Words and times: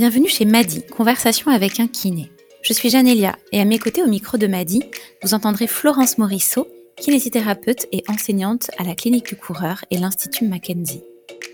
Bienvenue 0.00 0.30
chez 0.30 0.46
Madi, 0.46 0.82
conversation 0.86 1.50
avec 1.50 1.78
un 1.78 1.86
kiné. 1.86 2.32
Je 2.62 2.72
suis 2.72 2.88
Janelia 2.88 3.36
et 3.52 3.60
à 3.60 3.66
mes 3.66 3.78
côtés 3.78 4.02
au 4.02 4.06
micro 4.06 4.38
de 4.38 4.46
Madi, 4.46 4.82
vous 5.22 5.34
entendrez 5.34 5.66
Florence 5.66 6.16
Morisseau, 6.16 6.66
kinésithérapeute 6.96 7.86
et 7.92 8.02
enseignante 8.08 8.70
à 8.78 8.84
la 8.84 8.94
clinique 8.94 9.26
du 9.26 9.36
coureur 9.36 9.84
et 9.90 9.98
l'Institut 9.98 10.46
Mackenzie. 10.46 11.02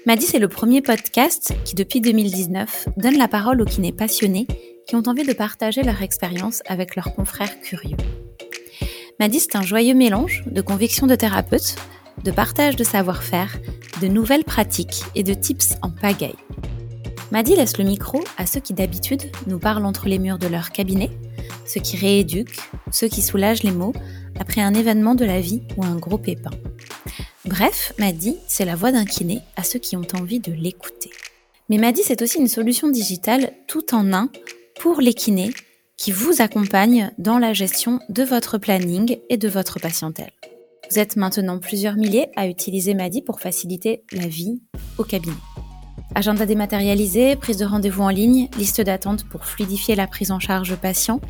Madi, 0.07 0.27
c'est 0.27 0.39
le 0.39 0.47
premier 0.47 0.81
podcast 0.81 1.55
qui, 1.65 1.75
depuis 1.75 2.01
2019, 2.01 2.91
donne 2.97 3.19
la 3.19 3.27
parole 3.27 3.61
aux 3.61 3.65
kinés 3.65 3.91
passionnés 3.91 4.47
qui 4.87 4.95
ont 4.95 5.03
envie 5.09 5.27
de 5.27 5.33
partager 5.33 5.83
leur 5.83 6.01
expérience 6.03 6.63
avec 6.67 6.95
leurs 6.95 7.17
confrères 7.17 7.59
curieux. 7.59 7.97
Madi, 9.19 9.41
c'est 9.41 9.57
un 9.57 9.63
joyeux 9.63 9.95
mélange 9.95 10.45
de 10.47 10.61
convictions 10.61 11.09
de 11.09 11.17
thérapeute, 11.17 11.75
de 12.23 12.31
partage 12.31 12.77
de 12.77 12.85
savoir-faire, 12.85 13.59
de 14.01 14.07
nouvelles 14.07 14.45
pratiques 14.45 15.03
et 15.17 15.25
de 15.25 15.35
tips 15.35 15.75
en 15.83 15.91
pagaille. 15.91 16.37
Madi 17.37 17.55
laisse 17.55 17.77
le 17.77 17.85
micro 17.85 18.25
à 18.39 18.47
ceux 18.47 18.61
qui 18.61 18.73
d'habitude 18.73 19.31
nous 19.47 19.59
parlent 19.59 19.85
entre 19.85 20.09
les 20.09 20.19
murs 20.19 20.39
de 20.39 20.47
leur 20.47 20.71
cabinet, 20.71 21.11
ceux 21.67 21.83
qui 21.83 21.99
rééduquent, 21.99 22.59
ceux 22.91 23.09
qui 23.09 23.21
soulagent 23.21 23.63
les 23.63 23.73
mots 23.73 23.93
après 24.41 24.63
un 24.63 24.73
événement 24.73 25.15
de 25.15 25.27
la 25.27 25.39
vie 25.39 25.61
ou 25.77 25.85
un 25.85 25.97
gros 25.97 26.17
pépin. 26.17 26.49
Bref, 27.45 27.93
Madi, 27.99 28.39
c'est 28.49 28.65
la 28.65 28.75
voix 28.75 28.91
d'un 28.91 29.05
kiné 29.05 29.43
à 29.55 29.65
ceux 29.65 29.79
qui 29.79 29.99
ont 29.99 30.07
envie 30.19 30.41
de 30.41 30.51
l'écouter. 30.51 31.11
Mais 31.69 31.77
Madi, 31.77 32.01
c'est 32.03 32.23
aussi 32.23 32.39
une 32.39 32.49
solution 32.49 32.89
digitale 32.89 33.53
tout 33.67 33.95
en 33.95 34.15
un 34.15 34.31
pour 34.81 35.03
les 35.03 35.13
kinés 35.13 35.53
qui 35.99 36.13
vous 36.13 36.41
accompagnent 36.41 37.13
dans 37.19 37.39
la 37.39 37.53
gestion 37.53 38.01
de 38.09 38.23
votre 38.23 38.57
planning 38.57 39.19
et 39.29 39.37
de 39.37 39.49
votre 39.51 39.79
patientèle. 39.79 40.33
Vous 40.91 40.99
êtes 40.99 41.17
maintenant 41.17 41.59
plusieurs 41.59 41.97
milliers 41.97 42.29
à 42.35 42.49
utiliser 42.49 42.95
Madi 42.95 43.21
pour 43.21 43.41
faciliter 43.41 44.05
la 44.11 44.27
vie 44.27 44.63
au 44.97 45.05
cabinet. 45.05 45.35
Agenda 46.17 46.47
dématérialisé, 46.47 47.37
prise 47.37 47.59
de 47.59 47.67
rendez-vous 47.67 48.03
en 48.03 48.09
ligne, 48.09 48.49
liste 48.57 48.81
d'attente 48.81 49.25
pour 49.25 49.45
fluidifier 49.45 49.95
la 49.95 50.07
prise 50.07 50.31
en 50.31 50.41
charge 50.41 50.75
patient, 50.77 51.21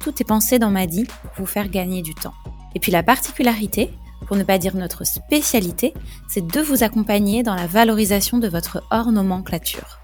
tout 0.00 0.14
est 0.18 0.24
pensé 0.24 0.58
dans 0.58 0.70
Madi 0.70 1.04
pour 1.04 1.30
vous 1.36 1.44
faire 1.44 1.68
gagner 1.68 2.00
du 2.00 2.14
temps. 2.14 2.32
Et 2.74 2.80
puis 2.80 2.90
la 2.90 3.02
particularité, 3.02 3.90
pour 4.26 4.38
ne 4.38 4.42
pas 4.42 4.56
dire 4.56 4.74
notre 4.76 5.04
spécialité, 5.04 5.92
c'est 6.26 6.46
de 6.46 6.60
vous 6.62 6.82
accompagner 6.82 7.42
dans 7.42 7.54
la 7.54 7.66
valorisation 7.66 8.38
de 8.38 8.48
votre 8.48 8.82
hors 8.90 9.12
nomenclature. 9.12 9.98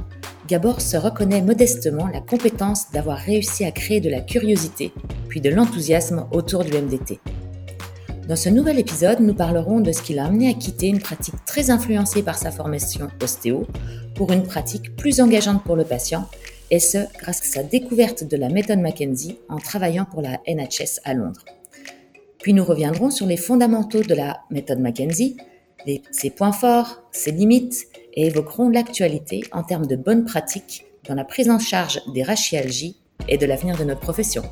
Gabor 0.47 0.79
se 0.79 0.95
reconnaît 0.95 1.41
modestement 1.41 2.07
la 2.07 2.21
compétence 2.21 2.91
d'avoir 2.91 3.17
réussi 3.17 3.65
à 3.65 3.71
créer 3.71 3.99
de 3.99 4.09
la 4.09 4.21
curiosité, 4.21 4.93
puis 5.27 5.41
de 5.41 5.49
l'enthousiasme 5.49 6.27
autour 6.31 6.63
du 6.63 6.71
MDT. 6.71 7.19
Dans 8.27 8.37
ce 8.37 8.47
nouvel 8.47 8.79
épisode, 8.79 9.19
nous 9.19 9.33
parlerons 9.33 9.81
de 9.81 9.91
ce 9.91 10.01
qui 10.01 10.13
l'a 10.13 10.25
amené 10.25 10.49
à 10.49 10.53
quitter 10.53 10.87
une 10.87 11.01
pratique 11.01 11.43
très 11.45 11.69
influencée 11.69 12.23
par 12.23 12.37
sa 12.37 12.51
formation 12.51 13.09
ostéo 13.21 13.67
pour 14.15 14.31
une 14.31 14.43
pratique 14.43 14.95
plus 14.95 15.19
engageante 15.19 15.61
pour 15.63 15.75
le 15.75 15.83
patient, 15.83 16.29
et 16.71 16.79
ce, 16.79 16.99
grâce 17.19 17.41
à 17.41 17.45
sa 17.45 17.63
découverte 17.63 18.23
de 18.23 18.37
la 18.37 18.47
méthode 18.47 18.79
Mackenzie 18.79 19.39
en 19.49 19.57
travaillant 19.57 20.05
pour 20.05 20.21
la 20.21 20.39
NHS 20.47 21.01
à 21.03 21.13
Londres. 21.13 21.43
Puis 22.39 22.53
nous 22.53 22.63
reviendrons 22.63 23.11
sur 23.11 23.25
les 23.25 23.35
fondamentaux 23.35 24.03
de 24.03 24.15
la 24.15 24.39
méthode 24.49 24.79
Mackenzie, 24.79 25.35
ses 26.11 26.29
points 26.29 26.53
forts, 26.53 27.03
ses 27.11 27.31
limites, 27.31 27.87
et 28.13 28.27
évoquerons 28.27 28.69
l'actualité 28.69 29.43
en 29.51 29.63
termes 29.63 29.87
de 29.87 29.97
bonnes 29.97 30.23
pratiques 30.23 30.85
dans 31.09 31.15
la 31.15 31.25
prise 31.25 31.49
en 31.49 31.59
charge 31.59 31.99
des 32.13 32.23
rachialgies 32.23 32.95
et 33.27 33.37
de 33.37 33.45
l'avenir 33.45 33.77
de 33.77 33.83
notre 33.83 33.99
profession. 33.99 34.43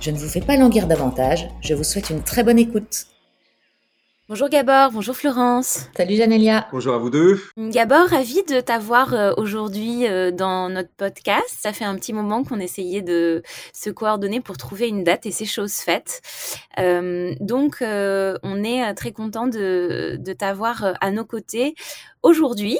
Je 0.00 0.10
ne 0.10 0.16
vous 0.16 0.28
fais 0.28 0.40
pas 0.40 0.56
languir 0.56 0.86
davantage, 0.86 1.46
je 1.60 1.74
vous 1.74 1.84
souhaite 1.84 2.08
une 2.08 2.22
très 2.22 2.42
bonne 2.42 2.58
écoute. 2.58 3.06
Bonjour 4.30 4.50
Gabor, 4.50 4.90
bonjour 4.92 5.16
Florence. 5.16 5.88
Salut 5.96 6.16
Janelia. 6.16 6.68
Bonjour 6.70 6.92
à 6.92 6.98
vous 6.98 7.08
deux. 7.08 7.40
Gabor, 7.56 8.08
ravi 8.08 8.42
de 8.46 8.60
t'avoir 8.60 9.14
euh, 9.14 9.32
aujourd'hui 9.38 10.06
euh, 10.06 10.30
dans 10.30 10.68
notre 10.68 10.90
podcast. 10.98 11.48
Ça 11.48 11.72
fait 11.72 11.86
un 11.86 11.94
petit 11.94 12.12
moment 12.12 12.44
qu'on 12.44 12.60
essayait 12.60 13.00
de 13.00 13.42
se 13.72 13.88
coordonner 13.88 14.42
pour 14.42 14.58
trouver 14.58 14.86
une 14.86 15.02
date 15.02 15.24
et 15.24 15.30
c'est 15.30 15.46
chose 15.46 15.72
faite. 15.76 16.20
Euh, 16.78 17.34
donc, 17.40 17.76
on 17.80 18.64
est 18.64 18.92
très 18.92 19.12
content 19.12 19.46
de, 19.46 20.18
de 20.20 20.32
t'avoir 20.34 20.92
à 21.00 21.10
nos 21.10 21.24
côtés 21.24 21.74
Aujourd'hui, 22.22 22.78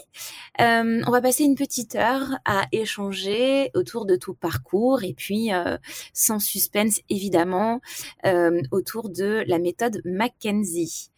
euh, 0.60 1.02
on 1.06 1.10
va 1.10 1.20
passer 1.20 1.44
une 1.44 1.54
petite 1.54 1.94
heure 1.94 2.38
à 2.44 2.66
échanger 2.72 3.70
autour 3.74 4.04
de 4.04 4.16
tout 4.16 4.34
parcours 4.34 5.04
et 5.04 5.14
puis 5.14 5.52
euh, 5.52 5.76
sans 6.12 6.40
suspense 6.40 7.00
évidemment 7.08 7.80
euh, 8.26 8.60
autour 8.72 9.10
de 9.10 9.44
la 9.46 9.58
méthode 9.58 10.00
Mackenzie. 10.04 11.10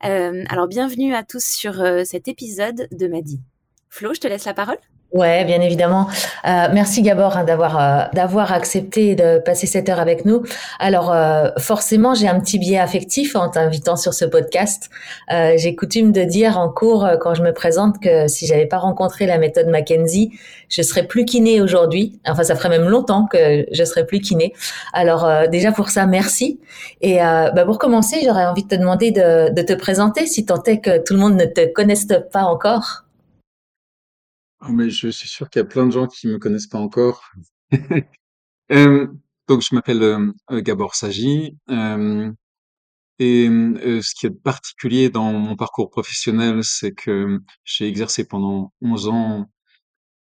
alors 0.00 0.66
bienvenue 0.66 1.14
à 1.14 1.22
tous 1.22 1.44
sur 1.44 1.74
cet 2.04 2.26
épisode 2.26 2.88
de 2.90 3.06
Madi. 3.06 3.40
Flo, 3.88 4.14
je 4.14 4.20
te 4.20 4.26
laisse 4.26 4.46
la 4.46 4.54
parole. 4.54 4.78
Ouais, 5.12 5.44
bien 5.44 5.60
évidemment. 5.60 6.06
Euh, 6.46 6.68
merci 6.72 7.02
Gabor 7.02 7.36
hein, 7.36 7.42
d'avoir 7.42 7.80
euh, 7.80 8.04
d'avoir 8.12 8.52
accepté 8.52 9.16
de 9.16 9.40
passer 9.40 9.66
cette 9.66 9.88
heure 9.88 9.98
avec 9.98 10.24
nous. 10.24 10.44
Alors 10.78 11.12
euh, 11.12 11.48
forcément, 11.58 12.14
j'ai 12.14 12.28
un 12.28 12.38
petit 12.38 12.60
biais 12.60 12.78
affectif 12.78 13.34
en 13.34 13.48
t'invitant 13.48 13.96
sur 13.96 14.14
ce 14.14 14.24
podcast. 14.24 14.88
Euh, 15.32 15.54
j'ai 15.56 15.74
coutume 15.74 16.12
de 16.12 16.22
dire 16.22 16.58
en 16.58 16.68
cours 16.68 17.08
quand 17.20 17.34
je 17.34 17.42
me 17.42 17.52
présente 17.52 18.00
que 18.00 18.28
si 18.28 18.46
j'avais 18.46 18.66
pas 18.66 18.78
rencontré 18.78 19.26
la 19.26 19.38
méthode 19.38 19.66
Mackenzie, 19.66 20.30
je 20.68 20.80
serais 20.80 21.02
plus 21.02 21.24
kiné 21.24 21.60
aujourd'hui. 21.60 22.20
Enfin, 22.28 22.44
ça 22.44 22.54
ferait 22.54 22.68
même 22.68 22.88
longtemps 22.88 23.26
que 23.26 23.66
je 23.72 23.84
serais 23.84 24.06
plus 24.06 24.20
kiné. 24.20 24.54
Alors 24.92 25.28
déjà 25.50 25.72
pour 25.72 25.88
ça, 25.88 26.06
merci. 26.06 26.60
Et 27.00 27.16
bah, 27.16 27.64
pour 27.64 27.80
commencer, 27.80 28.20
j'aurais 28.24 28.46
envie 28.46 28.62
de 28.62 28.68
te 28.68 28.76
demander 28.76 29.10
de, 29.10 29.52
de 29.52 29.62
te 29.62 29.72
présenter 29.72 30.26
si 30.26 30.46
tant 30.46 30.62
est 30.62 30.78
que 30.78 30.98
tout 30.98 31.14
le 31.14 31.20
monde 31.20 31.34
ne 31.34 31.46
te 31.46 31.66
connaisse 31.72 32.06
pas 32.32 32.44
encore. 32.44 33.09
Oh, 34.62 34.72
mais 34.72 34.90
je 34.90 35.08
suis 35.08 35.28
sûr 35.28 35.48
qu'il 35.48 35.60
y 35.60 35.62
a 35.64 35.66
plein 35.66 35.86
de 35.86 35.90
gens 35.90 36.06
qui 36.06 36.26
me 36.28 36.38
connaissent 36.38 36.66
pas 36.68 36.78
encore. 36.78 37.24
Euh, 38.72 39.08
donc 39.48 39.62
je 39.62 39.74
m'appelle 39.74 40.00
euh, 40.00 40.32
euh, 40.52 40.60
Gabor 40.60 40.94
Sagi. 40.94 41.56
et 43.18 43.46
ce 43.48 44.14
qui 44.14 44.26
est 44.26 44.30
particulier 44.30 45.10
dans 45.10 45.32
mon 45.32 45.56
parcours 45.56 45.90
professionnel, 45.90 46.62
c'est 46.62 46.92
que 46.92 47.40
j'ai 47.64 47.88
exercé 47.88 48.24
pendant 48.24 48.72
11 48.80 49.08
ans 49.08 49.50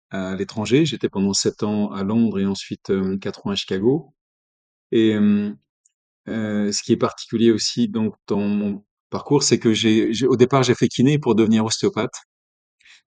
à 0.09 0.35
l'étranger. 0.35 0.85
J'étais 0.85 1.07
pendant 1.07 1.33
7 1.33 1.63
ans 1.63 1.91
à 1.93 2.03
Londres 2.03 2.37
et 2.37 2.45
ensuite 2.45 2.91
4 3.21 3.47
ans 3.47 3.51
à 3.51 3.55
Chicago. 3.55 4.13
Et 4.91 5.13
ce 6.27 6.83
qui 6.83 6.91
est 6.91 6.97
particulier 6.97 7.51
aussi 7.51 7.87
donc 7.87 8.15
dans 8.27 8.41
mon 8.41 8.83
parcours, 9.09 9.43
c'est 9.43 9.57
que 9.59 9.73
j'ai, 9.73 10.11
au 10.27 10.35
départ 10.35 10.63
j'ai 10.63 10.75
fait 10.75 10.89
kiné 10.89 11.17
pour 11.17 11.35
devenir 11.35 11.63
ostéopathe 11.63 12.25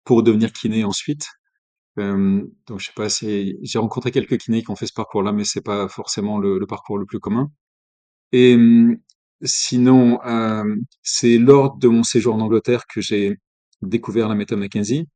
pour 0.05 0.23
devenir 0.23 0.53
kiné 0.53 0.83
ensuite. 0.85 1.27
Donc 1.97 2.79
je 2.79 2.85
sais 2.85 2.93
pas, 2.95 3.09
c'est 3.09 3.57
j'ai 3.61 3.79
rencontré 3.79 4.11
quelques 4.11 4.37
kinés 4.37 4.63
qui 4.63 4.71
ont 4.71 4.75
fait 4.75 4.87
ce 4.87 4.93
parcours-là, 4.93 5.31
mais 5.33 5.45
c'est 5.45 5.61
pas 5.61 5.87
forcément 5.87 6.39
le, 6.39 6.65
parcours 6.67 6.97
le 6.97 7.05
plus 7.05 7.19
commun. 7.19 7.51
Et 8.31 8.57
sinon, 9.43 10.19
c'est 11.03 11.37
lors 11.37 11.77
de 11.77 11.87
mon 11.87 12.03
séjour 12.03 12.35
en 12.35 12.41
Angleterre 12.41 12.85
que 12.87 13.01
j'ai 13.01 13.37
découvert 13.81 14.29
la 14.29 14.35
méthode 14.35 14.59
McKenzie, 14.59 15.07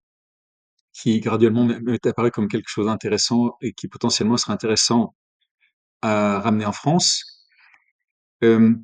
qui 0.93 1.19
graduellement 1.19 1.65
m'est 1.65 2.05
apparu 2.05 2.31
comme 2.31 2.47
quelque 2.47 2.69
chose 2.69 2.87
d'intéressant 2.87 3.55
et 3.61 3.73
qui 3.73 3.87
potentiellement 3.87 4.37
serait 4.37 4.53
intéressant 4.53 5.15
à 6.01 6.39
ramener 6.39 6.65
en 6.65 6.71
France. 6.71 7.45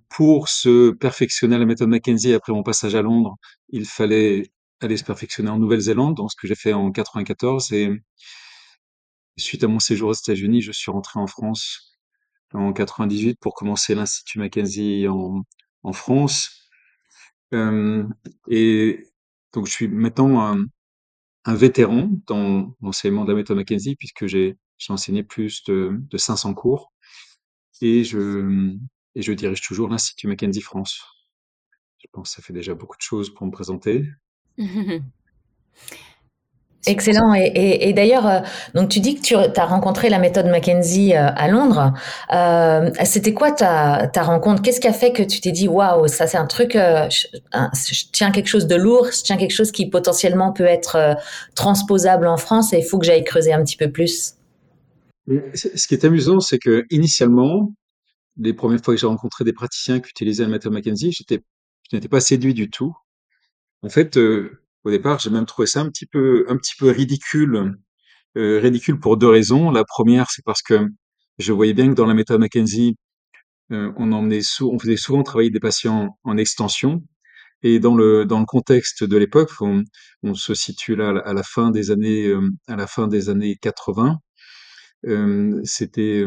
Pour 0.09 0.49
se 0.49 0.91
perfectionner 0.91 1.55
à 1.55 1.59
la 1.59 1.65
méthode 1.65 1.89
Mackenzie 1.89 2.33
après 2.33 2.51
mon 2.51 2.63
passage 2.63 2.95
à 2.95 3.01
Londres, 3.01 3.37
il 3.69 3.85
fallait 3.85 4.51
aller 4.81 4.97
se 4.97 5.03
perfectionner 5.03 5.49
en 5.49 5.59
Nouvelle-Zélande, 5.59 6.15
donc 6.15 6.31
ce 6.31 6.35
que 6.37 6.47
j'ai 6.47 6.55
fait 6.55 6.73
en 6.73 6.91
94. 6.91 7.71
Et 7.73 7.91
suite 9.37 9.63
à 9.63 9.67
mon 9.67 9.79
séjour 9.79 10.09
aux 10.09 10.13
États-Unis, 10.13 10.61
je 10.61 10.71
suis 10.71 10.91
rentré 10.91 11.19
en 11.19 11.27
France 11.27 11.97
en 12.53 12.73
98 12.73 13.39
pour 13.39 13.53
commencer 13.53 13.95
l'Institut 13.95 14.39
Mackenzie 14.39 15.07
en, 15.07 15.43
en 15.83 15.93
France. 15.93 16.69
Et 18.49 19.03
donc 19.53 19.67
je 19.67 19.71
suis 19.71 19.87
maintenant 19.87 20.41
un, 20.41 20.65
un 21.45 21.55
vétéran 21.55 22.09
dans 22.27 22.75
l'enseignement 22.81 23.25
de 23.25 23.31
la 23.31 23.37
méthode 23.37 23.57
Mackenzie 23.57 23.95
puisque 23.95 24.27
j'ai 24.27 24.57
enseigné 24.89 25.23
plus 25.23 25.63
de, 25.65 25.97
de 25.99 26.17
500 26.17 26.53
cours 26.53 26.93
et 27.81 28.03
je, 28.03 28.73
et 29.15 29.21
je 29.21 29.33
dirige 29.33 29.61
toujours 29.61 29.89
l'Institut 29.89 30.27
Mackenzie 30.27 30.61
France. 30.61 31.01
Je 31.99 32.07
pense 32.11 32.29
que 32.29 32.35
ça 32.37 32.41
fait 32.41 32.53
déjà 32.53 32.73
beaucoup 32.75 32.97
de 32.97 33.01
choses 33.01 33.33
pour 33.33 33.45
me 33.47 33.51
présenter. 33.51 34.05
Excellent. 36.87 37.33
Et, 37.33 37.93
d'ailleurs, 37.93 38.27
euh, 38.27 38.39
donc 38.73 38.89
tu 38.89 38.99
dis 38.99 39.15
que 39.15 39.21
tu 39.21 39.35
as 39.35 39.65
rencontré 39.65 40.09
la 40.09 40.19
méthode 40.19 40.45
Mackenzie 40.45 41.15
euh, 41.15 41.29
à 41.35 41.47
Londres. 41.47 41.93
Euh, 42.33 42.91
c'était 43.03 43.33
quoi 43.33 43.51
ta, 43.51 44.07
ta 44.07 44.23
rencontre? 44.23 44.61
Qu'est-ce 44.61 44.79
qui 44.79 44.87
a 44.87 44.93
fait 44.93 45.11
que 45.11 45.23
tu 45.23 45.41
t'es 45.41 45.51
dit 45.51 45.67
waouh, 45.67 46.07
ça 46.07 46.27
c'est 46.27 46.37
un 46.37 46.45
truc, 46.45 46.73
je, 46.73 48.05
tiens 48.11 48.31
quelque 48.31 48.47
chose 48.47 48.67
de 48.67 48.75
lourd, 48.75 49.07
je 49.11 49.23
tiens 49.23 49.37
quelque 49.37 49.53
chose 49.53 49.71
qui 49.71 49.89
potentiellement 49.89 50.53
peut 50.53 50.65
être 50.65 51.17
transposable 51.55 52.27
en 52.27 52.37
France 52.37 52.73
et 52.73 52.79
il 52.79 52.83
faut 52.83 52.99
que 52.99 53.05
j'aille 53.05 53.23
creuser 53.23 53.53
un 53.53 53.63
petit 53.63 53.77
peu 53.77 53.91
plus? 53.91 54.35
Ce 55.27 55.87
qui 55.87 55.95
est 55.95 56.05
amusant, 56.05 56.39
c'est 56.39 56.59
que 56.59 56.85
initialement, 56.91 57.73
les 58.37 58.53
premières 58.53 58.79
fois 58.83 58.93
que 58.93 58.99
j'ai 58.99 59.07
rencontré 59.07 59.43
des 59.43 59.53
praticiens 59.53 59.99
qui 59.99 60.09
utilisaient 60.09 60.43
la 60.43 60.49
méthode 60.49 60.73
Mackenzie, 60.73 61.11
j'étais, 61.11 61.41
je 61.89 61.95
n'étais 61.95 62.09
pas 62.09 62.19
séduit 62.19 62.53
du 62.53 62.69
tout. 62.69 62.95
En 63.83 63.89
fait, 63.89 64.17
au 64.85 64.91
départ, 64.91 65.19
j'ai 65.19 65.31
même 65.31 65.45
trouvé 65.45 65.67
ça 65.67 65.81
un 65.81 65.89
petit 65.89 66.05
peu, 66.05 66.45
un 66.47 66.57
petit 66.57 66.75
peu 66.77 66.89
ridicule, 66.91 67.75
euh, 68.37 68.59
ridicule 68.59 68.99
pour 68.99 69.17
deux 69.17 69.27
raisons. 69.27 69.71
La 69.71 69.83
première, 69.83 70.29
c'est 70.29 70.45
parce 70.45 70.61
que 70.61 70.87
je 71.39 71.53
voyais 71.53 71.73
bien 71.73 71.89
que 71.89 71.95
dans 71.95 72.05
la 72.05 72.13
méthode 72.13 72.39
McKenzie, 72.39 72.95
euh, 73.71 73.91
on 73.97 74.11
emmenait 74.11 74.41
on 74.61 74.79
faisait 74.79 74.97
souvent 74.97 75.23
travailler 75.23 75.49
des 75.49 75.59
patients 75.59 76.17
en 76.23 76.37
extension. 76.37 77.03
Et 77.63 77.79
dans 77.79 77.95
le 77.95 78.25
dans 78.25 78.39
le 78.39 78.45
contexte 78.45 79.03
de 79.03 79.17
l'époque, 79.17 79.51
on, 79.61 79.83
on, 80.23 80.35
se 80.35 80.53
situe 80.53 80.95
là 80.95 81.09
à 81.25 81.33
la 81.33 81.43
fin 81.43 81.71
des 81.71 81.91
années 81.91 82.27
euh, 82.27 82.47
à 82.67 82.75
la 82.75 82.87
fin 82.87 83.07
des 83.07 83.29
années 83.29 83.57
80. 83.61 84.19
C'était 85.63 86.25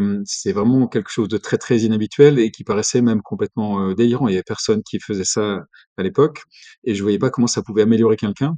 vraiment 0.52 0.86
quelque 0.88 1.10
chose 1.10 1.28
de 1.28 1.36
très 1.36 1.58
très 1.58 1.80
inhabituel 1.80 2.38
et 2.38 2.50
qui 2.50 2.64
paraissait 2.64 3.02
même 3.02 3.22
complètement 3.22 3.92
délirant. 3.94 4.28
Il 4.28 4.32
y 4.32 4.36
avait 4.36 4.42
personne 4.44 4.82
qui 4.82 5.00
faisait 5.00 5.24
ça 5.24 5.64
à 5.96 6.02
l'époque 6.02 6.42
et 6.84 6.94
je 6.94 7.02
voyais 7.02 7.18
pas 7.18 7.30
comment 7.30 7.48
ça 7.48 7.62
pouvait 7.62 7.82
améliorer 7.82 8.16
quelqu'un. 8.16 8.54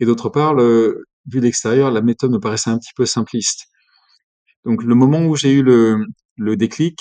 Et 0.00 0.06
d'autre 0.06 0.28
part, 0.28 0.54
vu 0.56 1.40
d'extérieur, 1.40 1.90
la 1.90 2.02
méthode 2.02 2.30
me 2.30 2.38
paraissait 2.40 2.70
un 2.70 2.78
petit 2.78 2.92
peu 2.94 3.06
simpliste. 3.06 3.66
Donc 4.64 4.84
le 4.84 4.94
moment 4.94 5.24
où 5.26 5.34
j'ai 5.36 5.52
eu 5.52 5.62
le, 5.62 6.06
le 6.36 6.56
déclic, 6.56 7.00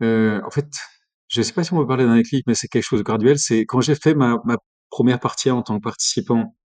en 0.00 0.50
fait, 0.50 0.68
je 1.28 1.42
sais 1.42 1.52
pas 1.52 1.64
si 1.64 1.72
on 1.74 1.78
peut 1.78 1.86
parler 1.86 2.04
d'un 2.04 2.16
déclic, 2.16 2.44
mais 2.46 2.54
c'est 2.54 2.68
quelque 2.68 2.84
chose 2.84 3.00
de 3.00 3.04
graduel. 3.04 3.38
C'est 3.38 3.66
quand 3.66 3.82
j'ai 3.82 3.94
fait 3.94 4.14
ma, 4.14 4.38
ma 4.46 4.56
première 4.90 5.20
partie 5.20 5.50
en 5.50 5.62
tant 5.62 5.76
que 5.78 5.82
participant, 5.82 6.56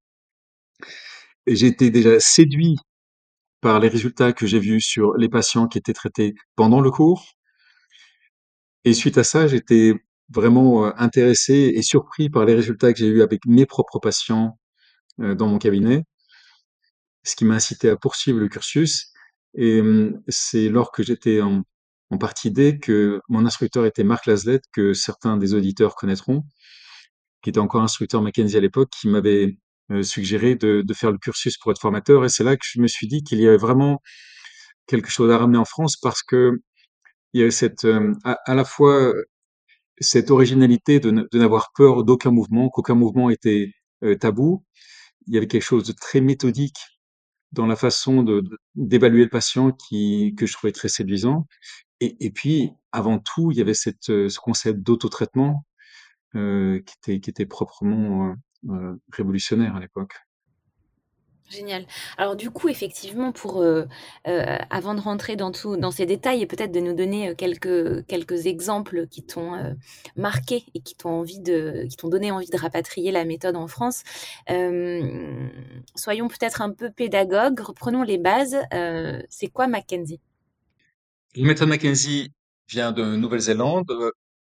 été 1.45 1.89
déjà 1.89 2.19
séduit 2.21 2.77
par 3.63 3.79
les 3.79 3.87
résultats 3.87 4.33
que 4.33 4.45
j'ai 4.45 4.59
vus 4.59 4.81
sur 4.81 5.13
les 5.15 5.29
patients 5.29 5.67
qui 5.67 5.77
étaient 5.77 5.93
traités 5.93 6.35
pendant 6.57 6.81
le 6.81 6.91
cours. 6.91 7.25
Et 8.83 8.93
suite 8.93 9.17
à 9.17 9.23
ça, 9.23 9.47
j'étais 9.47 9.93
vraiment 10.29 10.85
euh, 10.85 10.91
intéressé 10.97 11.71
et 11.73 11.81
surpris 11.81 12.29
par 12.29 12.43
les 12.45 12.55
résultats 12.55 12.91
que 12.91 12.99
j'ai 12.99 13.07
eus 13.07 13.21
avec 13.21 13.45
mes 13.45 13.65
propres 13.65 13.99
patients 13.99 14.59
euh, 15.21 15.33
dans 15.33 15.47
mon 15.47 15.59
cabinet, 15.59 16.03
ce 17.23 17.37
qui 17.37 17.45
m'a 17.45 17.55
incité 17.55 17.89
à 17.89 17.95
poursuivre 17.95 18.39
le 18.39 18.49
cursus. 18.49 19.13
Et 19.55 19.79
hum, 19.79 20.21
c'est 20.27 20.67
lors 20.67 20.91
que 20.91 21.01
j'étais 21.01 21.41
en, 21.41 21.63
partie 22.19 22.51
D 22.51 22.77
que 22.79 23.21
mon 23.27 23.45
instructeur 23.45 23.85
était 23.87 24.03
Marc 24.03 24.27
Laslett, 24.27 24.61
que 24.71 24.93
certains 24.93 25.37
des 25.37 25.55
auditeurs 25.55 25.95
connaîtront, 25.95 26.43
qui 27.41 27.49
était 27.49 27.59
encore 27.59 27.81
instructeur 27.81 28.21
Mackenzie 28.21 28.57
à 28.57 28.59
l'époque, 28.59 28.89
qui 28.91 29.07
m'avait 29.07 29.47
euh, 29.47 29.57
suggéré 30.01 30.55
de, 30.55 30.81
de, 30.81 30.93
faire 30.93 31.11
le 31.11 31.17
cursus 31.17 31.57
pour 31.57 31.71
être 31.71 31.81
formateur. 31.81 32.25
Et 32.25 32.29
c'est 32.29 32.43
là 32.43 32.55
que 32.55 32.65
je 32.65 32.79
me 32.79 32.87
suis 32.87 33.07
dit 33.07 33.23
qu'il 33.23 33.39
y 33.39 33.47
avait 33.47 33.57
vraiment 33.57 34.01
quelque 34.87 35.09
chose 35.09 35.31
à 35.31 35.37
ramener 35.37 35.57
en 35.57 35.65
France 35.65 35.97
parce 35.97 36.23
que 36.23 36.61
il 37.33 37.39
y 37.39 37.43
avait 37.43 37.51
cette, 37.51 37.85
euh, 37.85 38.13
à, 38.23 38.55
la 38.55 38.65
fois 38.65 39.13
cette 39.99 40.31
originalité 40.31 40.99
de, 40.99 41.27
n'avoir 41.33 41.71
peur 41.75 42.03
d'aucun 42.03 42.31
mouvement, 42.31 42.69
qu'aucun 42.69 42.95
mouvement 42.95 43.29
était 43.29 43.71
euh, 44.03 44.15
tabou. 44.15 44.65
Il 45.27 45.33
y 45.33 45.37
avait 45.37 45.47
quelque 45.47 45.63
chose 45.63 45.85
de 45.85 45.93
très 45.93 46.21
méthodique 46.21 46.77
dans 47.51 47.67
la 47.67 47.75
façon 47.75 48.25
d'évaluer 48.75 49.23
le 49.23 49.29
patient 49.29 49.71
qui, 49.71 50.35
que 50.37 50.45
je 50.45 50.53
trouvais 50.53 50.73
très 50.73 50.89
séduisant. 50.89 51.47
Et, 52.01 52.17
et 52.25 52.31
puis, 52.31 52.71
avant 52.91 53.19
tout, 53.19 53.51
il 53.51 53.57
y 53.57 53.61
avait 53.61 53.75
cette, 53.75 54.05
ce 54.05 54.39
concept 54.39 54.79
d'autotraitement 54.81 55.65
euh, 56.35 56.81
qui, 56.81 56.95
était, 56.97 57.19
qui 57.21 57.29
était 57.29 57.45
proprement 57.45 58.29
euh, 58.31 58.33
révolutionnaire 59.11 59.75
à 59.75 59.79
l'époque. 59.79 60.13
Génial. 61.53 61.85
Alors 62.17 62.35
du 62.35 62.49
coup, 62.49 62.67
effectivement, 62.69 63.31
pour 63.31 63.61
euh, 63.61 63.85
euh, 64.27 64.57
avant 64.69 64.95
de 64.95 64.99
rentrer 64.99 65.35
dans 65.35 65.51
tout, 65.51 65.77
dans 65.77 65.91
ces 65.91 66.05
détails 66.05 66.41
et 66.41 66.47
peut-être 66.47 66.71
de 66.71 66.79
nous 66.79 66.93
donner 66.93 67.35
quelques 67.35 68.05
quelques 68.07 68.47
exemples 68.47 69.07
qui 69.07 69.23
t'ont 69.23 69.53
euh, 69.53 69.73
marqué 70.15 70.63
et 70.73 70.79
qui 70.81 70.95
t'ont 70.95 71.09
envie 71.09 71.39
de, 71.39 71.85
qui 71.89 71.97
t'ont 71.97 72.09
donné 72.09 72.31
envie 72.31 72.49
de 72.49 72.57
rapatrier 72.57 73.11
la 73.11 73.25
méthode 73.25 73.55
en 73.55 73.67
France, 73.67 74.03
soyons 75.95 76.27
peut-être 76.27 76.61
un 76.61 76.71
peu 76.71 76.89
pédagogues. 76.89 77.59
Reprenons 77.59 78.03
les 78.03 78.17
bases. 78.17 78.57
c'est 79.29 79.47
quoi 79.47 79.67
Mackenzie? 79.67 80.21
La 81.35 81.45
méthode 81.45 81.69
Mackenzie 81.69 82.31
vient 82.67 82.91
de 82.91 83.03
Nouvelle-Zélande. 83.15 83.91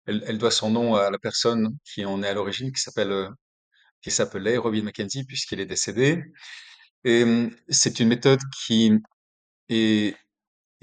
Elle, 0.07 0.23
elle, 0.27 0.37
doit 0.37 0.51
son 0.51 0.69
nom 0.69 0.95
à 0.95 1.09
la 1.09 1.17
personne 1.17 1.75
qui 1.83 2.05
en 2.05 2.21
est 2.21 2.27
à 2.27 2.33
l'origine, 2.33 2.71
qui 2.71 2.81
s'appelle 2.81 3.29
qui 4.05 4.11
s'appelait 4.11 4.57
Robin 4.57 4.83
McKenzie 4.83 5.23
puisqu'il 5.25 5.59
est 5.59 5.65
décédé. 5.65 6.23
C'est 7.03 7.99
une 7.99 8.07
méthode 8.07 8.39
qui 8.55 8.91
est, 9.69 10.15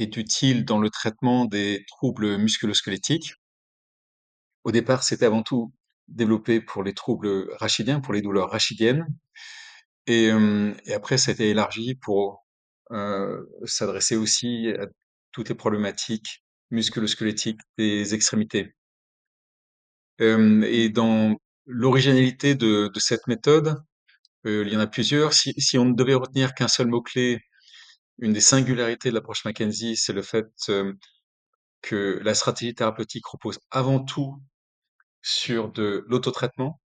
utile 0.00 0.64
dans 0.64 0.80
le 0.80 0.90
traitement 0.90 1.44
des 1.44 1.84
troubles 1.86 2.36
musculosquelettiques. 2.36 3.34
Au 4.64 4.72
départ, 4.72 5.04
c'était 5.04 5.26
avant 5.26 5.44
tout 5.44 5.72
développé 6.08 6.60
pour 6.60 6.82
les 6.82 6.94
troubles 6.94 7.48
rachidiens, 7.60 8.00
pour 8.00 8.12
les 8.12 8.22
douleurs 8.22 8.50
rachidiennes. 8.50 9.06
Et, 10.08 10.32
après, 10.92 11.16
ça 11.16 11.30
a 11.30 11.34
été 11.34 11.50
élargi 11.50 11.94
pour 11.94 12.44
euh, 12.90 13.40
s'adresser 13.66 14.16
aussi 14.16 14.66
à 14.80 14.88
toutes 15.30 15.48
les 15.48 15.54
problématiques 15.54 16.42
musculosquelettiques 16.72 17.60
des 17.78 18.14
extrémités. 18.14 18.74
Et 20.18 20.88
dans 20.88 21.36
L'originalité 21.66 22.54
de, 22.54 22.90
cette 22.98 23.26
méthode, 23.28 23.82
euh, 24.46 24.64
il 24.66 24.72
y 24.72 24.76
en 24.76 24.80
a 24.80 24.86
plusieurs. 24.86 25.32
Si, 25.32 25.78
on 25.78 25.84
ne 25.84 25.94
devait 25.94 26.14
retenir 26.14 26.54
qu'un 26.54 26.68
seul 26.68 26.88
mot-clé, 26.88 27.40
une 28.18 28.32
des 28.32 28.40
singularités 28.40 29.10
de 29.10 29.14
l'approche 29.14 29.44
Mackenzie, 29.44 29.96
c'est 29.96 30.12
le 30.12 30.22
fait 30.22 30.46
euh, 30.70 30.92
que 31.82 32.20
la 32.24 32.34
stratégie 32.34 32.74
thérapeutique 32.74 33.26
repose 33.26 33.60
avant 33.70 34.00
tout 34.04 34.42
sur 35.22 35.70
de 35.72 36.04
l'autotraitement, 36.08 36.80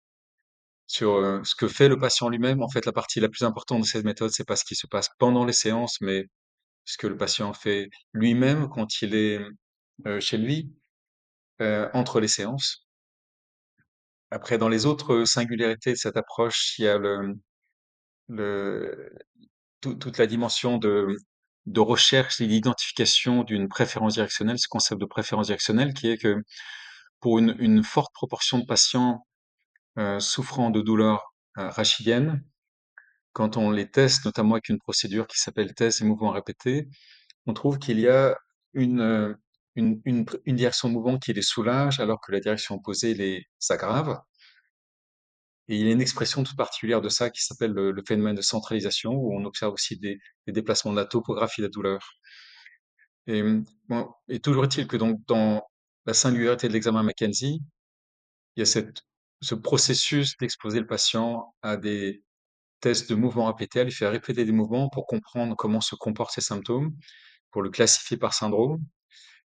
sur 0.86 1.14
euh, 1.16 1.42
ce 1.44 1.54
que 1.54 1.68
fait 1.68 1.88
le 1.88 1.98
patient 1.98 2.28
lui-même. 2.28 2.62
En 2.62 2.68
fait, 2.68 2.86
la 2.86 2.92
partie 2.92 3.20
la 3.20 3.28
plus 3.28 3.44
importante 3.44 3.82
de 3.82 3.86
cette 3.86 4.04
méthode, 4.04 4.30
c'est 4.30 4.46
pas 4.46 4.56
ce 4.56 4.64
qui 4.64 4.76
se 4.76 4.86
passe 4.86 5.10
pendant 5.18 5.44
les 5.44 5.52
séances, 5.52 6.00
mais 6.00 6.26
ce 6.84 6.98
que 6.98 7.06
le 7.06 7.16
patient 7.16 7.52
fait 7.52 7.90
lui-même 8.12 8.68
quand 8.68 9.02
il 9.02 9.14
est 9.14 9.40
chez 10.20 10.38
lui, 10.38 10.72
entre 11.60 12.20
les 12.20 12.28
séances. 12.28 12.86
Après, 14.32 14.56
dans 14.56 14.70
les 14.70 14.86
autres 14.86 15.24
singularités 15.26 15.90
de 15.92 15.96
cette 15.96 16.16
approche, 16.16 16.78
il 16.78 16.86
y 16.86 16.88
a 16.88 16.96
le, 16.96 17.34
le, 18.28 19.12
toute 19.82 20.16
la 20.16 20.26
dimension 20.26 20.78
de, 20.78 21.14
de 21.66 21.80
recherche 21.80 22.40
et 22.40 22.46
d'identification 22.46 23.44
d'une 23.44 23.68
préférence 23.68 24.14
directionnelle, 24.14 24.58
ce 24.58 24.68
concept 24.68 25.00
de 25.00 25.06
préférence 25.06 25.48
directionnelle 25.48 25.92
qui 25.92 26.08
est 26.08 26.16
que 26.16 26.42
pour 27.20 27.38
une, 27.38 27.54
une 27.58 27.84
forte 27.84 28.14
proportion 28.14 28.58
de 28.58 28.64
patients 28.64 29.26
euh, 29.98 30.18
souffrant 30.18 30.70
de 30.70 30.80
douleurs 30.80 31.34
euh, 31.58 31.68
rachidiennes, 31.68 32.42
quand 33.34 33.58
on 33.58 33.70
les 33.70 33.90
teste, 33.90 34.24
notamment 34.24 34.54
avec 34.54 34.70
une 34.70 34.78
procédure 34.78 35.26
qui 35.26 35.38
s'appelle 35.38 35.74
test 35.74 36.00
et 36.00 36.04
mouvements 36.04 36.30
répétés, 36.30 36.88
on 37.46 37.52
trouve 37.52 37.78
qu'il 37.78 38.00
y 38.00 38.08
a 38.08 38.34
une, 38.72 39.36
une, 39.76 40.00
une, 40.04 40.56
direction 40.56 40.88
de 40.88 40.94
mouvement 40.94 41.18
qui 41.18 41.32
les 41.32 41.42
soulage 41.42 42.00
alors 42.00 42.20
que 42.20 42.32
la 42.32 42.40
direction 42.40 42.76
opposée 42.76 43.14
les 43.14 43.46
aggrave. 43.70 44.20
Et 45.68 45.76
il 45.76 45.86
y 45.86 45.88
a 45.88 45.92
une 45.92 46.00
expression 46.00 46.42
toute 46.42 46.56
particulière 46.56 47.00
de 47.00 47.08
ça 47.08 47.30
qui 47.30 47.42
s'appelle 47.42 47.72
le, 47.72 47.92
le 47.92 48.02
phénomène 48.06 48.34
de 48.36 48.42
centralisation, 48.42 49.12
où 49.12 49.34
on 49.34 49.44
observe 49.44 49.72
aussi 49.72 49.98
des, 49.98 50.18
déplacements 50.46 50.92
de 50.92 50.96
la 50.96 51.06
topographie 51.06 51.60
de 51.60 51.66
la 51.66 51.70
douleur. 51.70 52.18
Et, 53.28 53.42
toujours 54.42 54.64
est-il 54.64 54.86
que 54.86 54.96
donc 54.96 55.20
dans 55.26 55.62
la 56.06 56.14
singularité 56.14 56.68
de 56.68 56.72
l'examen 56.72 57.02
Mackenzie, 57.02 57.62
il 58.56 58.60
y 58.60 58.62
a 58.62 58.66
cette, 58.66 59.02
ce 59.40 59.54
processus 59.54 60.36
d'exposer 60.38 60.80
le 60.80 60.86
patient 60.86 61.54
à 61.62 61.76
des 61.76 62.22
tests 62.80 63.08
de 63.08 63.14
mouvements 63.14 63.46
répétés, 63.46 63.80
à 63.80 63.84
lui 63.84 63.92
faire 63.92 64.10
répéter 64.10 64.44
des 64.44 64.52
mouvements 64.52 64.88
pour 64.88 65.06
comprendre 65.06 65.54
comment 65.56 65.80
se 65.80 65.94
comportent 65.94 66.34
ses 66.34 66.40
symptômes, 66.40 66.94
pour 67.52 67.62
le 67.62 67.70
classifier 67.70 68.16
par 68.16 68.34
syndrome. 68.34 68.84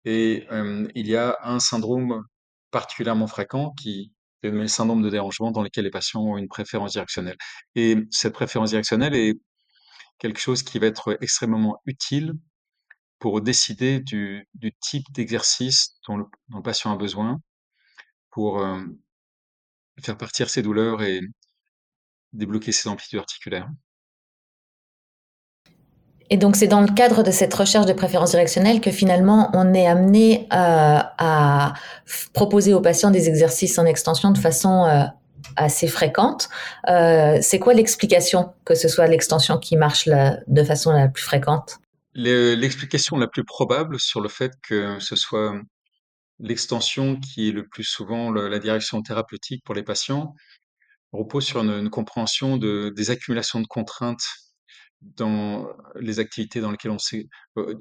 Et 0.06 0.46
il 0.94 1.06
y 1.08 1.16
a 1.16 1.36
un 1.42 1.58
syndrome 1.60 2.24
particulièrement 2.70 3.26
fréquent 3.26 3.72
qui 3.72 4.12
est 4.42 4.50
le 4.50 4.68
syndrome 4.68 5.02
de 5.02 5.10
dérangement 5.10 5.50
dans 5.50 5.62
lequel 5.62 5.84
les 5.84 5.90
patients 5.90 6.22
ont 6.22 6.38
une 6.38 6.48
préférence 6.48 6.92
directionnelle. 6.92 7.36
Et 7.74 7.96
cette 8.10 8.32
préférence 8.32 8.70
directionnelle 8.70 9.14
est 9.14 9.34
quelque 10.18 10.38
chose 10.40 10.62
qui 10.62 10.78
va 10.78 10.86
être 10.86 11.18
extrêmement 11.20 11.80
utile 11.86 12.34
pour 13.18 13.40
décider 13.40 14.00
du, 14.00 14.48
type 14.80 15.10
d'exercice 15.12 15.98
dont, 16.06 16.18
le, 16.18 16.26
patient 16.62 16.92
a 16.92 16.96
besoin 16.96 17.40
pour 18.30 18.64
faire 20.00 20.16
partir 20.16 20.48
ses 20.50 20.62
douleurs 20.62 21.02
et 21.02 21.20
débloquer 22.32 22.70
ses 22.70 22.88
amplitudes 22.88 23.18
articulaires. 23.18 23.68
Et 26.30 26.36
donc 26.36 26.56
c'est 26.56 26.66
dans 26.66 26.80
le 26.80 26.88
cadre 26.88 27.22
de 27.22 27.30
cette 27.30 27.54
recherche 27.54 27.86
de 27.86 27.92
préférence 27.92 28.30
directionnelle 28.30 28.80
que 28.80 28.90
finalement 28.90 29.50
on 29.54 29.72
est 29.74 29.86
amené 29.86 30.48
euh, 30.52 30.98
à 31.18 31.74
proposer 32.32 32.74
aux 32.74 32.80
patients 32.80 33.10
des 33.10 33.28
exercices 33.28 33.78
en 33.78 33.86
extension 33.86 34.32
de 34.32 34.38
façon 34.38 34.84
euh, 34.86 35.04
assez 35.54 35.86
fréquente. 35.86 36.48
Euh, 36.88 37.38
c'est 37.42 37.60
quoi 37.60 37.74
l'explication 37.74 38.52
que 38.64 38.74
ce 38.74 38.88
soit 38.88 39.06
l'extension 39.06 39.58
qui 39.58 39.76
marche 39.76 40.08
de 40.08 40.64
façon 40.64 40.90
la 40.92 41.08
plus 41.08 41.22
fréquente? 41.22 41.78
L'explication 42.14 43.18
la 43.18 43.28
plus 43.28 43.44
probable 43.44 44.00
sur 44.00 44.20
le 44.20 44.28
fait 44.28 44.52
que 44.62 44.98
ce 44.98 45.14
soit 45.14 45.54
l'extension 46.40 47.20
qui 47.20 47.50
est 47.50 47.52
le 47.52 47.66
plus 47.68 47.84
souvent 47.84 48.32
la 48.32 48.58
direction 48.58 49.00
thérapeutique 49.02 49.62
pour 49.64 49.74
les 49.74 49.82
patients 49.82 50.34
repose 51.12 51.44
sur 51.44 51.60
une, 51.60 51.88
compréhension 51.88 52.56
de, 52.56 52.92
des 52.94 53.10
accumulations 53.10 53.60
de 53.60 53.66
contraintes 53.66 54.24
dans 55.00 55.68
les 55.96 56.18
activités 56.18 56.60
dans 56.60 56.70
lesquelles 56.70 56.90
on 56.90 56.98
s'est, 56.98 57.28
euh, 57.58 57.74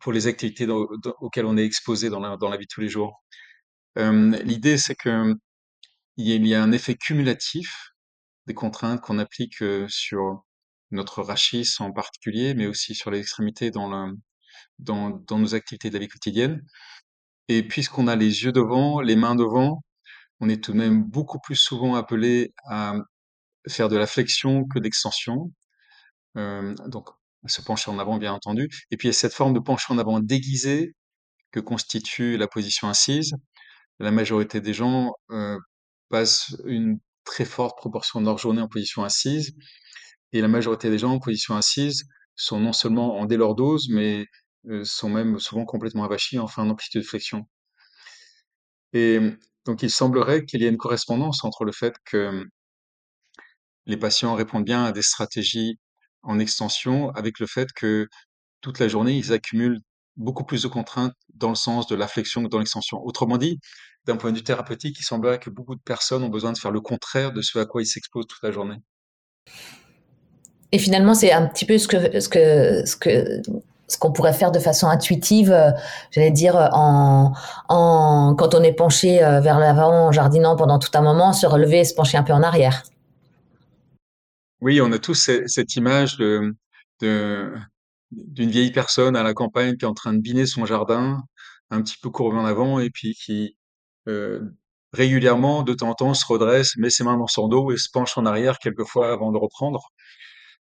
pour 0.00 0.12
les 0.12 0.26
activités 0.26 0.66
auxquelles 0.68 1.46
on 1.46 1.56
est 1.56 1.64
exposé 1.64 2.10
dans 2.10 2.20
la, 2.20 2.36
dans 2.36 2.48
la 2.48 2.56
vie 2.56 2.66
de 2.66 2.70
tous 2.72 2.80
les 2.80 2.88
jours. 2.88 3.22
Euh, 3.98 4.30
L'idée, 4.44 4.78
c'est 4.78 4.94
que 4.94 5.34
il 6.16 6.46
y 6.46 6.54
a 6.54 6.62
un 6.62 6.72
effet 6.72 6.94
cumulatif 6.94 7.90
des 8.46 8.54
contraintes 8.54 9.00
qu'on 9.00 9.18
applique 9.18 9.62
euh, 9.62 9.86
sur 9.88 10.44
notre 10.90 11.22
rachis 11.22 11.76
en 11.80 11.92
particulier, 11.92 12.54
mais 12.54 12.66
aussi 12.66 12.94
sur 12.94 13.10
les 13.10 13.18
extrémités 13.18 13.70
dans, 13.70 14.12
dans, 14.78 15.10
dans 15.10 15.38
nos 15.38 15.54
activités 15.54 15.88
de 15.90 15.94
la 15.94 16.00
vie 16.00 16.08
quotidienne. 16.08 16.62
Et 17.48 17.62
puisqu'on 17.62 18.06
a 18.06 18.16
les 18.16 18.44
yeux 18.44 18.52
devant, 18.52 19.00
les 19.00 19.16
mains 19.16 19.34
devant, 19.34 19.82
on 20.40 20.48
est 20.48 20.62
tout 20.62 20.72
de 20.72 20.78
même 20.78 21.02
beaucoup 21.02 21.38
plus 21.40 21.56
souvent 21.56 21.94
appelé 21.94 22.54
à 22.68 22.94
faire 23.68 23.88
de 23.88 23.96
la 23.96 24.06
flexion 24.06 24.64
que 24.64 24.78
d'extension. 24.78 25.50
Donc, 26.34 27.08
se 27.46 27.60
pencher 27.62 27.90
en 27.90 27.98
avant, 27.98 28.18
bien 28.18 28.32
entendu. 28.32 28.68
Et 28.90 28.96
puis, 28.96 29.08
il 29.08 29.10
y 29.10 29.14
a 29.14 29.14
cette 29.14 29.34
forme 29.34 29.52
de 29.54 29.60
pencher 29.60 29.92
en 29.92 29.98
avant 29.98 30.20
déguisée 30.20 30.94
que 31.50 31.60
constitue 31.60 32.36
la 32.36 32.48
position 32.48 32.88
assise. 32.88 33.34
La 34.00 34.10
majorité 34.10 34.60
des 34.60 34.74
gens 34.74 35.12
passent 36.08 36.56
une 36.64 36.98
très 37.24 37.44
forte 37.44 37.78
proportion 37.78 38.20
de 38.20 38.26
leur 38.26 38.38
journée 38.38 38.60
en 38.60 38.68
position 38.68 39.04
assise. 39.04 39.54
Et 40.32 40.40
la 40.40 40.48
majorité 40.48 40.90
des 40.90 40.98
gens 40.98 41.12
en 41.12 41.20
position 41.20 41.54
assise 41.54 42.04
sont 42.34 42.58
non 42.58 42.72
seulement 42.72 43.18
en 43.18 43.26
délordose, 43.26 43.88
mais 43.90 44.26
sont 44.82 45.10
même 45.10 45.38
souvent 45.38 45.64
complètement 45.64 46.04
avachis 46.04 46.38
en 46.38 46.48
fin 46.48 46.66
d'amplitude 46.66 47.02
de 47.02 47.06
flexion. 47.06 47.46
Et 48.92 49.20
donc, 49.66 49.82
il 49.82 49.90
semblerait 49.90 50.44
qu'il 50.44 50.62
y 50.62 50.64
ait 50.64 50.70
une 50.70 50.76
correspondance 50.76 51.44
entre 51.44 51.64
le 51.64 51.72
fait 51.72 51.94
que 52.04 52.44
les 53.86 53.96
patients 53.96 54.34
répondent 54.34 54.64
bien 54.64 54.84
à 54.84 54.92
des 54.92 55.02
stratégies 55.02 55.78
en 56.24 56.38
extension 56.38 57.10
avec 57.10 57.38
le 57.38 57.46
fait 57.46 57.72
que 57.72 58.08
toute 58.60 58.78
la 58.78 58.88
journée, 58.88 59.12
ils 59.12 59.32
accumulent 59.32 59.80
beaucoup 60.16 60.44
plus 60.44 60.62
de 60.62 60.68
contraintes 60.68 61.14
dans 61.34 61.48
le 61.48 61.54
sens 61.54 61.86
de 61.86 61.94
la 61.94 62.06
flexion 62.06 62.42
que 62.42 62.48
dans 62.48 62.58
l'extension. 62.58 63.04
Autrement 63.04 63.36
dit, 63.36 63.58
d'un 64.06 64.16
point 64.16 64.30
de 64.30 64.36
vue 64.36 64.44
thérapeutique, 64.44 64.96
il 64.98 65.02
semblerait 65.04 65.38
que 65.38 65.50
beaucoup 65.50 65.74
de 65.74 65.80
personnes 65.80 66.22
ont 66.22 66.28
besoin 66.28 66.52
de 66.52 66.58
faire 66.58 66.70
le 66.70 66.80
contraire 66.80 67.32
de 67.32 67.42
ce 67.42 67.58
à 67.58 67.66
quoi 67.66 67.82
ils 67.82 67.86
s'exposent 67.86 68.26
toute 68.26 68.42
la 68.42 68.50
journée. 68.50 68.76
Et 70.72 70.78
finalement, 70.78 71.14
c'est 71.14 71.32
un 71.32 71.46
petit 71.46 71.64
peu 71.64 71.78
ce 71.78 71.88
que, 71.88 72.20
ce 72.20 72.28
que, 72.28 72.84
ce 72.84 72.96
que, 72.96 73.42
ce 73.88 73.98
qu'on 73.98 74.12
pourrait 74.12 74.32
faire 74.32 74.50
de 74.50 74.58
façon 74.58 74.88
intuitive, 74.88 75.52
euh, 75.52 75.70
j'allais 76.10 76.30
dire, 76.30 76.56
en, 76.72 77.32
en, 77.68 78.34
quand 78.36 78.54
on 78.54 78.62
est 78.62 78.72
penché 78.72 79.22
euh, 79.22 79.40
vers 79.40 79.58
l'avant, 79.58 80.06
en 80.06 80.12
jardinant 80.12 80.56
pendant 80.56 80.78
tout 80.78 80.90
un 80.94 81.02
moment, 81.02 81.32
se 81.32 81.46
relever 81.46 81.80
et 81.80 81.84
se 81.84 81.94
pencher 81.94 82.16
un 82.16 82.22
peu 82.22 82.32
en 82.32 82.42
arrière. 82.42 82.82
Oui, 84.60 84.80
on 84.80 84.92
a 84.92 84.98
tous 84.98 85.30
cette 85.46 85.76
image 85.76 86.16
d'une 86.18 86.56
vieille 88.10 88.72
personne 88.72 89.16
à 89.16 89.22
la 89.22 89.34
campagne 89.34 89.76
qui 89.76 89.84
est 89.84 89.88
en 89.88 89.94
train 89.94 90.14
de 90.14 90.20
biner 90.20 90.46
son 90.46 90.64
jardin, 90.66 91.22
un 91.70 91.82
petit 91.82 91.96
peu 92.00 92.10
courbé 92.10 92.38
en 92.38 92.44
avant, 92.46 92.78
et 92.80 92.90
puis 92.90 93.14
qui 93.14 93.56
euh, 94.08 94.40
régulièrement, 94.92 95.62
de 95.62 95.74
temps 95.74 95.90
en 95.90 95.94
temps, 95.94 96.14
se 96.14 96.26
redresse, 96.26 96.76
met 96.76 96.90
ses 96.90 97.04
mains 97.04 97.18
dans 97.18 97.26
son 97.26 97.48
dos 97.48 97.72
et 97.72 97.76
se 97.76 97.90
penche 97.90 98.16
en 98.18 98.26
arrière 98.26 98.58
quelquefois 98.58 99.12
avant 99.12 99.32
de 99.32 99.38
reprendre. 99.38 99.90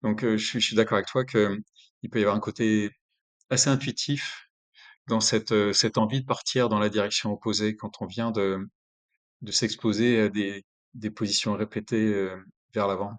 Donc, 0.02 0.24
euh, 0.24 0.36
je 0.36 0.58
suis, 0.58 0.76
d'accord 0.76 0.96
avec 0.98 1.08
toi 1.08 1.24
que 1.24 1.58
il 2.02 2.10
peut 2.10 2.18
y 2.18 2.22
avoir 2.22 2.36
un 2.36 2.40
côté 2.40 2.90
assez 3.50 3.68
intuitif 3.70 4.48
dans 5.08 5.20
cette, 5.20 5.52
euh, 5.52 5.72
envie 5.96 6.20
de 6.20 6.26
partir 6.26 6.68
dans 6.68 6.78
la 6.78 6.88
direction 6.88 7.32
opposée 7.32 7.76
quand 7.76 8.00
on 8.00 8.06
vient 8.06 8.30
de, 8.32 8.68
s'exposer 9.50 10.20
à 10.22 10.28
des, 10.28 10.64
positions 11.14 11.54
répétées 11.54 12.12
euh, 12.14 12.36
vers 12.74 12.88
l'avant. 12.88 13.12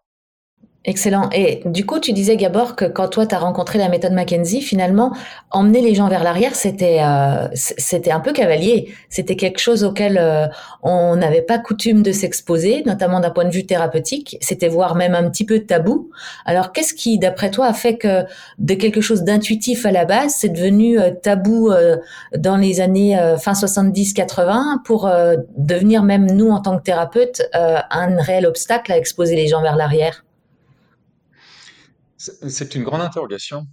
Excellent. 0.86 1.30
Et 1.32 1.62
du 1.64 1.86
coup, 1.86 2.02
tu 2.02 2.12
disais, 2.12 2.36
Gabor, 2.36 2.76
que 2.76 2.84
quand 2.84 3.08
toi, 3.08 3.26
tu 3.26 3.34
as 3.34 3.40
rencontré 3.40 3.80
la 3.80 3.88
méthode 3.88 4.12
Mackenzie, 4.12 4.62
finalement, 4.62 5.14
emmener 5.50 5.80
les 5.80 5.96
gens 5.96 6.10
vers 6.10 6.26
l'arrière, 6.26 6.56
c'était 6.56 7.00
euh, 7.02 7.48
c'était 7.54 8.12
un 8.12 8.20
peu 8.20 8.34
cavalier. 8.34 8.94
C'était 9.08 9.38
quelque 9.38 9.60
chose 9.60 9.86
auquel 9.86 10.18
euh, 10.18 10.48
on 10.82 11.16
n'avait 11.16 11.42
pas 11.42 11.58
coutume 11.58 12.04
de 12.04 12.12
s'exposer, 12.12 12.84
notamment 12.86 13.22
d'un 13.22 13.30
point 13.30 13.46
de 13.46 13.52
vue 13.52 13.66
thérapeutique. 13.66 14.38
C'était 14.42 14.68
voire 14.68 14.96
même 14.96 15.16
un 15.16 15.30
petit 15.30 15.46
peu 15.46 15.60
tabou. 15.62 16.10
Alors, 16.46 16.74
qu'est-ce 16.74 16.94
qui, 16.94 17.18
d'après 17.18 17.50
toi, 17.50 17.68
a 17.68 17.74
fait 17.74 17.96
que 17.96 18.24
de 18.58 18.74
quelque 18.74 19.00
chose 19.00 19.24
d'intuitif 19.24 19.86
à 19.86 19.92
la 19.94 20.04
base, 20.04 20.36
c'est 20.38 20.50
devenu 20.50 21.00
euh, 21.00 21.12
tabou 21.12 21.72
euh, 21.72 21.96
dans 22.36 22.58
les 22.58 22.82
années 22.82 23.18
euh, 23.18 23.38
fin 23.38 23.54
70-80 23.54 24.84
pour 24.84 25.08
euh, 25.08 25.38
devenir 25.56 26.04
même 26.04 26.30
nous, 26.30 26.50
en 26.50 26.60
tant 26.60 26.78
que 26.78 26.84
thérapeutes, 26.84 27.42
un 27.54 28.22
réel 28.22 28.46
obstacle 28.46 28.92
à 28.92 28.98
exposer 28.98 29.38
les 29.38 29.48
gens 29.48 29.62
vers 29.62 29.78
l'arrière? 29.78 30.26
C'est 32.50 32.76
une 32.76 32.84
grande 32.84 33.02
interrogation. 33.02 33.66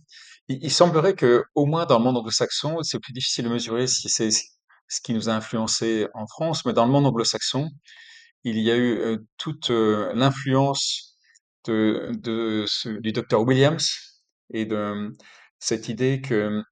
Il, 0.48 0.70
semblerait 0.72 1.14
que, 1.14 1.44
au 1.54 1.66
moins 1.66 1.86
dans 1.86 1.98
le 1.98 2.04
monde 2.04 2.16
anglo-saxon, 2.16 2.82
c'est 2.82 2.98
plus 2.98 3.12
difficile 3.12 3.44
de 3.44 3.50
mesurer 3.50 3.86
si 3.86 4.08
c'est 4.08 4.30
ce 4.30 5.00
qui 5.00 5.14
nous 5.14 5.28
a 5.28 5.32
influencé 5.32 6.08
en 6.14 6.26
France, 6.26 6.64
mais 6.64 6.72
dans 6.72 6.86
le 6.86 6.90
monde 6.92 7.06
anglo-saxon, 7.06 7.70
il 8.44 8.58
y 8.58 8.70
a 8.70 8.76
eu 8.76 8.98
euh, 8.98 9.18
toute 9.36 9.70
euh, 9.70 10.12
l'influence 10.14 11.18
du 11.66 13.12
docteur 13.12 13.42
Williams 13.42 13.88
et 14.52 14.64
de 14.64 15.10
cette 15.58 15.88
idée 15.88 16.20
que 16.20 16.62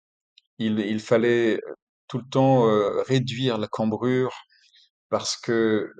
il, 0.58 0.80
il 0.80 0.98
fallait 0.98 1.60
tout 2.08 2.18
le 2.18 2.24
temps 2.28 2.66
euh, 2.68 3.02
réduire 3.02 3.58
la 3.58 3.68
cambrure 3.68 4.34
parce 5.10 5.36
que 5.36 5.92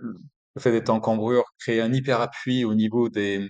le 0.55 0.61
fait 0.61 0.73
d'être 0.73 0.91
en 0.91 1.01
cambrure 1.01 1.45
crée 1.61 1.81
un 1.81 1.93
hyperappui 1.93 2.65
au 2.65 2.75
niveau 2.75 3.09
des, 3.09 3.47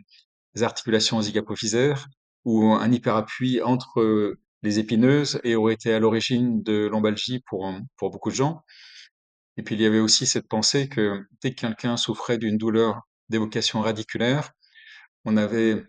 des 0.55 0.63
articulations 0.63 1.23
zygapophysaires 1.23 2.07
ou 2.49 2.73
un 2.73 2.91
hyperappui 2.91 3.61
entre 3.61 4.39
les 4.63 4.79
épineuses 4.79 5.39
et 5.45 5.55
aurait 5.55 5.75
été 5.75 5.93
à 5.93 5.99
l'origine 5.99 6.63
de 6.63 6.87
lombalgie 6.87 7.41
pour, 7.47 7.71
pour 7.99 8.11
beaucoup 8.11 8.31
de 8.31 8.35
gens. 8.37 8.63
Et 9.59 9.63
puis 9.63 9.75
il 9.75 9.83
y 9.83 9.87
avait 9.87 10.01
aussi 10.01 10.27
cette 10.27 10.49
pensée 10.49 10.89
que 10.89 11.27
dès 11.43 11.51
que 11.55 11.61
quelqu'un 11.61 11.99
souffrait 11.99 12.39
d'une 12.39 12.57
douleur 12.57 13.03
d'évocation 13.29 13.83
radiculaire, 13.83 14.53
on 15.27 15.37
avait 15.37 15.85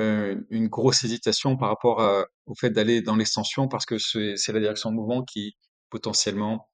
euh, 0.00 0.34
une 0.50 0.66
grosse 0.66 1.04
hésitation 1.04 1.56
par 1.56 1.68
rapport 1.68 2.26
au 2.46 2.54
fait 2.56 2.70
d'aller 2.70 3.02
dans 3.02 3.14
l'extension 3.14 3.68
parce 3.68 3.86
que 3.86 3.98
c'est 3.98 4.52
la 4.52 4.58
direction 4.58 4.90
de 4.90 4.96
mouvement 4.96 5.22
qui 5.22 5.56
potentiellement 5.90 6.68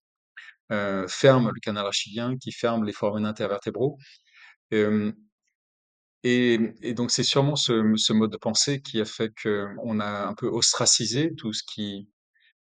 euh, 0.72 1.06
ferme 1.08 1.50
le 1.54 1.60
canal 1.60 1.84
rachidien, 1.84 2.38
qui 2.38 2.52
ferme 2.52 2.84
les 2.84 2.94
foramen 2.94 3.26
intervertébraux. 3.26 3.98
Euh, 4.72 5.12
et, 6.24 6.58
donc 6.94 7.10
c'est 7.10 7.22
sûrement 7.22 7.56
ce, 7.56 8.12
mode 8.12 8.32
de 8.32 8.36
pensée 8.36 8.80
qui 8.80 9.00
a 9.00 9.04
fait 9.04 9.32
qu'on 9.40 10.00
a 10.00 10.26
un 10.26 10.34
peu 10.34 10.48
ostracisé 10.48 11.32
tout 11.36 11.52
ce 11.52 11.62
qui 11.62 12.08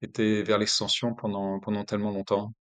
était 0.02 0.42
vers 0.42 0.58
l'extension 0.58 1.14
pendant, 1.14 1.84
tellement 1.84 2.10
longtemps. 2.10 2.52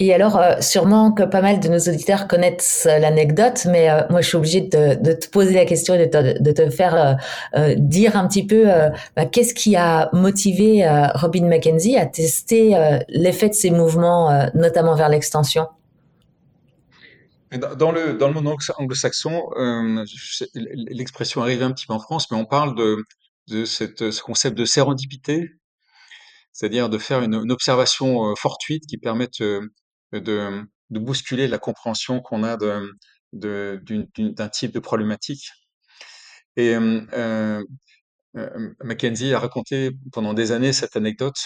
Et 0.00 0.12
alors, 0.12 0.36
euh, 0.36 0.60
sûrement 0.60 1.12
que 1.12 1.22
pas 1.22 1.40
mal 1.40 1.60
de 1.60 1.68
nos 1.68 1.78
auditeurs 1.78 2.26
connaissent 2.26 2.86
euh, 2.90 2.98
l'anecdote, 2.98 3.64
mais 3.70 3.88
euh, 3.88 4.00
moi, 4.10 4.22
je 4.22 4.26
suis 4.26 4.36
obligée 4.36 4.62
de, 4.62 5.12
te 5.12 5.28
poser 5.28 5.54
la 5.54 5.64
question 5.64 5.94
et 5.94 6.06
de 6.06 6.10
te, 6.10 6.42
de 6.42 6.50
te 6.50 6.68
faire 6.68 7.16
dire 7.76 8.16
un 8.16 8.26
petit 8.26 8.44
peu 8.44 8.66
bah, 9.16 9.24
qu'est-ce 9.24 9.54
qui 9.54 9.76
a 9.76 10.10
motivé 10.12 10.84
Robin 11.14 11.46
McKenzie 11.46 11.96
à 11.96 12.06
tester 12.06 12.76
l'effet 13.08 13.48
de 13.48 13.54
ces 13.54 13.70
mouvements, 13.70 14.48
notamment 14.54 14.96
vers 14.96 15.08
l'extension? 15.08 15.68
Dans 17.58 17.92
le, 17.92 18.14
dans 18.14 18.28
le 18.28 18.34
monde 18.34 18.56
anglo-saxon, 18.76 19.50
l'expression 20.74 21.42
arrive 21.42 21.62
un 21.62 21.72
petit 21.72 21.86
peu 21.86 21.92
en 21.92 22.00
France, 22.00 22.30
mais 22.30 22.36
on 22.36 22.46
parle 22.46 22.74
de, 22.74 23.04
de 23.48 23.64
cette, 23.64 24.10
ce 24.10 24.22
concept 24.22 24.56
de 24.56 24.64
sérendipité, 24.64 25.50
c'est-à-dire 26.52 26.88
de 26.88 26.98
faire 26.98 27.22
une, 27.22 27.52
observation 27.52 28.34
fortuite 28.36 28.84
qui 28.86 28.98
permette 28.98 29.40
de, 29.40 29.70
de 30.12 30.98
bousculer 30.98 31.48
la 31.48 31.58
compréhension 31.58 32.20
qu'on 32.20 32.42
a 32.44 32.56
de, 32.56 32.90
de, 33.34 33.82
d'un 34.18 34.48
type 34.48 34.72
de 34.72 34.80
problématique. 34.80 35.50
Et 36.56 36.74
euh, 36.74 37.62
euh, 38.36 38.74
Mackenzie 38.82 39.34
a 39.34 39.38
raconté 39.38 39.90
pendant 40.12 40.34
des 40.34 40.52
années 40.52 40.72
cette 40.72 40.96
anecdote 40.96 41.38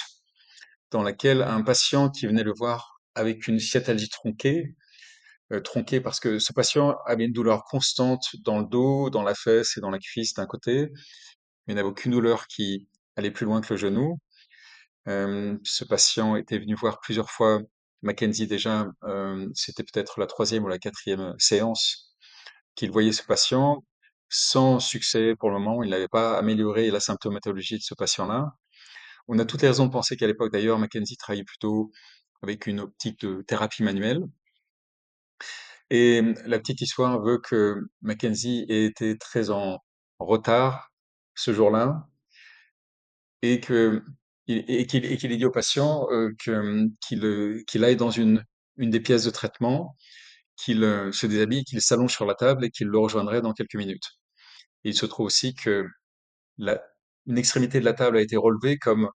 dans 0.91 1.03
laquelle 1.03 1.43
un 1.43 1.63
patient 1.63 2.11
qui 2.11 2.27
venait 2.27 2.43
le 2.43 2.53
voir 2.53 3.01
avec 3.15 3.49
une 3.49 3.59
sciatalgie 3.59 4.09
tronquée, 4.09 4.75
euh, 5.53 5.61
tronquée 5.61 6.01
parce 6.01 6.21
que 6.21 6.39
ce 6.39 6.53
patient 6.53 6.97
avait 7.07 7.25
une 7.25 7.33
douleur 7.33 7.65
constante 7.65 8.27
dans 8.45 8.59
le 8.59 8.67
dos, 8.67 9.11
dans 9.11 9.23
la 9.23 9.35
fesse 9.35 9.77
et 9.77 9.81
dans 9.81 9.91
la 9.91 9.99
cuisse 9.99 10.35
d'un 10.35 10.47
côté, 10.47 10.89
mais 11.67 11.75
n'avait 11.75 11.89
aucune 11.89 12.13
douleur 12.13 12.47
qui 12.49 12.89
allait 13.17 13.31
plus 13.31 13.47
loin 13.47 13.61
que 13.61 13.73
le 13.75 13.79
genou. 13.79 14.19
Euh, 15.09 15.57
ce 15.65 15.85
patient 15.85 16.37
était 16.37 16.59
venu 16.59 16.75
voir 16.75 17.01
plusieurs 17.01 17.31
fois 17.31 17.61
Mackenzie 18.03 18.47
déjà, 18.47 18.87
euh, 19.05 19.49
c'était 19.55 19.83
peut-être 19.83 20.21
la 20.21 20.27
troisième 20.27 20.65
ou 20.65 20.69
la 20.69 20.79
quatrième 20.79 21.35
séance 21.39 22.15
qu'il 22.77 22.91
voyait 22.93 23.13
ce 23.13 23.25
patient, 23.25 23.85
sans 24.29 24.81
succès 24.81 25.35
pour 25.39 25.51
le 25.51 25.59
moment. 25.59 25.83
Il 25.83 25.91
n'avait 25.91 26.09
pas 26.09 26.39
amélioré 26.39 26.91
la 26.91 27.01
symptomatologie 27.01 27.79
de 27.79 27.83
ce 27.83 27.95
patient-là. 27.95 28.53
On 29.29 29.39
a 29.39 29.45
toutes 29.45 29.63
les 29.63 29.69
raisons 29.69 29.87
de 29.87 29.93
penser 29.93 30.17
qu'à 30.17 30.27
l'époque, 30.27 30.53
d'ailleurs, 30.53 30.79
Mackenzie 30.79 31.17
travaillait 31.17 31.45
plutôt 31.45 31.91
avec 32.43 32.67
une 32.67 32.81
optique 32.81 33.21
de 33.21 33.43
thérapie 33.43 33.83
manuelle. 33.83 34.23
Et 35.91 36.23
la 36.45 36.59
petite 36.59 36.81
histoire 36.81 37.23
veut 37.23 37.39
que 37.39 37.77
Mackenzie 38.03 38.67
ait 38.69 38.85
été 38.85 39.17
très 39.19 39.51
en 39.51 39.79
retard 40.19 40.91
ce 41.35 41.53
jour-là 41.53 42.09
et 43.43 43.61
que 43.61 44.03
et, 44.49 44.87
qu'il 44.87 45.05
ait 45.05 45.37
dit 45.37 45.45
au 45.45 45.51
patient 45.51 46.07
euh, 46.11 46.31
qu'il 46.39 47.65
qu'il 47.67 47.85
aille 47.85 47.97
dans 47.97 48.11
une, 48.11 48.43
une 48.79 48.91
des 48.91 49.01
pièces 49.01 49.25
de 49.25 49.31
traitement, 49.31 49.97
qu'il 50.57 50.81
se 51.13 51.27
déshabille, 51.27 51.65
qu'il 51.65 51.83
s'allonge 51.83 52.13
sur 52.15 52.27
la 52.27 52.35
table 52.35 52.65
et 52.65 52.71
qu'il 52.71 52.89
le 52.89 52.99
rejoindrait 52.99 53.43
dans 53.43 53.53
quelques 53.53 53.75
minutes. 53.77 54.09
Il 54.85 54.95
se 54.95 55.07
trouve 55.07 55.27
aussi 55.27 55.55
que 55.55 55.87
la, 56.59 56.83
une 57.27 57.39
extrémité 57.39 57.81
de 57.81 57.85
la 57.85 57.95
table 57.95 58.17
a 58.19 58.23
été 58.23 58.37
relevée 58.37 58.79
comme 58.79 59.11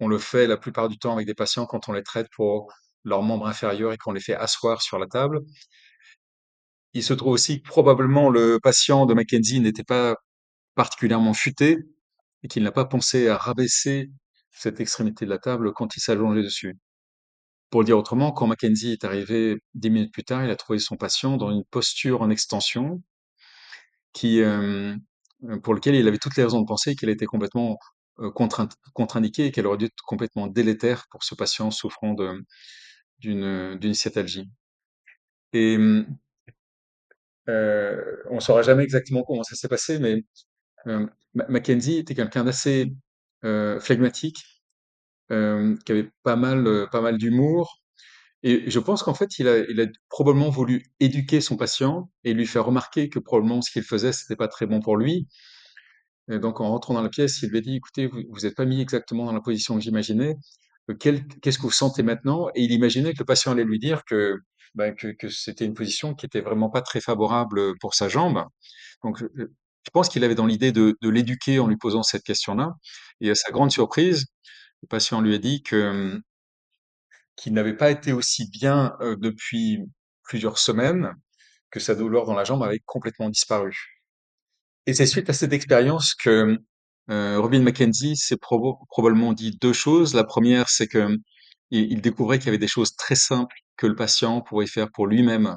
on 0.00 0.08
le 0.08 0.18
fait 0.18 0.46
la 0.46 0.56
plupart 0.56 0.88
du 0.88 0.98
temps 0.98 1.14
avec 1.14 1.26
des 1.26 1.34
patients 1.34 1.66
quand 1.66 1.88
on 1.88 1.92
les 1.92 2.02
traite 2.02 2.28
pour 2.36 2.70
leurs 3.06 3.22
membres 3.22 3.46
inférieurs 3.46 3.92
et 3.92 3.96
qu'on 3.96 4.12
les 4.12 4.20
fait 4.20 4.34
asseoir 4.34 4.82
sur 4.82 4.98
la 4.98 5.06
table. 5.06 5.40
Il 6.92 7.02
se 7.02 7.14
trouve 7.14 7.32
aussi 7.32 7.62
que 7.62 7.68
probablement 7.68 8.30
le 8.30 8.58
patient 8.62 9.06
de 9.06 9.14
Mackenzie 9.14 9.60
n'était 9.60 9.84
pas 9.84 10.16
particulièrement 10.74 11.32
futé 11.32 11.78
et 12.42 12.48
qu'il 12.48 12.62
n'a 12.64 12.72
pas 12.72 12.84
pensé 12.84 13.28
à 13.28 13.36
rabaisser 13.36 14.10
cette 14.50 14.80
extrémité 14.80 15.24
de 15.24 15.30
la 15.30 15.38
table 15.38 15.72
quand 15.72 15.96
il 15.96 16.00
s'allongeait 16.00 16.42
dessus. 16.42 16.76
Pour 17.70 17.80
le 17.80 17.86
dire 17.86 17.98
autrement, 17.98 18.32
quand 18.32 18.46
Mackenzie 18.46 18.92
est 18.92 19.04
arrivé 19.04 19.56
dix 19.74 19.90
minutes 19.90 20.12
plus 20.12 20.24
tard, 20.24 20.44
il 20.44 20.50
a 20.50 20.56
trouvé 20.56 20.78
son 20.78 20.96
patient 20.96 21.36
dans 21.36 21.50
une 21.50 21.64
posture 21.64 22.22
en 22.22 22.30
extension 22.30 23.02
qui, 24.12 24.40
euh, 24.40 24.96
pour 25.62 25.74
lequel 25.74 25.94
il 25.94 26.08
avait 26.08 26.18
toutes 26.18 26.36
les 26.36 26.44
raisons 26.44 26.60
de 26.60 26.66
penser 26.66 26.96
qu'elle 26.96 27.10
était 27.10 27.26
complètement 27.26 27.78
euh, 28.20 28.30
contre-indiquée 28.94 29.46
et 29.46 29.52
qu'elle 29.52 29.66
aurait 29.66 29.76
dû 29.76 29.86
être 29.86 30.02
complètement 30.06 30.46
délétère 30.46 31.06
pour 31.10 31.22
ce 31.22 31.34
patient 31.34 31.70
souffrant 31.70 32.14
d'une 32.14 32.44
d'une 33.18 33.94
sciatalgie. 33.94 34.48
Et 35.52 35.76
euh, 37.48 38.16
on 38.30 38.36
ne 38.36 38.40
saura 38.40 38.62
jamais 38.62 38.82
exactement 38.84 39.22
comment 39.24 39.44
ça 39.44 39.54
s'est 39.56 39.68
passé, 39.68 39.98
mais 39.98 40.24
euh, 40.86 41.06
Mackenzie 41.34 41.98
était 41.98 42.14
quelqu'un 42.14 42.44
d'assez 42.44 42.92
euh, 43.44 43.78
flegmatique, 43.80 44.44
euh, 45.30 45.76
qui 45.84 45.92
avait 45.92 46.10
pas 46.22 46.36
mal, 46.36 46.66
euh, 46.66 46.86
pas 46.86 47.00
mal 47.00 47.18
d'humour. 47.18 47.82
Et 48.42 48.70
je 48.70 48.78
pense 48.78 49.02
qu'en 49.02 49.14
fait, 49.14 49.38
il 49.38 49.48
a, 49.48 49.58
il 49.58 49.80
a 49.80 49.86
probablement 50.08 50.50
voulu 50.50 50.86
éduquer 51.00 51.40
son 51.40 51.56
patient 51.56 52.10
et 52.24 52.34
lui 52.34 52.46
faire 52.46 52.64
remarquer 52.64 53.08
que 53.08 53.18
probablement 53.18 53.62
ce 53.62 53.70
qu'il 53.70 53.82
faisait, 53.82 54.12
c'était 54.12 54.36
pas 54.36 54.48
très 54.48 54.66
bon 54.66 54.80
pour 54.80 54.96
lui. 54.96 55.28
Donc, 56.28 56.60
en 56.60 56.70
rentrant 56.70 56.94
dans 56.94 57.02
la 57.02 57.08
pièce, 57.08 57.42
il 57.42 57.50
lui 57.50 57.58
a 57.58 57.60
dit, 57.60 57.76
écoutez, 57.76 58.06
vous 58.06 58.20
vous 58.30 58.46
êtes 58.46 58.56
pas 58.56 58.64
mis 58.64 58.80
exactement 58.80 59.26
dans 59.26 59.32
la 59.32 59.40
position 59.40 59.76
que 59.76 59.80
j'imaginais. 59.80 60.36
Qu'est-ce 60.98 61.58
que 61.58 61.62
vous 61.62 61.70
sentez 61.70 62.02
maintenant? 62.02 62.48
Et 62.54 62.62
il 62.62 62.72
imaginait 62.72 63.12
que 63.12 63.18
le 63.18 63.24
patient 63.24 63.52
allait 63.52 63.64
lui 63.64 63.78
dire 63.78 64.04
que, 64.04 64.36
ben, 64.74 64.94
que, 64.94 65.28
c'était 65.28 65.64
une 65.64 65.74
position 65.74 66.14
qui 66.14 66.26
était 66.26 66.40
vraiment 66.40 66.70
pas 66.70 66.82
très 66.82 67.00
favorable 67.00 67.76
pour 67.80 67.94
sa 67.94 68.08
jambe. 68.08 68.44
Donc, 69.02 69.22
je 69.36 69.90
pense 69.92 70.08
qu'il 70.08 70.24
avait 70.24 70.34
dans 70.34 70.46
l'idée 70.46 70.72
de, 70.72 70.96
de 71.00 71.08
l'éduquer 71.08 71.58
en 71.58 71.66
lui 71.66 71.76
posant 71.76 72.02
cette 72.02 72.22
question-là. 72.22 72.74
Et 73.20 73.30
à 73.30 73.34
sa 73.34 73.50
grande 73.50 73.72
surprise, 73.72 74.26
le 74.82 74.88
patient 74.88 75.20
lui 75.20 75.34
a 75.34 75.38
dit 75.38 75.62
que 75.62 76.20
qu'il 77.36 77.52
n'avait 77.52 77.76
pas 77.76 77.90
été 77.90 78.12
aussi 78.12 78.48
bien 78.48 78.96
euh, 79.00 79.14
depuis 79.16 79.80
plusieurs 80.24 80.58
semaines, 80.58 81.12
que 81.70 81.80
sa 81.80 81.94
douleur 81.94 82.26
dans 82.26 82.34
la 82.34 82.44
jambe 82.44 82.62
avait 82.62 82.80
complètement 82.84 83.28
disparu. 83.28 83.76
Et 84.86 84.94
c'est 84.94 85.06
suite 85.06 85.28
à 85.30 85.32
cette 85.32 85.52
expérience 85.52 86.14
que 86.14 86.58
euh, 87.10 87.38
Robin 87.40 87.62
McKenzie 87.62 88.16
s'est 88.16 88.36
probablement 88.36 89.32
dit 89.32 89.56
deux 89.60 89.72
choses. 89.72 90.14
La 90.14 90.24
première, 90.24 90.68
c'est 90.68 90.88
que 90.88 91.16
il, 91.70 92.00
découvrait 92.00 92.38
qu'il 92.38 92.46
y 92.46 92.48
avait 92.50 92.58
des 92.58 92.68
choses 92.68 92.94
très 92.96 93.16
simples 93.16 93.56
que 93.76 93.86
le 93.86 93.96
patient 93.96 94.40
pourrait 94.40 94.66
faire 94.66 94.90
pour 94.92 95.06
lui-même, 95.06 95.56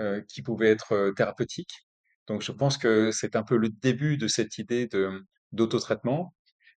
euh, 0.00 0.22
qui 0.28 0.42
pouvaient 0.42 0.70
être 0.70 0.92
euh, 0.92 1.12
thérapeutiques. 1.12 1.86
Donc 2.28 2.42
je 2.42 2.52
pense 2.52 2.78
que 2.78 3.10
c'est 3.12 3.36
un 3.36 3.42
peu 3.42 3.56
le 3.56 3.68
début 3.68 4.16
de 4.16 4.28
cette 4.28 4.58
idée 4.58 4.86
de 4.86 5.24
d'autotraitement. 5.52 6.34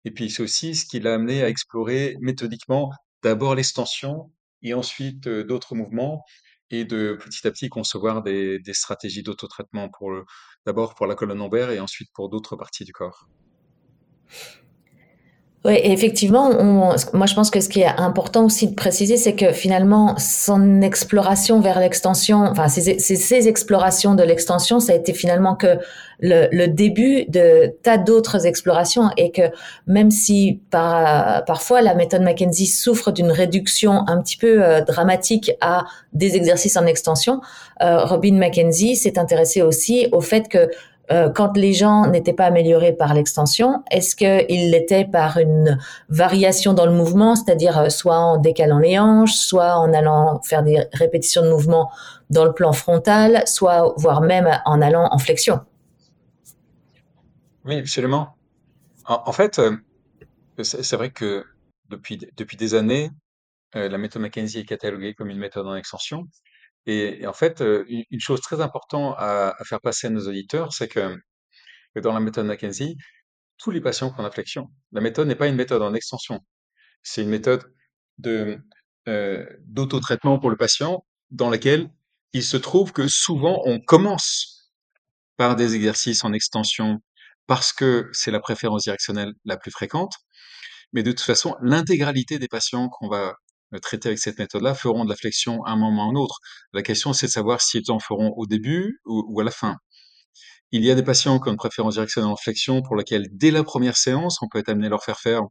Et 0.04 0.10
puis 0.12 0.30
c'est 0.30 0.42
aussi 0.42 0.74
ce 0.74 0.86
qui 0.86 1.00
l'a 1.00 1.14
amené 1.14 1.42
à 1.42 1.48
explorer 1.48 2.16
méthodiquement 2.20 2.90
d'abord 3.22 3.54
l'extension 3.54 4.32
et 4.62 4.74
ensuite 4.74 5.28
d'autres 5.28 5.74
mouvements 5.74 6.24
et 6.70 6.84
de 6.84 7.18
petit 7.22 7.46
à 7.46 7.50
petit 7.50 7.68
concevoir 7.68 8.22
des, 8.22 8.58
des 8.60 8.74
stratégies 8.74 9.22
d'autotraitement 9.22 9.90
pour 9.90 10.12
d'abord 10.66 10.94
pour 10.94 11.06
la 11.06 11.14
colonne 11.14 11.38
lombaire 11.38 11.70
et 11.70 11.80
ensuite 11.80 12.10
pour 12.14 12.30
d'autres 12.30 12.56
parties 12.56 12.84
du 12.84 12.92
corps. 12.92 13.28
Oui, 15.64 15.78
effectivement, 15.84 16.50
moi 16.60 17.26
je 17.26 17.34
pense 17.34 17.48
que 17.48 17.60
ce 17.60 17.68
qui 17.68 17.82
est 17.82 17.86
important 17.86 18.46
aussi 18.46 18.66
de 18.66 18.74
préciser, 18.74 19.16
c'est 19.16 19.36
que 19.36 19.52
finalement 19.52 20.16
son 20.18 20.82
exploration 20.82 21.60
vers 21.60 21.78
l'extension, 21.78 22.38
enfin 22.38 22.66
ces, 22.66 23.48
explorations 23.48 24.16
de 24.16 24.24
l'extension, 24.24 24.80
ça 24.80 24.92
a 24.92 24.96
été 24.96 25.14
finalement 25.14 25.54
que 25.54 25.78
le, 26.18 26.66
début 26.66 27.26
de 27.28 27.76
tas 27.84 27.96
d'autres 27.96 28.44
explorations 28.44 29.10
et 29.16 29.30
que 29.30 29.42
même 29.86 30.10
si 30.10 30.60
par, 30.70 31.44
parfois 31.44 31.80
la 31.80 31.94
méthode 31.94 32.22
Mackenzie 32.22 32.66
souffre 32.66 33.12
d'une 33.12 33.30
réduction 33.30 34.04
un 34.08 34.20
petit 34.20 34.36
peu 34.36 34.64
euh, 34.64 34.80
dramatique 34.80 35.52
à 35.60 35.84
des 36.12 36.34
exercices 36.34 36.76
en 36.76 36.86
extension, 36.86 37.40
euh, 37.82 38.04
Robin 38.04 38.34
Mackenzie 38.34 38.96
s'est 38.96 39.16
intéressé 39.16 39.62
aussi 39.62 40.08
au 40.10 40.20
fait 40.20 40.48
que 40.48 40.68
euh, 41.10 41.28
quand 41.30 41.56
les 41.56 41.72
gens 41.72 42.06
n'étaient 42.06 42.32
pas 42.32 42.46
améliorés 42.46 42.92
par 42.92 43.12
l'extension, 43.12 43.82
est-ce 43.90 44.14
qu'ils 44.14 44.70
l'étaient 44.70 45.04
par 45.04 45.36
une 45.36 45.78
variation 46.08 46.74
dans 46.74 46.86
le 46.86 46.92
mouvement, 46.92 47.34
c'est-à-dire 47.34 47.76
euh, 47.78 47.88
soit 47.88 48.16
en 48.16 48.36
décalant 48.36 48.78
les 48.78 48.98
hanches, 48.98 49.34
soit 49.34 49.76
en 49.76 49.92
allant 49.92 50.40
faire 50.42 50.62
des 50.62 50.84
répétitions 50.92 51.42
de 51.42 51.50
mouvements 51.50 51.90
dans 52.30 52.44
le 52.44 52.52
plan 52.52 52.72
frontal, 52.72 53.42
soit 53.46 53.94
voire 53.96 54.20
même 54.20 54.48
en 54.64 54.80
allant 54.80 55.08
en 55.10 55.18
flexion? 55.18 55.60
Oui, 57.64 57.78
absolument. 57.78 58.36
En, 59.04 59.32
fait, 59.32 59.58
euh, 59.58 59.76
c'est 60.62 60.96
vrai 60.96 61.10
que 61.10 61.44
depuis, 61.90 62.18
depuis 62.36 62.56
des 62.56 62.74
années, 62.74 63.10
la 63.74 63.98
méthode 63.98 64.22
McKenzie 64.22 64.60
est 64.60 64.64
cataloguée 64.64 65.14
comme 65.14 65.30
une 65.30 65.38
méthode 65.38 65.66
en 65.66 65.74
extension. 65.74 66.28
Et, 66.86 67.26
en 67.26 67.32
fait, 67.32 67.62
une, 67.88 68.20
chose 68.20 68.40
très 68.40 68.60
importante 68.60 69.14
à, 69.18 69.54
faire 69.64 69.80
passer 69.80 70.08
à 70.08 70.10
nos 70.10 70.26
auditeurs, 70.28 70.72
c'est 70.72 70.88
que, 70.88 71.16
dans 71.96 72.12
la 72.12 72.20
méthode 72.20 72.46
Mackenzie, 72.46 72.96
tous 73.58 73.70
les 73.70 73.80
patients 73.80 74.10
qu'on 74.10 74.24
a 74.24 74.30
flexion. 74.30 74.68
La 74.92 75.00
méthode 75.00 75.28
n'est 75.28 75.36
pas 75.36 75.48
une 75.48 75.56
méthode 75.56 75.82
en 75.82 75.94
extension. 75.94 76.40
C'est 77.02 77.22
une 77.22 77.28
méthode 77.28 77.62
de 78.18 78.58
d'auto-traitement 79.06 80.38
pour 80.38 80.48
le 80.50 80.56
patient 80.56 81.04
dans 81.32 81.50
laquelle 81.50 81.90
il 82.32 82.44
se 82.44 82.56
trouve 82.56 82.92
que 82.92 83.08
souvent 83.08 83.60
on 83.64 83.80
commence 83.80 84.72
par 85.36 85.56
des 85.56 85.74
exercices 85.74 86.24
en 86.24 86.32
extension 86.32 87.00
parce 87.46 87.72
que 87.72 88.08
c'est 88.12 88.30
la 88.30 88.40
préférence 88.40 88.84
directionnelle 88.84 89.32
la 89.44 89.56
plus 89.56 89.70
fréquente. 89.70 90.14
Mais 90.92 91.02
de 91.02 91.10
toute 91.10 91.22
façon, 91.22 91.56
l'intégralité 91.62 92.38
des 92.38 92.48
patients 92.48 92.88
qu'on 92.88 93.08
va 93.08 93.34
traités 93.80 94.08
avec 94.08 94.18
cette 94.18 94.38
méthode-là 94.38 94.74
feront 94.74 95.04
de 95.04 95.10
la 95.10 95.16
flexion 95.16 95.62
à 95.64 95.70
un 95.72 95.76
moment 95.76 96.06
ou 96.06 96.08
à 96.08 96.12
un 96.12 96.14
autre. 96.14 96.38
La 96.72 96.82
question, 96.82 97.12
c'est 97.12 97.26
de 97.26 97.32
savoir 97.32 97.60
s'ils 97.60 97.90
en 97.90 97.98
feront 97.98 98.32
au 98.36 98.46
début 98.46 99.00
ou, 99.04 99.40
à 99.40 99.44
la 99.44 99.50
fin. 99.50 99.76
Il 100.70 100.84
y 100.84 100.90
a 100.90 100.94
des 100.94 101.02
patients 101.02 101.38
qui 101.38 101.48
ont 101.48 101.52
une 101.52 101.58
préférence 101.58 101.94
directionnelle 101.94 102.30
en 102.30 102.36
flexion 102.36 102.82
pour 102.82 102.96
laquelle, 102.96 103.28
dès 103.32 103.50
la 103.50 103.62
première 103.62 103.96
séance, 103.96 104.40
on 104.42 104.48
peut 104.48 104.58
être 104.58 104.70
amené 104.70 104.86
à 104.86 104.90
leur 104.90 105.04
faire 105.04 105.20
faire, 105.20 105.42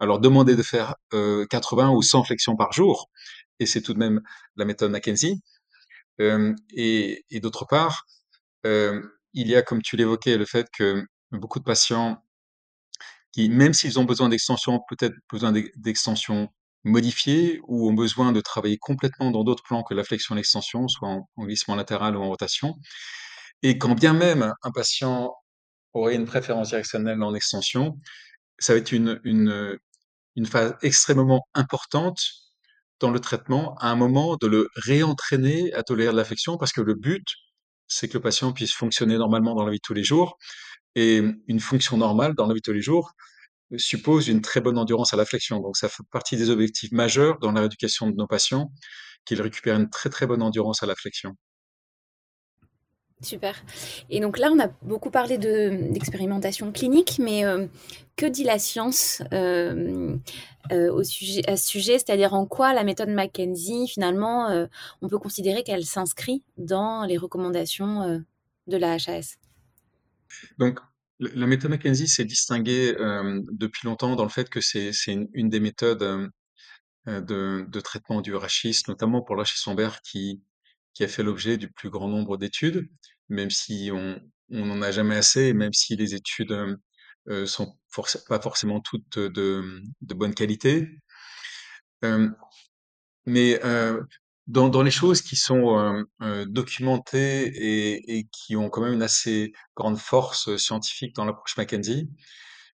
à 0.00 0.06
leur 0.06 0.18
demander 0.18 0.56
de 0.56 0.62
faire 0.62 0.96
80 1.50 1.90
ou 1.90 2.02
100 2.02 2.24
flexions 2.24 2.56
par 2.56 2.72
jour. 2.72 3.08
Et 3.60 3.66
c'est 3.66 3.82
tout 3.82 3.94
de 3.94 3.98
même 3.98 4.20
la 4.56 4.64
méthode 4.64 4.90
Mackenzie. 4.90 5.40
et, 6.18 7.24
et 7.30 7.40
d'autre 7.40 7.66
part, 7.66 8.04
il 8.64 9.48
y 9.48 9.56
a, 9.56 9.62
comme 9.62 9.82
tu 9.82 9.96
l'évoquais, 9.96 10.36
le 10.36 10.44
fait 10.44 10.66
que 10.72 11.04
beaucoup 11.30 11.58
de 11.58 11.64
patients 11.64 12.22
qui, 13.32 13.48
même 13.48 13.74
s'ils 13.74 13.98
ont 13.98 14.04
besoin 14.04 14.28
d'extensions, 14.28 14.80
peut-être 14.88 15.14
besoin 15.30 15.52
d'extensions 15.76 16.48
modifiées 16.84 17.60
ou 17.66 17.88
ont 17.88 17.94
besoin 17.94 18.32
de 18.32 18.40
travailler 18.40 18.78
complètement 18.78 19.30
dans 19.30 19.42
d'autres 19.42 19.62
plans 19.62 19.82
que 19.82 19.94
la 19.94 20.04
flexion 20.04 20.34
et 20.34 20.38
l'extension, 20.38 20.86
soit 20.88 21.08
en, 21.08 21.28
glissement 21.38 21.74
latéral 21.74 22.16
ou 22.16 22.22
en 22.22 22.28
rotation. 22.28 22.76
Et 23.62 23.78
quand 23.78 23.94
bien 23.94 24.12
même 24.12 24.52
un 24.62 24.70
patient 24.70 25.34
aurait 25.94 26.14
une 26.14 26.26
préférence 26.26 26.68
directionnelle 26.68 27.22
en 27.22 27.34
extension, 27.34 27.98
ça 28.58 28.74
va 28.74 28.78
être 28.78 28.92
une, 28.92 29.20
une, 29.24 29.78
une 30.36 30.46
phase 30.46 30.76
extrêmement 30.82 31.46
importante 31.54 32.20
dans 33.00 33.10
le 33.10 33.20
traitement 33.20 33.74
à 33.76 33.88
un 33.88 33.96
moment 33.96 34.36
de 34.36 34.46
le 34.46 34.68
réentraîner 34.76 35.72
à 35.74 35.82
tolérer 35.82 36.12
de 36.12 36.16
l'affection 36.16 36.58
parce 36.58 36.72
que 36.72 36.80
le 36.80 36.94
but, 36.94 37.26
c'est 37.88 38.08
que 38.08 38.14
le 38.14 38.22
patient 38.22 38.52
puisse 38.52 38.72
fonctionner 38.72 39.16
normalement 39.18 39.54
dans 39.54 39.64
la 39.64 39.70
vie 39.70 39.78
de 39.78 39.82
tous 39.82 39.94
les 39.94 40.04
jours 40.04 40.38
et 40.94 41.22
une 41.48 41.60
fonction 41.60 41.96
normale 41.96 42.34
dans 42.34 42.46
la 42.46 42.54
vie 42.54 42.60
de 42.60 42.64
tous 42.64 42.72
les 42.72 42.82
jours 42.82 43.12
suppose 43.76 44.28
une 44.28 44.40
très 44.40 44.60
bonne 44.60 44.78
endurance 44.78 45.14
à 45.14 45.16
la 45.16 45.24
flexion. 45.24 45.60
Donc 45.60 45.76
ça 45.76 45.88
fait 45.88 46.02
partie 46.10 46.36
des 46.36 46.50
objectifs 46.50 46.92
majeurs 46.92 47.38
dans 47.38 47.52
la 47.52 47.60
rééducation 47.60 48.08
de 48.08 48.16
nos 48.16 48.26
patients, 48.26 48.70
qu'ils 49.24 49.40
récupèrent 49.42 49.76
une 49.76 49.90
très 49.90 50.10
très 50.10 50.26
bonne 50.26 50.42
endurance 50.42 50.82
à 50.82 50.86
la 50.86 50.94
flexion. 50.94 51.36
Super. 53.24 53.54
Et 54.10 54.20
donc 54.20 54.38
là, 54.38 54.50
on 54.52 54.60
a 54.60 54.68
beaucoup 54.82 55.10
parlé 55.10 55.38
d'expérimentation 55.38 56.70
clinique, 56.72 57.18
mais 57.18 57.44
euh, 57.44 57.66
que 58.16 58.26
dit 58.26 58.44
la 58.44 58.58
science 58.58 59.22
euh, 59.32 60.16
euh, 60.72 60.92
au 60.92 61.02
sujet, 61.02 61.48
à 61.48 61.56
ce 61.56 61.66
sujet? 61.66 61.98
C'est-à-dire 61.98 62.34
en 62.34 62.46
quoi 62.46 62.74
la 62.74 62.84
méthode 62.84 63.08
McKenzie, 63.08 63.88
finalement, 63.88 64.66
on 65.00 65.08
peut 65.08 65.18
considérer 65.18 65.62
qu'elle 65.62 65.84
s'inscrit 65.84 66.42
dans 66.58 67.04
les 67.04 67.16
recommandations 67.16 68.24
de 68.66 68.76
la 68.76 68.94
HAS 68.94 69.36
Donc, 70.58 70.80
la 71.20 71.46
méthode 71.46 71.70
McKenzie 71.70 72.08
s'est 72.08 72.24
distinguée 72.24 72.94
depuis 73.52 73.86
longtemps 73.86 74.16
dans 74.16 74.24
le 74.24 74.30
fait 74.30 74.48
que 74.48 74.60
c'est 74.60 74.92
une, 75.06 75.48
des 75.48 75.60
méthodes 75.60 76.30
de, 77.06 77.80
traitement 77.80 78.20
du 78.20 78.34
rachis, 78.34 78.82
notamment 78.88 79.22
pour 79.22 79.36
le 79.36 79.44
lombaire 79.66 80.00
qui, 80.02 80.42
a 81.00 81.08
fait 81.08 81.22
l'objet 81.22 81.56
du 81.56 81.70
plus 81.70 81.90
grand 81.90 82.08
nombre 82.08 82.36
d'études, 82.36 82.88
même 83.28 83.50
si 83.50 83.90
on 83.92 84.20
n'en 84.50 84.82
a 84.82 84.90
jamais 84.90 85.16
assez, 85.16 85.52
même 85.52 85.72
si 85.72 85.96
les 85.96 86.14
études 86.14 86.52
euh, 87.28 87.46
sont 87.46 87.78
pas 88.28 88.40
forcément 88.40 88.80
toutes 88.80 89.18
de, 89.18 89.82
de 90.00 90.14
bonne 90.14 90.34
qualité. 90.34 90.88
mais 93.26 93.60
dans, 94.46 94.68
dans 94.68 94.82
les 94.82 94.90
choses 94.90 95.22
qui 95.22 95.36
sont 95.36 95.78
euh, 95.78 96.02
euh, 96.22 96.44
documentées 96.46 97.46
et, 97.46 98.18
et, 98.18 98.28
qui 98.30 98.56
ont 98.56 98.68
quand 98.70 98.82
même 98.82 98.92
une 98.94 99.02
assez 99.02 99.52
grande 99.76 99.98
force 99.98 100.56
scientifique 100.56 101.14
dans 101.14 101.24
l'approche 101.24 101.56
Mackenzie, 101.56 102.10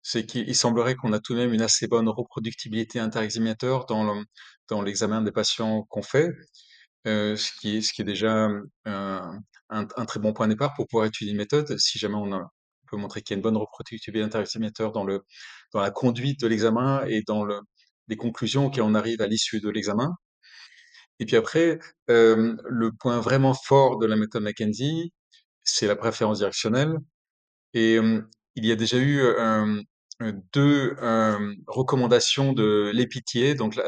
c'est 0.01 0.25
qu'il 0.25 0.55
semblerait 0.55 0.95
qu'on 0.95 1.13
a 1.13 1.19
tout 1.19 1.33
de 1.33 1.39
même 1.39 1.53
une 1.53 1.61
assez 1.61 1.87
bonne 1.87 2.09
reproductibilité 2.09 2.99
interexaminateur 2.99 3.85
dans 3.85 4.23
dans 4.69 4.81
l'examen 4.81 5.21
des 5.21 5.31
patients 5.31 5.83
qu'on 5.89 6.03
fait, 6.03 6.31
euh, 7.07 7.35
ce 7.35 7.51
qui 7.59 7.77
est 7.77 7.81
ce 7.81 7.93
qui 7.93 8.01
est 8.01 8.05
déjà 8.05 8.49
un, 8.85 9.39
un, 9.69 10.05
très 10.05 10.19
bon 10.19 10.33
point 10.33 10.47
de 10.47 10.53
départ 10.53 10.73
pour 10.75 10.87
pouvoir 10.87 11.07
étudier 11.07 11.31
une 11.31 11.37
méthode. 11.37 11.77
Si 11.79 11.99
jamais 11.99 12.15
on, 12.15 12.29
peut 12.87 12.97
montrer 12.97 13.21
qu'il 13.21 13.35
y 13.35 13.35
a 13.35 13.37
une 13.37 13.43
bonne 13.43 13.57
reproductibilité 13.57 14.25
interexaminateur 14.25 14.91
dans 14.91 15.03
le 15.05 15.23
dans 15.73 15.81
la 15.81 15.91
conduite 15.91 16.39
de 16.41 16.47
l'examen 16.47 17.05
et 17.07 17.21
dans 17.27 17.43
le, 17.45 17.61
les 18.07 18.17
conclusions 18.17 18.67
auxquelles 18.67 18.83
on 18.83 18.95
arrive 18.95 19.21
à 19.21 19.27
l'issue 19.27 19.61
de 19.61 19.69
l'examen. 19.69 20.15
Et 21.19 21.25
puis 21.25 21.35
après, 21.35 21.79
le 22.07 22.89
point 22.99 23.19
vraiment 23.19 23.53
fort 23.53 23.97
de 23.97 24.05
la 24.05 24.15
méthode 24.15 24.43
Mackenzie, 24.43 25.13
c'est 25.63 25.87
la 25.87 25.95
préférence 25.95 26.39
directionnelle. 26.39 26.97
Et 27.73 27.95
il 28.55 28.65
y 28.65 28.71
a 28.71 28.75
déjà 28.75 28.97
eu 28.97 29.21
deux 30.53 30.95
recommandations 31.67 32.53
de 32.53 32.91
l'épitié, 32.93 33.55
donc 33.55 33.79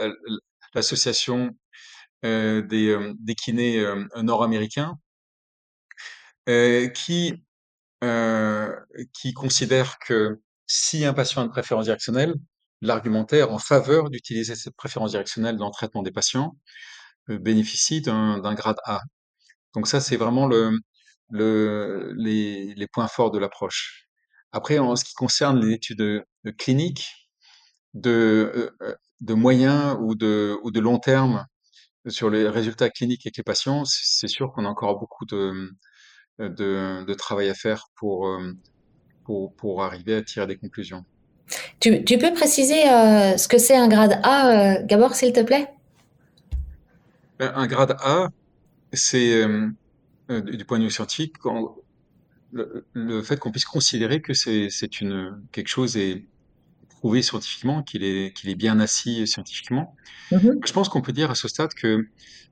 l'association 0.73 1.51
des, 2.23 3.13
des 3.19 3.35
kinés 3.35 3.85
nord-américains, 4.17 4.97
qui 6.93 7.43
qui 9.13 9.33
considère 9.33 9.99
que 9.99 10.41
si 10.67 11.05
un 11.05 11.13
patient 11.13 11.41
a 11.41 11.45
une 11.45 11.51
préférence 11.51 11.85
directionnelle, 11.85 12.33
l'argumentaire 12.81 13.51
en 13.51 13.59
faveur 13.59 14.09
d'utiliser 14.09 14.55
cette 14.55 14.75
préférence 14.75 15.11
directionnelle 15.11 15.57
dans 15.57 15.67
le 15.67 15.71
traitement 15.71 16.01
des 16.01 16.11
patients 16.11 16.55
euh, 17.31 17.39
bénéficie 17.39 18.01
d'un 18.01 18.53
grade 18.53 18.77
A. 18.85 19.01
Donc 19.75 19.87
ça, 19.87 20.01
c'est 20.01 20.17
vraiment 20.17 20.47
le, 20.47 20.77
le, 21.29 22.13
les, 22.17 22.87
points 22.91 23.07
forts 23.07 23.31
de 23.31 23.39
l'approche. 23.39 24.07
Après, 24.51 24.79
en 24.79 24.95
ce 24.95 25.05
qui 25.05 25.13
concerne 25.13 25.59
les 25.59 25.73
études 25.73 26.23
cliniques, 26.57 27.07
de, 27.93 28.71
euh, 28.81 28.95
de 29.21 29.33
moyen 29.33 29.97
ou 30.01 30.15
de, 30.15 30.57
ou 30.63 30.71
de 30.71 30.79
long 30.79 30.99
terme 30.99 31.45
sur 32.07 32.29
les 32.29 32.47
résultats 32.47 32.89
cliniques 32.89 33.25
avec 33.25 33.37
les 33.37 33.43
patients, 33.43 33.83
c'est 33.85 34.27
sûr 34.27 34.51
qu'on 34.51 34.65
a 34.65 34.69
encore 34.69 34.97
beaucoup 34.99 35.25
de, 35.25 35.69
de, 36.39 37.13
travail 37.13 37.49
à 37.49 37.53
faire 37.53 37.85
pour, 37.95 38.27
euh, 38.27 38.53
pour, 39.25 39.55
pour, 39.55 39.83
arriver 39.83 40.15
à 40.15 40.21
tirer 40.21 40.47
des 40.47 40.57
conclusions. 40.57 41.03
Tu, 41.79 42.01
peux 42.17 42.33
préciser 42.33 42.83
ce 43.37 43.47
que 43.47 43.57
c'est 43.57 43.75
un 43.75 43.87
grade 43.87 44.19
A, 44.23 44.81
Gabor, 44.83 45.13
s'il 45.15 45.33
te 45.33 45.41
plaît? 45.41 45.69
Un 47.41 47.67
grade 47.67 47.97
A, 47.99 48.30
c'est 48.93 49.34
euh, 49.34 49.67
euh, 50.30 50.41
du 50.41 50.65
point 50.65 50.80
de 50.80 50.86
vue 50.86 50.91
scientifique, 50.91 51.36
le, 52.54 53.21
fait 53.23 53.39
qu'on 53.39 53.51
puisse 53.51 53.65
considérer 53.65 54.21
que 54.21 54.34
c'est 54.34 55.01
une 55.01 55.41
quelque 55.51 55.69
chose 55.69 55.95
est 55.97 56.25
prouvé 56.89 57.21
scientifiquement, 57.21 57.82
qu'il 57.82 58.04
est 58.04 58.36
qu'il 58.36 58.49
est 58.49 58.56
bien 58.56 58.80
assis 58.80 59.25
scientifiquement. 59.25 59.95
Mm-hmm. 60.32 60.67
Je 60.67 60.73
pense 60.73 60.89
qu'on 60.89 61.01
peut 61.01 61.13
dire 61.13 61.32
à 61.32 61.36
ce 61.36 61.47
stade 61.47 61.73
que, 61.73 62.08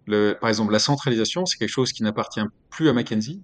le, 0.07 0.37
par 0.39 0.49
exemple, 0.49 0.71
la 0.71 0.79
centralisation, 0.79 1.45
c'est 1.45 1.57
quelque 1.57 1.69
chose 1.69 1.91
qui 1.91 2.03
n'appartient 2.03 2.41
plus 2.69 2.87
à 2.87 2.93
Mackenzie. 2.93 3.43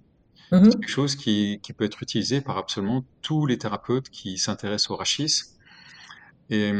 Mm-hmm. 0.50 0.64
C'est 0.64 0.80
quelque 0.80 0.88
chose 0.88 1.14
qui, 1.14 1.60
qui 1.62 1.72
peut 1.74 1.84
être 1.84 2.02
utilisé 2.02 2.40
par 2.40 2.56
absolument 2.56 3.04
tous 3.20 3.46
les 3.46 3.58
thérapeutes 3.58 4.08
qui 4.08 4.38
s'intéressent 4.38 4.90
au 4.90 4.96
rachis. 4.96 5.42
Et, 6.48 6.72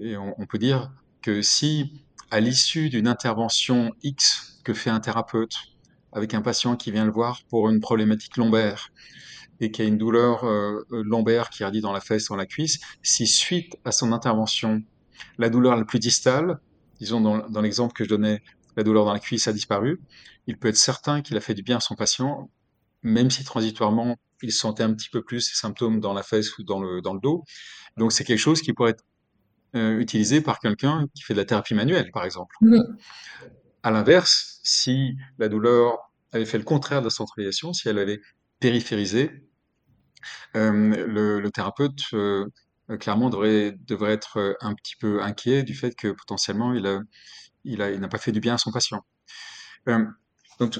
et 0.00 0.16
on, 0.16 0.34
on, 0.38 0.46
peut 0.46 0.58
dire 0.58 0.92
que 1.22 1.42
si 1.42 2.04
à 2.32 2.40
l'issue 2.40 2.88
d'une 2.88 3.08
intervention 3.08 3.92
X 4.02 4.58
que 4.64 4.72
fait 4.72 4.88
un 4.88 5.00
thérapeute 5.00 5.54
avec 6.12 6.32
un 6.32 6.40
patient 6.40 6.76
qui 6.76 6.90
vient 6.90 7.04
le 7.04 7.12
voir 7.12 7.42
pour 7.50 7.68
une 7.68 7.78
problématique 7.78 8.38
lombaire 8.38 8.90
et 9.60 9.70
qui 9.70 9.82
a 9.82 9.84
une 9.84 9.98
douleur 9.98 10.44
euh, 10.44 10.80
euh, 10.92 11.02
lombaire 11.04 11.50
qui 11.50 11.62
radie 11.62 11.82
dans 11.82 11.92
la 11.92 12.00
fesse, 12.00 12.28
dans 12.28 12.36
la 12.36 12.46
cuisse, 12.46 12.80
si 13.02 13.26
suite 13.26 13.76
à 13.84 13.92
son 13.92 14.12
intervention, 14.12 14.82
la 15.36 15.50
douleur 15.50 15.76
la 15.76 15.84
plus 15.84 15.98
distale, 15.98 16.58
disons 16.98 17.20
dans, 17.20 17.46
dans 17.50 17.60
l'exemple 17.60 17.92
que 17.92 18.02
je 18.02 18.08
donnais, 18.08 18.42
la 18.76 18.82
douleur 18.82 19.04
dans 19.04 19.12
la 19.12 19.20
cuisse 19.20 19.46
a 19.46 19.52
disparu, 19.52 20.00
il 20.46 20.58
peut 20.58 20.68
être 20.68 20.76
certain 20.78 21.20
qu'il 21.20 21.36
a 21.36 21.40
fait 21.40 21.54
du 21.54 21.62
bien 21.62 21.76
à 21.76 21.80
son 21.80 21.96
patient, 21.96 22.50
même 23.02 23.30
si 23.30 23.44
transitoirement 23.44 24.16
il 24.42 24.52
sentait 24.52 24.84
un 24.84 24.94
petit 24.94 25.10
peu 25.10 25.22
plus 25.22 25.42
ses 25.42 25.54
symptômes 25.54 26.00
dans 26.00 26.14
la 26.14 26.22
fesse 26.22 26.56
ou 26.56 26.62
dans 26.62 26.80
le, 26.80 27.02
dans 27.02 27.12
le 27.12 27.20
dos. 27.20 27.44
Donc 27.98 28.10
c'est 28.10 28.24
quelque 28.24 28.38
chose 28.38 28.62
qui 28.62 28.72
pourrait 28.72 28.92
être 28.92 29.04
euh, 29.74 29.98
utilisé 29.98 30.42
par 30.42 30.58
quelqu'un 30.58 31.06
qui 31.14 31.22
fait 31.22 31.32
de 31.32 31.38
la 31.38 31.46
thérapie 31.46 31.74
manuelle, 31.74 32.10
par 32.12 32.24
exemple. 32.24 32.54
À 33.82 33.90
l'inverse, 33.90 34.60
si 34.62 35.16
la 35.38 35.48
douleur 35.48 36.12
avait 36.32 36.44
fait 36.44 36.58
le 36.58 36.64
contraire 36.64 37.00
de 37.00 37.06
la 37.06 37.10
centralisation, 37.10 37.72
si 37.72 37.88
elle 37.88 37.98
avait 37.98 38.20
périphérisé, 38.60 39.30
euh, 40.56 41.06
le, 41.06 41.40
le, 41.40 41.50
thérapeute 41.50 42.00
euh, 42.12 42.46
clairement 43.00 43.30
devrait, 43.30 43.74
devrait 43.86 44.12
être 44.12 44.56
un 44.60 44.74
petit 44.74 44.94
peu 44.96 45.22
inquiet 45.22 45.62
du 45.62 45.74
fait 45.74 45.96
que 45.96 46.08
potentiellement 46.08 46.74
il 46.74 46.86
a, 46.86 47.00
il 47.64 47.80
a, 47.80 47.90
il 47.90 47.98
n'a 47.98 48.08
pas 48.08 48.18
fait 48.18 48.30
du 48.30 48.40
bien 48.40 48.54
à 48.54 48.58
son 48.58 48.72
patient. 48.72 49.04
Donc 50.60 50.78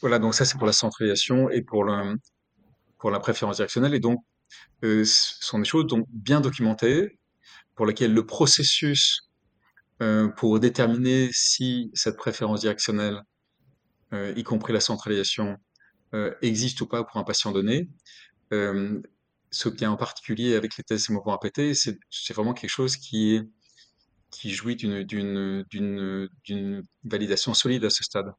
voilà, 0.00 0.18
donc 0.18 0.34
ça 0.34 0.44
c'est 0.44 0.58
pour 0.58 0.66
la 0.66 0.72
centralisation 0.72 1.48
et 1.48 1.62
pour 1.62 1.84
le, 1.84 2.18
pour 2.98 3.10
la 3.10 3.20
préférence 3.20 3.56
directionnelle 3.56 3.94
et 3.94 4.00
donc 4.00 4.18
ce 4.82 5.04
sont 5.04 5.60
des 5.60 5.64
choses 5.64 5.86
donc 5.86 6.06
bien 6.10 6.40
documentées 6.40 7.18
pour 7.76 7.86
laquelle 7.86 8.12
le 8.12 8.26
processus 8.26 9.26
euh, 10.02 10.28
pour 10.28 10.58
déterminer 10.60 11.30
si 11.32 11.90
cette 11.94 12.16
préférence 12.16 12.60
directionnelle, 12.60 13.22
euh, 14.12 14.32
y 14.36 14.42
compris 14.42 14.72
la 14.72 14.80
centralisation, 14.80 15.56
euh, 16.14 16.34
existe 16.42 16.80
ou 16.80 16.86
pas 16.86 17.04
pour 17.04 17.16
un 17.16 17.24
patient 17.24 17.52
donné. 17.52 17.88
Ce 19.50 19.68
qui 19.68 19.84
est 19.84 19.86
en 19.86 19.96
particulier 19.96 20.54
avec 20.54 20.76
les 20.76 20.84
tests 20.84 21.08
mouvements 21.08 21.38
répétés, 21.38 21.72
c'est 21.74 22.34
vraiment 22.34 22.52
quelque 22.52 22.70
chose 22.70 22.96
qui 22.96 23.48
jouit 24.44 24.76
d'une 24.76 25.64
validation 27.04 27.54
solide 27.54 27.84
à 27.84 27.90
ce 27.90 28.04
stade. 28.04 28.32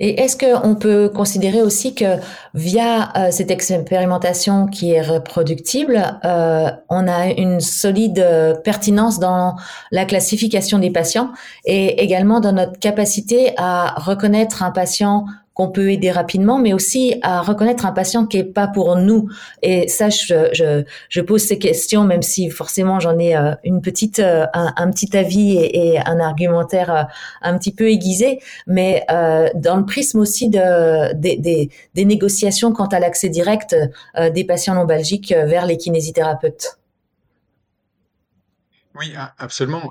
Et 0.00 0.18
est-ce 0.22 0.36
qu'on 0.36 0.74
peut 0.74 1.10
considérer 1.14 1.60
aussi 1.60 1.94
que 1.94 2.16
via 2.54 3.12
euh, 3.16 3.30
cette 3.30 3.50
expérimentation 3.50 4.66
qui 4.66 4.92
est 4.92 5.02
reproductible, 5.02 6.18
euh, 6.24 6.70
on 6.88 7.06
a 7.06 7.26
une 7.26 7.60
solide 7.60 8.18
euh, 8.18 8.54
pertinence 8.54 9.18
dans 9.18 9.56
la 9.92 10.06
classification 10.06 10.78
des 10.78 10.90
patients 10.90 11.30
et 11.66 12.02
également 12.02 12.40
dans 12.40 12.52
notre 12.52 12.78
capacité 12.78 13.52
à 13.58 13.94
reconnaître 13.98 14.62
un 14.62 14.70
patient 14.70 15.26
qu'on 15.54 15.68
peut 15.68 15.90
aider 15.90 16.10
rapidement, 16.10 16.58
mais 16.58 16.72
aussi 16.72 17.16
à 17.22 17.40
reconnaître 17.40 17.84
un 17.84 17.92
patient 17.92 18.26
qui 18.26 18.38
est 18.38 18.44
pas 18.44 18.68
pour 18.68 18.96
nous. 18.96 19.28
Et 19.62 19.88
ça, 19.88 20.08
je, 20.08 21.20
pose 21.20 21.42
ces 21.42 21.58
questions, 21.58 22.04
même 22.04 22.22
si 22.22 22.50
forcément 22.50 23.00
j'en 23.00 23.18
ai 23.18 23.36
euh, 23.36 23.54
une 23.64 23.82
petite, 23.82 24.20
euh, 24.20 24.46
un, 24.54 24.90
petit 24.90 25.16
avis 25.16 25.58
et, 25.58 25.98
un 25.98 26.20
argumentaire 26.20 26.94
euh, 26.94 27.02
un 27.42 27.58
petit 27.58 27.74
peu 27.74 27.90
aiguisé, 27.90 28.40
mais 28.66 29.04
dans 29.08 29.76
le 29.76 29.84
prisme 29.84 30.18
aussi 30.18 30.48
de, 30.48 31.12
des, 31.14 31.70
négociations 31.96 32.72
quant 32.72 32.86
à 32.86 32.98
l'accès 32.98 33.28
direct 33.28 33.76
des 34.16 34.44
patients 34.44 34.74
lombalgiques 34.74 35.32
vers 35.32 35.66
les 35.66 35.76
kinésithérapeutes. 35.76 36.78
Oui, 38.94 39.14
absolument. 39.38 39.90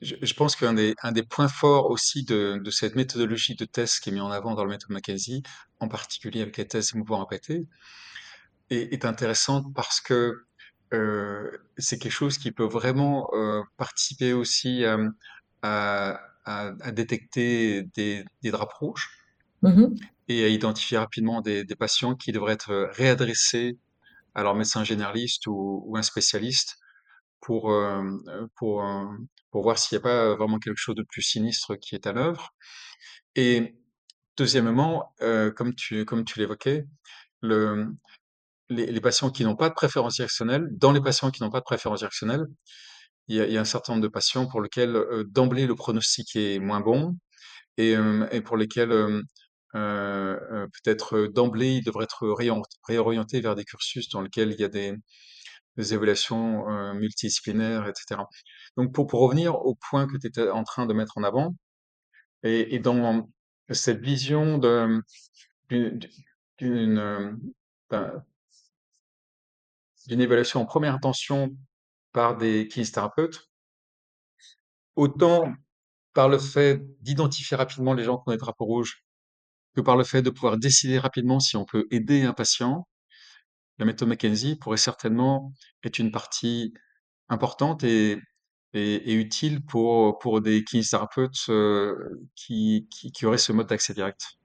Je, 0.00 0.34
pense 0.34 0.54
qu'un 0.54 0.74
des, 0.74 0.94
un 1.02 1.12
des 1.12 1.22
points 1.22 1.48
forts 1.48 1.90
aussi 1.90 2.24
de, 2.24 2.60
de 2.62 2.70
cette 2.70 2.94
méthodologie 2.94 3.56
de 3.56 3.64
test 3.64 4.00
qui 4.00 4.10
est 4.10 4.12
mis 4.12 4.20
en 4.20 4.30
avant 4.30 4.54
dans 4.54 4.64
le 4.64 4.70
méthode 4.70 4.90
Mackenzie, 4.90 5.42
en 5.80 5.88
particulier 5.88 6.42
avec 6.42 6.56
les 6.56 6.66
tests 6.66 6.94
mouvements 6.94 7.24
répétés, 7.24 7.66
est, 8.70 8.92
est 8.92 9.04
intéressante 9.04 9.66
parce 9.74 10.00
que 10.00 10.44
euh, 10.94 11.50
c'est 11.76 11.98
quelque 11.98 12.12
chose 12.12 12.38
qui 12.38 12.52
peut 12.52 12.64
vraiment 12.64 13.28
euh, 13.32 13.62
participer 13.76 14.32
aussi 14.32 14.84
euh, 14.84 15.08
à, 15.62 16.20
à, 16.44 16.72
à, 16.80 16.92
détecter 16.92 17.82
des, 17.94 18.24
des 18.42 18.50
draps 18.50 18.72
rouges 18.74 19.10
mm-hmm. 19.62 20.00
et 20.28 20.44
à 20.44 20.48
identifier 20.48 20.96
rapidement 20.96 21.40
des, 21.40 21.64
des, 21.64 21.76
patients 21.76 22.14
qui 22.14 22.32
devraient 22.32 22.54
être 22.54 22.88
réadressés 22.92 23.76
à 24.34 24.42
leur 24.42 24.54
médecin 24.54 24.82
généraliste 24.84 25.46
ou, 25.46 25.82
ou 25.86 25.96
un 25.96 26.02
spécialiste 26.02 26.78
pour, 27.40 27.72
euh, 27.72 28.02
pour, 28.56 28.84
pour 29.50 29.62
voir 29.62 29.78
s'il 29.78 29.96
n'y 29.96 30.00
a 30.00 30.02
pas 30.02 30.34
vraiment 30.36 30.58
quelque 30.58 30.78
chose 30.78 30.94
de 30.96 31.02
plus 31.02 31.22
sinistre 31.22 31.76
qui 31.76 31.94
est 31.94 32.06
à 32.06 32.12
l'œuvre. 32.12 32.54
Et 33.36 33.76
deuxièmement, 34.36 35.14
euh, 35.22 35.50
comme 35.50 35.74
tu, 35.74 36.04
comme 36.04 36.24
tu 36.24 36.38
l'évoquais, 36.38 36.86
le, 37.42 37.86
les, 38.68 39.00
patients 39.00 39.30
qui 39.30 39.44
n'ont 39.44 39.56
pas 39.56 39.68
de 39.68 39.74
préférence 39.74 40.16
directionnelle, 40.16 40.68
dans 40.72 40.92
les 40.92 41.00
patients 41.00 41.30
qui 41.30 41.42
n'ont 41.42 41.50
pas 41.50 41.60
de 41.60 41.64
préférence 41.64 42.00
directionnelle, 42.00 42.46
il 43.28 43.36
y 43.36 43.58
a, 43.58 43.60
un 43.60 43.64
certain 43.64 43.92
nombre 43.92 44.02
de 44.04 44.08
patients 44.08 44.46
pour 44.46 44.62
lesquels 44.62 44.96
euh, 44.96 45.24
d'emblée 45.28 45.66
le 45.66 45.74
pronostic 45.74 46.34
est 46.36 46.58
moins 46.58 46.80
bon 46.80 47.16
et, 47.76 47.96
euh, 47.96 48.26
et 48.30 48.40
pour 48.40 48.56
lesquels 48.56 48.92
euh, 48.92 49.22
euh, 49.74 50.66
peut-être 50.82 51.26
d'emblée 51.26 51.76
ils 51.76 51.84
devraient 51.84 52.04
être 52.04 52.26
réorientés 52.86 53.40
vers 53.40 53.54
des 53.54 53.64
cursus 53.64 54.08
dans 54.08 54.22
lesquels 54.22 54.52
il 54.52 54.60
y 54.60 54.64
a 54.64 54.68
des, 54.68 54.94
des 55.78 55.94
évaluations 55.94 56.66
multidisciplinaires, 56.94 57.88
etc. 57.88 58.20
Donc 58.76 58.92
pour, 58.92 59.10
revenir 59.10 59.54
au 59.54 59.76
point 59.88 60.06
que 60.06 60.18
tu 60.18 60.26
étais 60.26 60.50
en 60.50 60.64
train 60.64 60.86
de 60.86 60.92
mettre 60.92 61.16
en 61.16 61.22
avant, 61.22 61.54
et, 62.42 62.78
dans 62.78 63.28
cette 63.70 64.00
vision 64.00 64.58
d'une 64.58 65.02
euh, 67.92 68.18
d'une 70.06 70.20
évaluation 70.20 70.60
en 70.60 70.66
première 70.66 70.94
intention 70.94 71.50
par 72.12 72.36
des 72.36 72.66
kinésithérapeutes, 72.68 73.48
autant 74.96 75.52
par 76.14 76.28
le 76.28 76.38
fait 76.38 76.82
d'identifier 77.02 77.56
rapidement 77.56 77.94
les 77.94 78.04
gens 78.04 78.16
qui 78.16 78.24
ont 78.26 78.32
des 78.32 78.38
drapeaux 78.38 78.64
rouges 78.64 79.04
que 79.76 79.80
par 79.80 79.96
le 79.96 80.04
fait 80.04 80.22
de 80.22 80.30
pouvoir 80.30 80.56
décider 80.58 80.98
rapidement 80.98 81.40
si 81.40 81.56
on 81.56 81.64
peut 81.64 81.86
aider 81.90 82.22
un 82.22 82.32
patient, 82.32 82.88
la 83.78 83.84
méthode 83.84 84.08
Mackenzie 84.08 84.56
pourrait 84.56 84.76
certainement 84.76 85.52
être 85.84 85.98
une 85.98 86.10
partie 86.10 86.74
importante 87.28 87.84
et, 87.84 88.18
utile 88.74 89.64
pour, 89.64 90.40
des 90.40 90.62
kinésithérapeutes 90.62 91.46
euh, 91.48 91.94
qui, 92.36 92.86
auraient 93.24 93.38
ce 93.38 93.52
mode 93.52 93.68
d'accès 93.68 93.94
direct. 93.94 94.38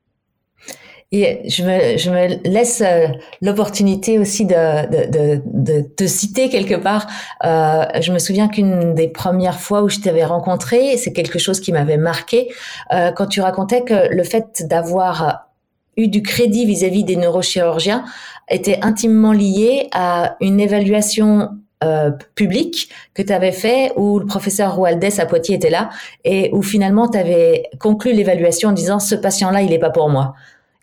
Et 1.16 1.48
je 1.48 1.64
me, 1.64 2.50
laisse 2.50 2.82
euh, 2.82 3.08
l'opportunité 3.40 4.18
aussi 4.18 4.46
de, 4.46 5.84
te 5.96 6.08
citer 6.08 6.50
quelque 6.50 6.74
part. 6.74 7.06
Euh, 7.46 7.86
je 8.02 8.12
me 8.12 8.18
souviens 8.18 8.48
qu'une 8.48 8.96
des 8.96 9.10
premières 9.10 9.60
fois 9.60 9.84
où 9.84 9.90
je 9.90 10.00
t'avais 10.00 10.26
rencontré, 10.26 10.98
c'est 10.98 11.14
quelque 11.14 11.38
chose 11.38 11.60
qui 11.60 11.72
m'avait 11.72 11.98
marqué, 11.98 12.52
euh, 12.92 13.12
quand 13.12 13.28
tu 13.28 13.42
racontais 13.42 13.84
que 13.84 14.12
le 14.12 14.24
fait 14.24 14.66
d'avoir 14.68 15.50
eu 15.98 16.08
du 16.08 16.22
crédit 16.22 16.66
vis-à-vis 16.66 17.04
des 17.04 17.16
neurochirurgiens 17.16 18.06
était 18.50 18.80
intimement 18.82 19.32
lié 19.32 19.88
à 19.92 20.36
une 20.42 20.60
évaluation 20.60 21.50
euh, 21.84 22.12
publique 22.36 22.90
que 23.14 23.22
tu 23.22 23.34
avais 23.34 23.52
fait 23.52 23.92
où 23.98 24.20
le 24.20 24.26
professeur 24.26 24.76
Roualdès 24.76 25.20
à 25.20 25.26
Poitiers 25.26 25.56
était 25.56 25.70
là 25.70 25.90
et 26.24 26.50
où 26.54 26.62
finalement 26.62 27.10
tu 27.10 27.18
avais 27.18 27.70
conclu 27.80 28.14
l'évaluation 28.14 28.70
en 28.70 28.72
disant 28.72 29.00
ce 29.00 29.16
patient-là, 29.16 29.62
il 29.62 29.70
n'est 29.70 29.80
pas 29.80 29.90
pour 29.90 30.10
moi. 30.10 30.34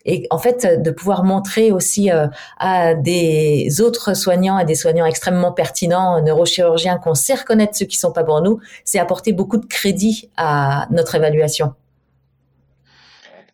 Et 0.05 0.27
en 0.29 0.37
fait, 0.37 0.81
de 0.81 0.91
pouvoir 0.91 1.23
montrer 1.23 1.71
aussi 1.71 2.11
euh, 2.11 2.27
à 2.57 2.93
des 2.93 3.81
autres 3.81 4.15
soignants, 4.15 4.59
et 4.59 4.65
des 4.65 4.75
soignants 4.75 5.05
extrêmement 5.05 5.51
pertinents, 5.51 6.21
neurochirurgiens, 6.21 6.97
qu'on 6.97 7.15
sait 7.15 7.35
reconnaître 7.35 7.75
ceux 7.75 7.85
qui 7.85 7.97
sont 7.97 8.11
pas 8.11 8.23
pour 8.23 8.41
nous, 8.41 8.59
c'est 8.83 8.99
apporter 8.99 9.33
beaucoup 9.33 9.57
de 9.57 9.65
crédit 9.65 10.29
à 10.37 10.87
notre 10.91 11.15
évaluation. 11.15 11.73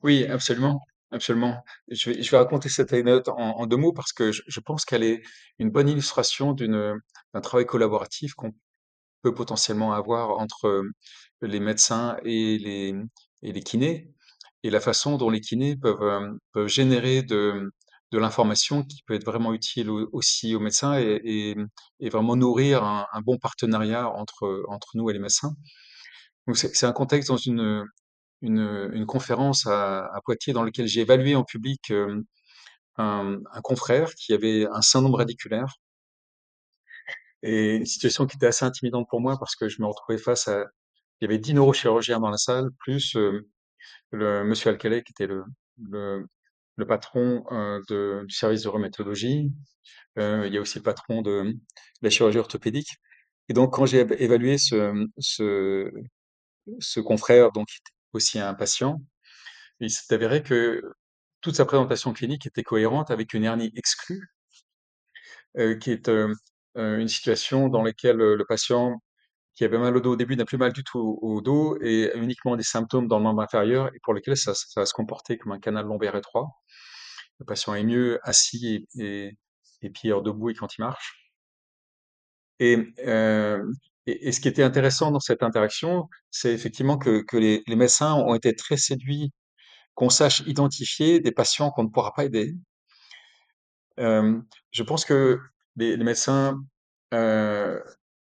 Oui, 0.04 0.26
absolument. 0.30 0.82
Absolument. 1.12 1.64
Je 1.90 2.12
vais, 2.12 2.38
raconter 2.38 2.68
cette 2.68 2.92
anecdote 2.92 3.30
en, 3.30 3.66
deux 3.66 3.78
mots 3.78 3.94
parce 3.94 4.12
que 4.12 4.32
je, 4.34 4.60
pense 4.60 4.84
qu'elle 4.84 5.04
est 5.04 5.22
une 5.58 5.70
bonne 5.70 5.88
illustration 5.88 6.54
d'un 6.54 7.42
travail 7.42 7.66
collaboratif 7.66 8.34
qu'on 8.34 8.54
peut 9.22 9.34
potentiellement 9.34 9.94
avoir 9.94 10.38
entre 10.38 10.84
les 11.42 11.60
médecins 11.62 12.18
et 12.26 12.58
les, 12.58 13.64
kinés 13.64 14.12
et 14.64 14.70
la 14.70 14.82
façon 14.82 15.18
dont 15.18 15.30
les 15.30 15.40
kinés 15.40 15.78
peuvent, 15.78 16.38
euh, 16.58 16.68
générer 16.68 17.24
de, 17.24 17.72
l'information 18.12 18.84
qui 18.84 19.04
peut 19.04 19.14
être 19.14 19.26
vraiment 19.26 19.54
utile 19.54 19.90
aussi 19.90 20.56
aux 20.56 20.60
médecins 20.60 20.98
et, 21.00 21.56
vraiment 22.02 22.36
nourrir 22.36 22.84
un, 22.84 23.22
bon 23.22 23.38
partenariat 23.38 24.10
entre 24.10 24.92
nous 24.96 25.10
et 25.10 25.14
les 25.14 25.20
médecins. 25.20 25.56
Donc 26.48 26.58
c'est 26.58 26.86
un 26.86 26.94
contexte 26.94 27.30
dans 27.30 27.38
une, 27.38 27.86
une, 28.42 28.90
une 28.94 29.06
conférence 29.06 29.68
à, 29.68 30.06
à, 30.06 30.22
Poitiers 30.24 30.54
dans 30.54 30.64
laquelle 30.64 30.88
j'ai 30.88 31.02
évalué 31.02 31.36
en 31.36 31.44
public 31.44 31.92
euh, 31.92 32.22
un, 32.98 33.38
un, 33.52 33.62
confrère 33.62 34.14
qui 34.16 34.34
avait 34.34 34.68
un 34.72 34.82
syndrome 34.82 35.16
radiculaire. 35.16 35.76
Et 37.44 37.76
une 37.76 37.86
situation 37.86 38.26
qui 38.28 38.36
était 38.38 38.48
assez 38.48 38.66
intimidante 38.66 39.08
pour 39.10 39.22
moi 39.22 39.38
parce 39.40 39.56
que 39.56 39.70
je 39.70 39.82
me 39.82 39.88
retrouvais 39.88 40.18
face 40.18 40.48
à... 40.48 40.66
Il 41.20 41.26
y 41.26 41.28
avait 41.28 41.40
dix 41.40 41.54
neurochirurgiens 41.54 42.20
dans 42.20 42.30
la 42.30 42.38
salle, 42.38 42.70
plus 42.80 43.16
euh, 43.16 43.48
le 44.12 44.44
monsieur 44.44 44.70
Alcalay 44.70 45.04
qui 45.04 45.14
était 45.14 45.28
le, 45.28 45.44
le, 45.90 46.28
le 46.76 46.88
patron 46.88 47.44
euh, 47.52 47.82
de, 47.90 48.24
du 48.28 48.36
service 48.36 48.64
de 48.64 48.70
rhumatologie. 48.70 49.52
Euh, 50.20 50.46
il 50.48 50.54
y 50.54 50.58
a 50.58 50.62
aussi 50.62 50.80
le 50.80 50.84
patron 50.84 51.22
de, 51.22 51.44
de 51.44 51.58
la 52.02 52.10
chirurgie 52.10 52.40
orthopédique. 52.40 52.90
Et 53.50 53.54
donc, 53.54 53.74
quand 53.74 53.86
j'ai 53.86 54.00
évalué 54.22 54.58
ce, 54.58 55.08
ce, 55.20 55.92
ce 56.80 57.00
confrère, 57.00 57.52
donc 57.52 57.68
aussi 58.18 58.40
un 58.40 58.54
patient. 58.54 59.02
il 59.80 59.92
s'est 59.92 60.14
avéré 60.14 60.44
que 60.44 60.82
toute 61.42 61.56
sa 61.56 61.66
présentation 61.66 62.14
clinique 62.14 62.46
était 62.48 62.64
cohérente 62.64 63.12
avec 63.12 63.34
une 63.34 63.46
hernie 63.46 63.72
exclue, 63.76 64.28
euh, 65.58 65.76
qui 65.78 65.92
est 65.92 66.10
euh, 66.10 66.34
euh 66.78 66.98
une 67.00 67.08
situation 67.08 67.70
dans 67.70 67.84
laquelle 67.84 68.18
le 68.18 68.46
patient 68.48 69.00
qui 69.58 69.66
avait 69.66 69.80
mal 69.80 69.98
au 69.98 70.02
dos 70.02 70.14
au 70.14 70.16
début 70.16 70.36
n'a 70.36 70.46
plus 70.46 70.58
mal 70.60 70.72
du 70.72 70.84
tout 70.84 71.20
au, 71.22 71.42
dos 71.42 71.78
et 71.82 72.12
uniquement 72.16 72.56
des 72.56 72.64
symptômes 72.64 73.08
dans 73.08 73.18
le 73.18 73.24
membre 73.24 73.42
inférieur 73.42 73.90
et 73.96 74.00
pour 74.04 74.14
lesquels 74.14 74.38
ça, 74.38 74.54
va 74.76 74.86
se 74.86 74.94
comporter 74.94 75.38
comme 75.40 75.52
un 75.52 75.60
canal 75.60 75.86
lombaire 75.86 76.16
étroit. 76.16 76.48
Le 77.40 77.46
patient 77.46 77.74
est 77.76 77.84
mieux 77.84 78.20
assis 78.24 78.88
et, 79.00 79.04
et, 79.04 79.38
et 79.82 79.90
debout 79.90 80.52
et 80.52 80.54
quand 80.56 80.78
il 80.78 80.82
marche. 80.82 81.32
Et, 84.08 84.32
ce 84.32 84.40
qui 84.40 84.48
était 84.48 84.64
intéressant 84.64 85.12
dans 85.12 85.20
cette 85.20 85.44
interaction, 85.44 86.10
c'est 86.32 86.54
effectivement 86.54 86.98
que, 86.98 87.26
les, 87.34 87.64
médecins 87.68 88.16
ont 88.16 88.34
été 88.36 88.56
très 88.56 88.78
séduits 88.78 89.32
qu'on 89.96 90.10
sache 90.10 90.42
identifier 90.48 91.20
des 91.20 91.32
patients 91.32 91.72
qu'on 91.72 91.84
ne 91.84 91.90
pourra 91.90 92.14
pas 92.14 92.26
aider. 92.26 92.56
Euh, 94.00 94.40
je 94.72 94.84
pense 94.84 95.06
que 95.06 95.40
les, 95.76 95.98
médecins 95.98 96.64
euh, 97.14 97.80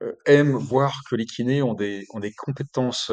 euh, 0.02 0.12
aiment 0.24 0.56
voir 0.56 1.02
que 1.10 1.16
les 1.16 1.26
kinés 1.26 1.62
ont 1.62 1.74
des, 1.74 2.06
compétences 2.38 3.12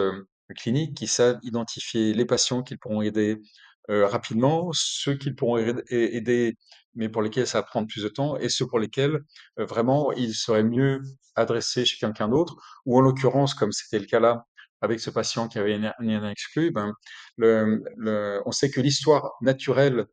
cliniques, 0.58 0.96
qui 0.96 1.08
savent 1.08 1.40
identifier 1.44 2.14
les 2.14 2.26
patients 2.26 2.64
qu'ils 2.64 2.80
pourront 2.80 3.02
aider 3.02 3.42
rapidement, 3.90 4.72
ceux 4.74 5.16
qu'ils 5.16 5.36
pourront 5.36 5.58
aider 5.58 6.56
mais 6.96 7.10
pour 7.10 7.22
lesquels 7.22 7.48
ça 7.48 7.60
va 7.60 7.64
prendre 7.64 7.88
plus 7.88 8.04
de 8.04 8.10
temps, 8.10 8.38
et 8.38 8.50
ceux 8.50 8.68
pour 8.68 8.80
lesquels 8.80 9.24
euh, 9.60 9.66
vraiment 9.66 10.12
il 10.14 10.34
serait 10.34 10.64
mieux 10.64 11.02
adressé 11.36 11.86
chez 11.86 11.98
quelqu'un 11.98 12.30
d'autre, 12.30 12.56
ou 12.86 12.98
en 12.98 13.02
l'occurrence, 13.02 13.54
comme 13.54 13.72
c'était 13.72 14.00
le 14.00 14.06
cas 14.06 14.20
là, 14.20 14.46
avec 14.82 15.00
ce 15.00 15.10
patient 15.10 15.48
qui 15.48 15.60
avait 15.60 15.76
une 15.76 15.86
hernie 15.86 16.32
exclue, 16.32 16.72
ben, 16.72 16.94
on 17.40 18.52
sait 18.52 18.70
que 18.70 18.82
l'histoire 18.82 19.32
naturelle 19.42 20.06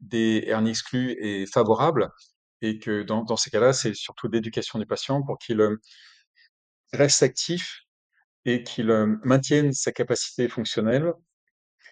des 0.00 0.44
hernies 0.46 0.70
exclues 0.70 1.16
est 1.20 1.46
favorable, 1.52 2.10
et 2.62 2.78
que 2.78 3.02
dans, 3.02 3.36
ces 3.36 3.50
cas-là, 3.50 3.72
c'est 3.72 3.94
surtout 3.94 4.28
l'éducation 4.28 4.78
du 4.78 4.86
patient 4.86 5.22
pour 5.22 5.38
qu'il 5.38 5.60
euh, 5.60 5.76
reste 6.92 7.22
actif 7.22 7.82
et 8.44 8.62
qu'il 8.62 8.90
euh, 8.90 9.16
maintienne 9.24 9.72
sa 9.72 9.92
capacité 9.92 10.48
fonctionnelle 10.48 11.12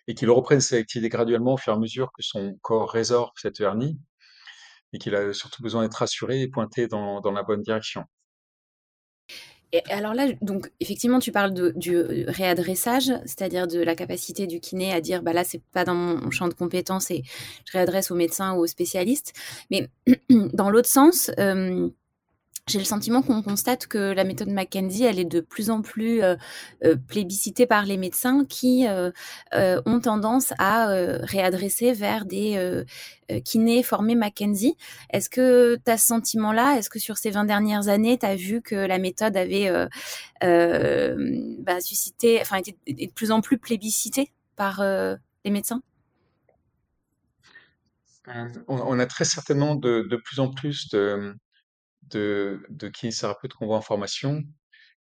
et 0.09 0.15
qu'il 0.15 0.31
reprenne 0.31 0.61
ses 0.61 0.77
activités 0.77 1.09
graduellement 1.09 1.55
au 1.55 1.57
fur 1.57 1.73
et 1.73 1.77
à 1.77 1.79
mesure 1.79 2.11
que 2.13 2.23
son 2.23 2.57
corps 2.63 2.91
résorbe 2.91 3.33
cette 3.37 3.61
hernie 3.61 3.99
et 4.93 4.99
qu'il 4.99 5.15
a 5.15 5.33
surtout 5.33 5.63
besoin 5.63 5.83
d'être 5.83 5.95
rassuré 5.95 6.43
et 6.43 6.49
pointé 6.49 6.87
dans, 6.89 7.21
dans 7.21 7.33
la 7.33 7.43
bonne 7.43 7.63
direction. 7.63 8.05
Et 9.73 9.83
alors 9.91 10.15
là, 10.15 10.29
donc 10.43 10.71
effectivement, 10.81 11.19
tu 11.19 11.33
parles 11.33 11.53
du 11.75 11.99
réadressage, 12.29 13.13
c'est-à-dire 13.25 13.67
de 13.67 13.81
la 13.81 13.95
capacité 13.95 14.47
du 14.47 14.61
kiné 14.61 14.93
à 14.93 15.01
dire, 15.01 15.23
bah 15.23 15.33
là, 15.33 15.43
c'est 15.45 15.63
pas 15.73 15.85
dans 15.85 15.95
mon 15.95 16.31
champ 16.31 16.49
de 16.49 16.55
compétences 16.55 17.11
et 17.11 17.25
je 17.65 17.73
réadresse 17.73 18.11
au 18.11 18.15
médecin 18.15 18.55
ou 18.55 18.61
au 18.61 18.67
spécialiste. 18.67 19.33
Mais 19.71 19.89
dans 20.31 20.71
l'autre 20.71 20.89
sens, 20.89 21.31
euh, 21.39 21.89
j'ai 22.69 22.81
le 22.81 22.85
sentiment 22.85 23.23
qu'on 23.23 23.43
constate 23.43 23.87
que 23.87 24.13
la 24.13 24.25
méthode 24.25 24.49
McKenzie, 24.49 25.05
elle 25.05 25.21
est 25.21 25.25
de 25.25 25.41
plus 25.41 25.71
en 25.71 25.83
plus 25.83 26.21
euh, 26.23 26.35
euh, 26.85 26.97
plébiscitée 26.97 27.65
par 27.65 27.85
les 27.85 27.97
médecins 27.97 28.45
qui 28.45 28.89
euh, 28.89 29.13
ont 29.53 30.01
tendance 30.01 30.53
à 30.59 30.89
réadresser 30.89 31.93
vers 31.93 32.25
des 32.25 32.85
kinés 33.45 33.83
formés 33.85 34.17
McKenzie. 34.17 34.77
Est-ce 35.11 35.31
que 35.31 35.77
tu 35.85 35.91
as 35.91 35.97
ce 35.97 36.07
sentiment-là? 36.07 36.77
Est-ce 36.77 36.91
que 36.91 36.99
sur 36.99 37.19
ces 37.19 37.31
20 37.31 37.45
dernières 37.45 37.87
années, 37.89 38.19
tu 38.19 38.27
as 38.27 38.35
vu 38.35 38.63
que 38.63 38.75
la 38.75 38.99
méthode 38.99 39.37
avait 39.37 39.71
bah, 40.41 41.81
suscité, 41.81 42.39
enfin, 42.41 42.57
était 42.59 43.07
de 43.07 43.13
plus 43.13 43.31
en 43.31 43.41
plus 43.41 43.59
plébiscitée 43.59 44.33
par 44.57 44.83
les 45.45 45.51
médecins? 45.51 45.83
On, 48.67 48.99
a 48.99 49.07
très 49.07 49.25
certainement 49.25 49.77
de, 49.77 50.07
de 50.11 50.17
plus 50.17 50.41
en 50.41 50.51
plus 50.51 50.89
de, 50.89 51.33
de, 52.11 52.63
de 52.71 52.89
kinésithérapeutes 52.89 53.55
qu'on 53.55 53.67
voit 53.67 53.77
en 53.77 53.83
formation 53.83 54.43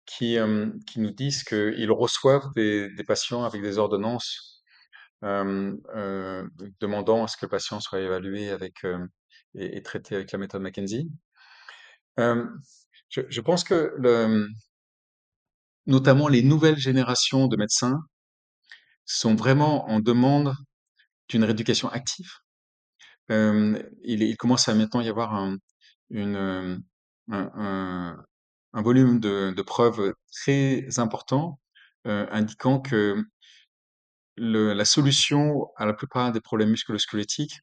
qui, 0.08 0.40
euh, 0.40 0.72
qui 0.88 1.00
nous 1.00 1.12
disent 1.12 1.44
qu'ils 1.44 1.92
reçoivent 1.92 2.50
des, 2.56 2.90
des, 2.90 3.04
patients 3.04 3.44
avec 3.44 3.62
des 3.62 3.78
ordonnances 3.78 4.64
euh, 5.24 5.76
euh, 5.96 6.48
demandant 6.80 7.26
à 7.26 7.28
ce 7.28 7.38
que 7.38 7.46
le 7.46 7.50
patient 7.50 7.80
soit 7.80 8.00
évalué 8.00 8.50
avec, 8.50 8.86
et, 9.54 9.84
traité 9.84 10.16
avec 10.16 10.32
la 10.32 10.40
méthode 10.40 10.62
McKenzie. 10.62 11.12
Je, 12.18 13.42
pense 13.42 13.64
que 13.64 13.94
notamment 15.86 16.28
les 16.28 16.42
nouvelles 16.42 16.78
générations 16.78 17.48
de 17.48 17.58
médecins 17.58 18.00
sont 19.06 19.36
vraiment 19.36 19.90
en 19.90 20.00
demande 20.00 20.54
d'une 21.30 21.44
rééducation 21.44 21.90
active. 21.90 22.30
Il, 23.30 23.86
il, 24.04 24.38
commence 24.38 24.70
à 24.70 24.74
maintenant 24.74 25.02
y 25.02 25.10
avoir 25.10 25.36
un, 25.36 25.58
un, 26.14 26.80
un, 27.30 28.24
volume 28.74 29.20
de, 29.20 29.52
de, 29.56 29.62
preuves 29.62 30.14
très 30.32 31.00
important 31.00 31.60
indiquant 32.06 32.80
que 32.80 33.24
la 34.38 34.86
solution 34.86 35.68
à 35.78 35.86
la 35.86 35.94
plupart 35.94 36.32
des 36.32 36.42
problèmes 36.42 36.70
musculo-squelettiques 36.70 37.60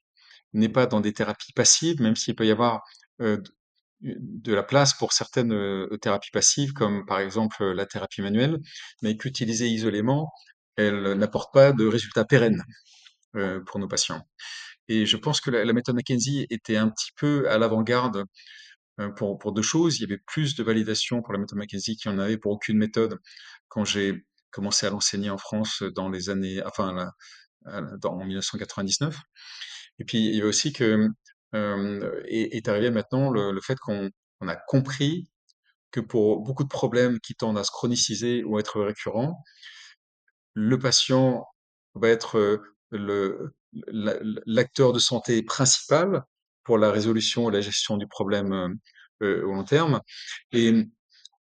n'est 0.53 0.69
pas 0.69 0.87
dans 0.87 1.01
des 1.01 1.13
thérapies 1.13 1.53
passives, 1.53 2.01
même 2.01 2.17
s'il 2.17 2.35
peut 2.35 2.47
y 2.47 2.51
avoir 2.51 2.83
de 3.21 4.53
la 4.53 4.63
place 4.63 4.95
pour 4.95 5.13
certaines 5.13 5.89
thérapies 6.01 6.31
passives, 6.31 6.73
comme 6.73 7.07
par 7.07 7.21
exemple 7.21 7.65
la 7.65 7.87
thérapie 7.87 8.23
manuelle, 8.23 8.61
mais 9.03 9.17
qu'utilisée 9.17 9.69
isolément, 9.69 10.33
elle 10.77 11.15
n'apporte 11.15 11.53
pas 11.53 11.73
de 11.73 11.87
résultats 11.87 12.25
pérennes 12.25 12.63
pour 13.67 13.81
nos 13.81 13.89
patients. 13.89 14.27
Et 14.89 15.07
je 15.07 15.17
pense 15.17 15.41
que 15.41 15.51
la, 15.51 15.65
la 15.65 15.73
méthode 15.73 15.97
McKenzie 15.97 16.47
était 16.51 16.77
un 16.77 16.89
petit 16.91 17.11
peu 17.17 17.49
à 17.51 17.59
l'avant-garde 17.59 18.25
euh, 19.01 19.11
pour, 19.11 19.53
deux 19.53 19.63
choses. 19.63 19.99
Il 19.99 20.03
y 20.03 20.05
avait 20.05 20.21
plus 20.27 20.55
de 20.55 20.63
validation 20.63 21.23
pour 21.23 21.33
la 21.33 21.39
méthode 21.39 21.59
McKenzie 21.59 21.97
qu'il 21.97 22.11
y 22.11 22.15
en 22.15 22.19
avait 22.19 22.39
pour 22.39 22.53
aucune 22.53 22.79
méthode 22.79 23.19
quand 23.69 23.85
j'ai 23.85 24.25
commencé 24.51 24.87
à 24.87 24.91
l'enseigner 24.91 25.31
en 25.31 25.39
France 25.39 25.83
dans 25.83 26.09
les 26.09 26.31
années, 26.31 26.63
enfin, 26.65 27.11
en 27.67 28.25
1999. 28.25 29.19
Et 29.99 30.05
puis, 30.05 30.19
il 30.19 30.35
y 30.35 30.41
avait 30.41 30.49
aussi 30.49 30.73
que, 30.73 31.09
euh, 31.55 32.23
est, 32.27 32.69
arrivé 32.69 32.91
maintenant 32.91 33.31
le, 33.31 33.53
le 33.53 33.61
fait 33.61 33.77
qu'on 33.79 34.11
on 34.41 34.49
a 34.49 34.57
compris 34.57 35.29
que 35.91 36.01
pour 36.01 36.41
beaucoup 36.43 36.65
de 36.65 36.69
problèmes 36.69 37.21
qui 37.21 37.35
tendent 37.35 37.59
à 37.59 37.65
se 37.65 37.71
chroniciser 37.71 38.45
ou 38.45 38.57
à 38.57 38.61
être 38.61 38.81
récurrents, 38.83 39.43
le 40.55 40.79
patient 40.79 41.45
va 41.95 42.09
être 42.09 42.63
le, 42.91 43.55
l'acteur 43.87 44.93
de 44.93 44.99
santé 44.99 45.43
principal 45.43 46.25
pour 46.65 46.79
la 46.79 46.91
résolution 46.91 47.49
et 47.49 47.53
la 47.53 47.61
gestion 47.61 47.97
du 47.97 48.09
problème 48.09 48.53
euh, 48.53 48.69
euh, 49.23 49.45
au 49.45 49.53
long 49.53 49.65
terme. 49.65 50.01
Et 50.53 50.73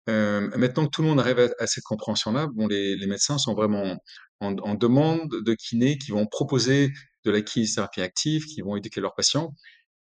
euh, 0.10 0.50
maintenant 0.58 0.86
que 0.86 0.92
tout 0.92 1.04
le 1.04 1.10
monde 1.10 1.20
arrive 1.20 1.54
à, 1.60 1.68
cette 1.68 1.84
compréhension-là, 1.84 2.48
bon, 2.48 2.68
les, 2.68 3.06
médecins 3.06 3.38
sont 3.38 3.54
vraiment 3.54 3.98
en, 4.40 4.74
demande 4.76 5.30
de 5.30 5.54
kinés 5.54 5.98
qui 5.98 6.12
vont 6.12 6.26
proposer 6.26 6.90
de 7.26 7.32
la 7.32 7.42
kinésithérapie 7.42 8.02
active, 8.02 8.46
qui 8.46 8.62
vont 8.62 8.76
éduquer 8.76 9.02
leurs 9.02 9.14
patients. 9.14 9.54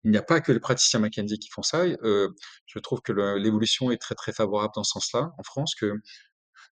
Il 0.03 0.11
n'y 0.11 0.17
a 0.17 0.21
pas 0.21 0.39
que 0.41 0.51
les 0.51 0.59
praticiens 0.59 0.99
McKenzie 0.99 1.39
qui 1.39 1.49
font 1.49 1.63
ça. 1.63 1.85
Je 1.87 2.79
trouve 2.79 3.01
que 3.01 3.11
l'évolution 3.37 3.89
est 3.89 3.97
très 3.97 4.15
très 4.15 4.33
favorable 4.33 4.73
dans 4.75 4.83
ce 4.83 4.91
sens-là 4.91 5.31
en 5.37 5.43
France, 5.43 5.73
que 5.75 5.93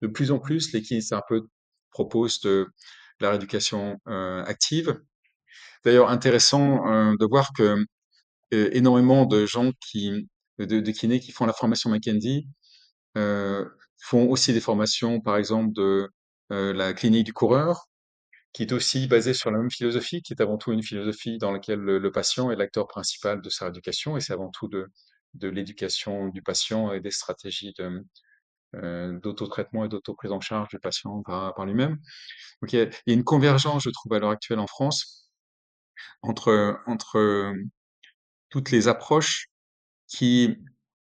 de 0.01 0.07
plus 0.09 0.33
en 0.33 0.39
plus 0.39 0.73
les 0.73 0.83
kinésithérapeutes 0.83 1.45
proposent 1.91 2.41
de 2.41 2.67
la 3.21 3.31
rééducation 3.31 3.99
active. 4.07 4.99
D'ailleurs, 5.85 6.11
intéressant 6.11 6.87
euh, 6.87 7.15
de 7.19 7.27
voir 7.27 7.53
que 7.57 7.85
euh, 8.55 8.71
énormément 8.73 9.27
de 9.27 9.47
gens 9.47 9.73
qui, 9.81 10.29
de, 10.59 10.81
de, 10.81 10.91
kinés 10.93 11.21
qui 11.21 11.33
font 11.33 11.47
la 11.47 11.53
formation 11.53 11.91
McKenzie 11.91 12.47
euh, 13.17 13.65
font 13.99 14.29
aussi 14.29 14.53
des 14.53 14.61
formations, 14.61 15.21
par 15.21 15.37
exemple, 15.37 15.73
de 15.75 16.09
euh, 16.53 16.73
la 16.73 16.93
clinique 16.95 17.25
du 17.25 17.33
coureur, 17.33 17.87
qui 18.53 18.63
est 18.65 18.73
aussi 18.73 19.07
basée 19.09 19.35
sur 19.35 19.51
la 19.51 19.59
même 19.59 19.71
philosophie, 19.71 20.23
qui 20.23 20.35
est 20.35 20.43
avant 20.43 20.59
tout 20.59 20.73
une 20.73 20.83
philosophie 20.83 21.39
dans 21.39 21.53
laquelle 21.53 21.81
le, 21.81 21.99
le 21.99 22.13
patient 22.13 22.51
est 22.51 22.57
l'acteur 22.57 22.87
principal 22.89 23.41
de 23.43 23.51
sa 23.51 23.67
rééducation, 23.67 24.17
et 24.17 24.21
c'est 24.21 24.35
avant 24.35 24.51
tout 24.51 24.69
de, 24.69 24.89
de 25.35 25.49
l'éducation 25.49 26.29
du 26.29 26.43
patient 26.43 26.93
et 26.93 27.01
des 27.01 27.11
stratégies 27.11 27.75
de, 27.79 28.05
d'auto-traitement 29.21 29.85
et 29.85 29.89
d'auto-prise 29.89 30.33
en 30.33 30.41
charge 30.41 30.69
du 30.69 30.79
patient 30.79 31.23
par, 31.23 31.55
par 31.55 31.67
lui-même. 31.67 31.99
Donc 32.61 32.73
il 32.73 32.79
y, 32.79 32.83
a, 32.83 32.89
une 33.07 33.25
convergence, 33.25 33.83
je 33.85 33.91
trouve, 33.91 34.13
à 34.15 34.19
l'heure 34.19 34.31
actuelle 34.31 34.59
en 34.59 34.67
France 34.67 35.22
entre, 36.23 36.79
entre 36.87 37.55
toutes 38.51 38.71
les 38.71 38.89
approches 38.89 39.49
qui 40.09 40.57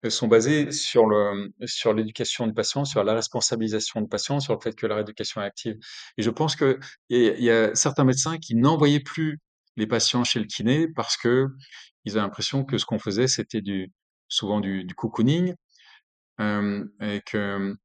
sont 0.09 0.29
basées 0.29 0.73
sur 0.73 1.07
le 1.07 1.53
sur 1.67 1.93
l'éducation 1.93 2.47
du 2.47 2.55
patient, 2.55 2.85
sur 2.85 3.05
la 3.05 3.15
responsabilisation 3.15 4.01
du 4.01 4.09
patient, 4.09 4.41
sur 4.41 4.55
le 4.55 4.61
fait 4.61 4.75
que 4.75 4.87
la 4.87 4.95
rééducation 4.95 5.43
est 5.43 5.45
active. 5.45 5.77
Et 6.17 6.23
je 6.23 6.31
pense 6.31 6.57
que 6.57 6.79
il 7.11 7.43
y, 7.43 7.51
a 7.51 7.75
certains 7.75 8.05
médecins 8.05 8.39
qui 8.39 8.55
n'envoyaient 8.55 9.01
plus 9.01 9.41
les 9.77 9.87
patients 9.87 10.25
chez 10.25 10.41
le 10.41 10.47
kiné 10.47 10.89
parce 10.89 11.17
que 11.17 11.49
ils 12.05 12.13
avaient 12.13 12.23
l'impression 12.23 12.65
que 12.65 12.79
ce 12.79 12.87
qu'on 12.87 12.99
faisait 12.99 13.29
c'était 13.29 13.61
du 13.61 13.93
souvent 14.29 14.61
du, 14.61 14.85
du 14.85 14.95
cocooning 14.95 15.55
euh, 16.41 16.85
et 17.03 17.21
que, 17.27 17.77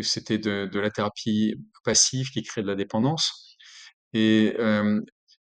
c'était 0.00 0.38
de, 0.38 0.78
la 0.78 0.90
thérapie 0.90 1.56
passive 1.84 2.30
qui 2.30 2.42
crée 2.42 2.62
de 2.62 2.68
la 2.68 2.76
dépendance. 2.76 3.56
Et 4.14 4.54
euh, 4.58 5.00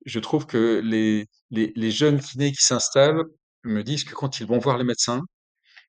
je 0.05 0.19
trouve 0.19 0.45
que 0.45 0.81
les, 0.83 1.27
les, 1.51 1.91
jeunes 1.91 2.19
kinés 2.19 2.51
qui 2.51 2.63
s'installent 2.63 3.23
me 3.63 3.83
disent 3.83 4.03
que 4.03 4.13
quand 4.13 4.39
ils 4.39 4.45
vont 4.45 4.59
voir 4.59 4.77
les 4.77 4.83
médecins, 4.83 5.21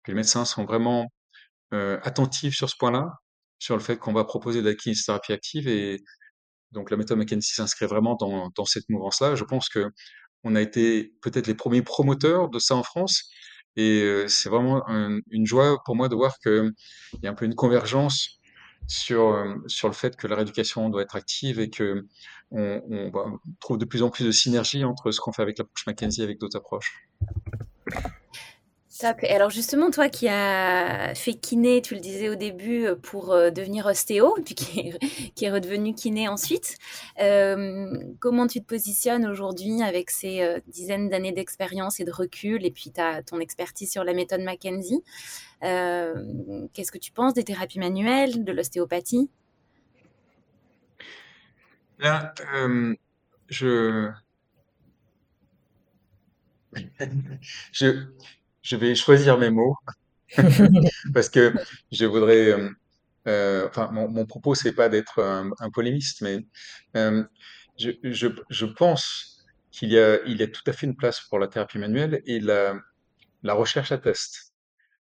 que 0.05 0.11
les 0.13 0.15
médecins 0.17 0.45
sont 0.45 0.65
vraiment 0.65 1.09
euh, 1.73 1.99
attentifs 2.03 2.57
sur 2.57 2.71
ce 2.71 2.77
point-là, 2.79 3.11
sur 3.59 3.77
le 3.77 3.83
fait 3.83 3.97
qu'on 3.97 4.13
va 4.13 4.25
proposer 4.25 4.63
de 4.63 4.69
la 4.69 4.75
kinésithérapie 4.75 5.33
active 5.33 5.69
et 5.69 6.01
donc 6.73 6.91
la 6.91 6.97
méthode 6.97 7.19
McKenzie 7.19 7.53
s'inscrit 7.55 7.87
vraiment 7.87 8.17
dans, 8.17 8.51
dans 8.57 8.65
cette 8.65 8.89
mouvance-là. 8.89 9.35
Je 9.37 9.45
pense 9.45 9.69
que 9.69 9.91
on 10.45 10.55
a 10.57 10.61
été 10.61 11.15
peut-être 11.23 11.47
les 11.47 11.55
premiers 11.55 11.83
promoteurs 11.83 12.51
de 12.51 12.59
ça 12.59 12.77
en 12.77 12.83
France 12.83 13.31
et 13.77 14.03
euh, 14.03 14.29
c'est 14.29 14.49
vraiment 14.49 14.89
un, 14.89 15.21
une 15.31 15.47
joie 15.47 15.83
pour 15.85 15.97
moi 15.97 16.09
de 16.09 16.15
voir 16.15 16.39
qu'il 16.39 16.73
y 17.23 17.27
a 17.27 17.31
un 17.31 17.35
peu 17.35 17.47
une 17.47 17.55
convergence 17.55 18.39
sur, 18.87 19.29
euh, 19.29 19.55
sur 19.67 19.89
le 19.89 19.95
fait 19.95 20.17
que 20.17 20.27
la 20.27 20.37
rééducation 20.37 20.89
doit 20.91 21.03
être 21.03 21.17
active 21.17 21.59
et 21.59 21.71
que 21.71 22.07
on, 22.55 23.11
bah, 23.13 23.27
trouve 23.61 23.79
de 23.79 23.85
plus 23.85 24.03
en 24.03 24.11
plus 24.11 24.25
de 24.25 24.31
synergie 24.31 24.85
entre 24.85 25.11
ce 25.11 25.21
qu'on 25.21 25.33
fait 25.33 25.43
avec 25.43 25.59
l'approche 25.59 25.87
McKenzie 25.87 26.21
et 26.21 26.25
avec 26.25 26.39
d'autres 26.39 26.57
approches. 26.57 27.07
Top. 29.01 29.17
Et 29.25 29.31
alors 29.31 29.51
justement, 29.51 29.91
toi 29.91 30.09
qui 30.09 30.29
as 30.29 31.15
fait 31.17 31.35
kiné, 31.35 31.83
tu 31.83 31.95
le 31.95 32.01
disais 32.01 32.29
au 32.29 32.37
début, 32.37 32.87
euh, 32.87 32.95
pour 32.95 33.33
euh, 33.33 33.51
devenir 33.51 33.87
ostéo, 33.87 34.37
puis 34.45 34.55
qui 34.55 34.93
est, 35.45 35.51
redevenu 35.51 35.95
kiné 35.95 36.29
ensuite, 36.29 36.79
euh, 37.21 37.93
comment 38.21 38.47
tu 38.47 38.61
te 38.61 38.67
positionnes 38.67 39.27
aujourd'hui 39.27 39.83
avec 39.83 40.11
ces 40.11 40.63
dizaines 40.69 41.09
d'années 41.09 41.33
d'expérience 41.33 41.99
et 41.99 42.05
de 42.05 42.13
recul, 42.13 42.65
et 42.65 42.71
puis 42.71 42.93
as 42.97 43.23
ton 43.25 43.41
expertise 43.41 43.91
sur 43.91 44.05
la 44.05 44.15
méthode 44.15 44.43
Mackenzie 44.43 45.03
euh, 45.65 46.15
Qu'est-ce 46.73 46.93
que 46.93 46.99
tu 46.99 47.11
penses 47.11 47.35
des 47.35 47.45
thérapies 47.45 47.81
manuelles, 47.81 48.45
de 48.45 48.53
l'ostéopathie? 48.53 49.29
Là, 51.99 52.35
euh, 52.55 52.95
je, 53.49 54.11
je, 57.73 58.07
je 58.63 58.77
vais 58.77 58.95
choisir 58.95 59.39
mes 59.39 59.51
mots 59.51 59.77
parce 61.15 61.29
que 61.31 61.55
je 61.93 62.07
voudrais, 62.07 62.49
euh, 62.53 62.71
euh, 63.29 63.69
enfin, 63.69 63.91
mon, 63.93 64.09
mon 64.09 64.27
propos, 64.27 64.55
c'est 64.55 64.75
pas 64.75 64.89
d'être 64.89 65.23
un, 65.23 65.51
un 65.61 65.71
polémiste, 65.71 66.23
mais 66.23 66.41
je, 67.79 67.91
je, 68.03 68.29
je 68.51 68.67
pense 68.67 69.45
qu'il 69.71 69.91
y 69.91 69.99
a, 69.99 70.23
il 70.27 70.37
y 70.39 70.43
a 70.43 70.47
tout 70.49 70.63
à 70.67 70.73
fait 70.73 70.87
une 70.87 70.97
place 70.97 71.21
pour 71.21 71.39
la 71.39 71.49
thérapie 71.49 71.79
manuelle 71.79 72.23
et 72.27 72.41
la, 72.41 72.77
la 73.43 73.55
recherche 73.55 73.93
à 73.93 73.99
test. 73.99 74.53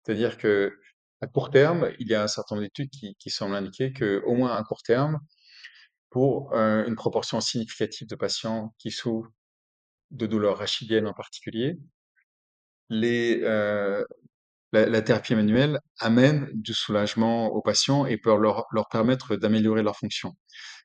C'est-à-dire 0.04 0.38
que 0.38 0.74
à 1.22 1.26
court 1.28 1.50
terme, 1.50 1.90
il 2.00 2.08
y 2.08 2.14
a 2.14 2.22
un 2.22 2.28
certain 2.28 2.56
nombre 2.56 2.66
d'études 2.66 2.90
qui, 2.90 3.16
qui 3.18 3.30
semblent 3.30 3.56
indiquer 3.56 3.92
que, 3.92 4.22
au 4.26 4.34
moins 4.34 4.56
à 4.56 4.64
court 4.64 4.82
terme, 4.82 5.20
pour 6.10 6.54
euh, 6.54 6.86
une 6.86 6.96
proportion 6.96 7.40
significative 7.40 8.08
de 8.08 8.14
patients 8.14 8.74
qui 8.78 8.90
souffrent 8.90 9.30
de 10.10 10.26
douleurs 10.26 10.58
rachidiennes 10.58 11.06
en 11.06 11.12
particulier, 11.12 11.78
euh, 12.92 14.04
la, 14.72 15.02
thérapie 15.02 15.34
manuelle 15.34 15.80
amène 15.98 16.48
du 16.54 16.74
soulagement 16.74 17.48
aux 17.48 17.62
patients 17.62 18.06
et 18.06 18.16
peut 18.18 18.36
leur, 18.36 18.66
permettre 18.90 19.36
d'améliorer 19.36 19.82
leur 19.82 19.96
fonction. 19.96 20.36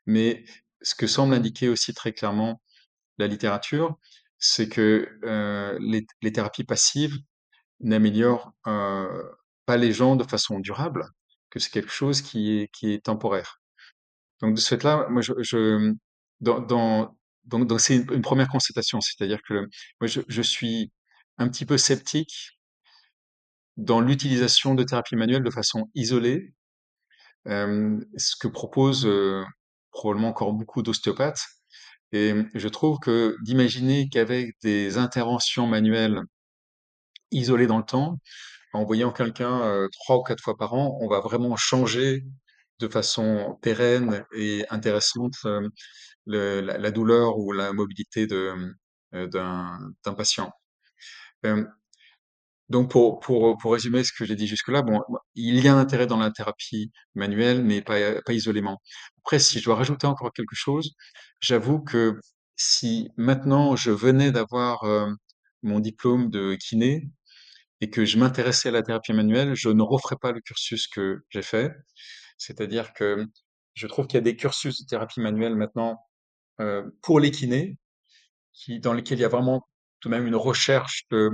Mais 0.07 0.43
ce 0.82 0.95
que 0.95 1.07
semble 1.07 1.34
indiquer 1.36 1.69
aussi 1.69 1.93
très 1.93 2.13
clairement 2.13 2.61
la 3.19 3.28
littérature, 3.28 3.97
c'est 4.39 4.69
que 4.69 5.07
euh, 5.24 5.78
les, 5.80 6.34
thérapies 6.34 6.63
passives 6.63 7.17
n'améliorent 7.80 8.53
pas 8.63 9.78
les 9.78 9.93
gens 9.93 10.15
de 10.15 10.24
façon 10.24 10.59
durable, 10.59 11.05
que 11.51 11.59
c'est 11.59 11.69
quelque 11.69 11.91
chose 11.91 12.22
qui 12.22 12.67
est 12.84 13.05
temporaire. 13.05 13.61
Donc 14.42 14.56
de 14.56 14.60
ce 14.60 14.70
fait-là, 14.76 15.08
moi 15.10 15.22
je, 15.22 15.34
je 15.39 15.94
dans, 16.39 16.60
dans 16.60 17.16
donc, 17.46 17.80
c'est 17.80 17.96
une, 17.98 18.22
première 18.22 18.50
constatation, 18.50 19.02
c'est-à-dire 19.02 19.39
que 19.48 19.68
moi 20.00 20.08
je, 20.08 20.22
je 20.28 20.42
suis 20.42 20.92
un 21.38 21.48
petit 21.50 21.66
peu 21.66 21.78
sceptique 21.78 22.60
dans 23.78 24.02
l'utilisation 24.02 24.76
de 24.76 24.84
thérapie 24.84 25.16
manuelle 25.16 25.44
de 25.44 25.50
façon 25.50 25.89
isolée, 25.96 26.54
euh, 27.48 28.00
ce 28.18 28.36
que 28.39 28.48
proposent 28.48 29.08
euh, 29.08 29.44
probablement 29.92 30.30
encore 30.30 30.54
beaucoup 30.54 30.84
d'ostéopathes. 30.84 31.46
Et 32.12 32.34
je 32.54 32.68
trouve 32.68 33.00
que 33.00 33.38
d'imaginer 33.42 34.10
qu'avec 34.10 34.56
des 34.62 34.98
interventions 34.98 35.66
manuelles 35.66 36.22
isolées 37.32 37.68
dans 37.68 37.78
le 37.78 37.86
temps, 37.86 38.18
en 38.74 38.84
voyant 38.86 39.12
quelqu'un 39.12 39.62
euh, 39.62 39.88
trois 39.92 40.18
ou 40.18 40.24
quatre 40.24 40.44
fois 40.44 40.58
par 40.58 40.74
an, 40.74 40.98
on 41.02 41.08
va 41.08 41.22
vraiment 41.22 41.56
changer 41.56 42.24
de 42.82 42.88
façon 42.88 43.58
pérenne 43.62 44.26
et 44.34 44.66
intéressante 44.70 45.36
euh, 45.46 45.70
la, 46.28 46.92
douleur 46.92 47.38
ou 47.38 47.52
la 47.52 47.74
mobilité 47.74 48.28
euh, 48.32 49.28
d'un, 49.28 49.94
patient. 50.18 50.52
Euh, 51.46 51.66
donc 52.70 52.92
pour, 52.92 53.20
pour, 53.20 53.58
pour 53.58 53.74
résumer 53.74 54.04
ce 54.04 54.14
que 54.14 54.26
j'ai 54.26 54.36
dit 54.36 54.48
jusque-là, 54.48 54.82
bon, 54.82 55.02
il 55.36 55.64
y 55.64 55.68
a 55.68 55.76
un 55.76 55.80
intérêt 55.80 56.08
dans 56.08 56.18
la 56.18 56.32
thérapie 56.32 56.92
manuelle, 57.16 57.64
mais 57.64 57.82
pas, 57.82 58.22
pas 58.22 58.34
isolément. 58.34 58.82
Après, 59.20 59.40
si 59.40 59.60
je 59.60 59.66
dois 59.66 59.76
rajouter 59.76 60.08
encore 60.08 60.32
quelque 60.34 60.56
chose, 60.56 60.92
j'avoue 61.42 61.82
que 61.82 62.20
si 62.56 63.10
maintenant 63.18 63.76
je 63.76 63.92
venais 63.92 64.32
d'avoir 64.32 64.86
mon 65.64 65.80
diplôme 65.80 66.30
de 66.30 66.56
kiné 66.56 67.10
et 67.82 67.90
que 67.90 68.06
je 68.06 68.18
m'intéressais 68.18 68.70
à 68.70 68.72
la 68.72 68.84
thérapie 68.84 69.14
manuelle, 69.14 69.56
je 69.56 69.70
ne 69.70 69.82
referais 69.82 70.18
pas 70.22 70.32
le 70.32 70.40
cursus 70.40 70.88
que 70.88 71.24
j'ai 71.30 71.42
fait. 71.42 71.72
C'est-à-dire 72.42 72.94
que 72.94 73.28
je 73.76 73.86
trouve 73.86 74.08
qu'il 74.08 74.18
y 74.18 74.18
a 74.18 74.22
des 74.22 74.36
cursus 74.36 74.82
de 74.82 74.88
thérapie 74.88 75.20
manuelle 75.20 75.56
maintenant 75.56 76.04
euh, 76.60 76.89
pour 77.04 77.20
les 77.20 77.30
kinés, 77.30 77.78
qui, 78.52 78.80
dans 78.80 78.94
lesquels 78.94 79.20
il 79.20 79.22
y 79.22 79.26
a 79.26 79.30
vraiment 79.30 79.68
tout 80.00 80.10
de 80.10 80.16
même 80.16 80.26
une 80.26 80.36
recherche 80.36 81.06
de 81.12 81.30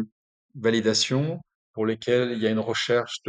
validation, 0.56 1.40
pour 1.72 1.86
lesquels 1.86 2.32
il 2.34 2.40
y 2.40 2.48
a 2.48 2.50
une 2.50 2.60
recherche 2.60 3.22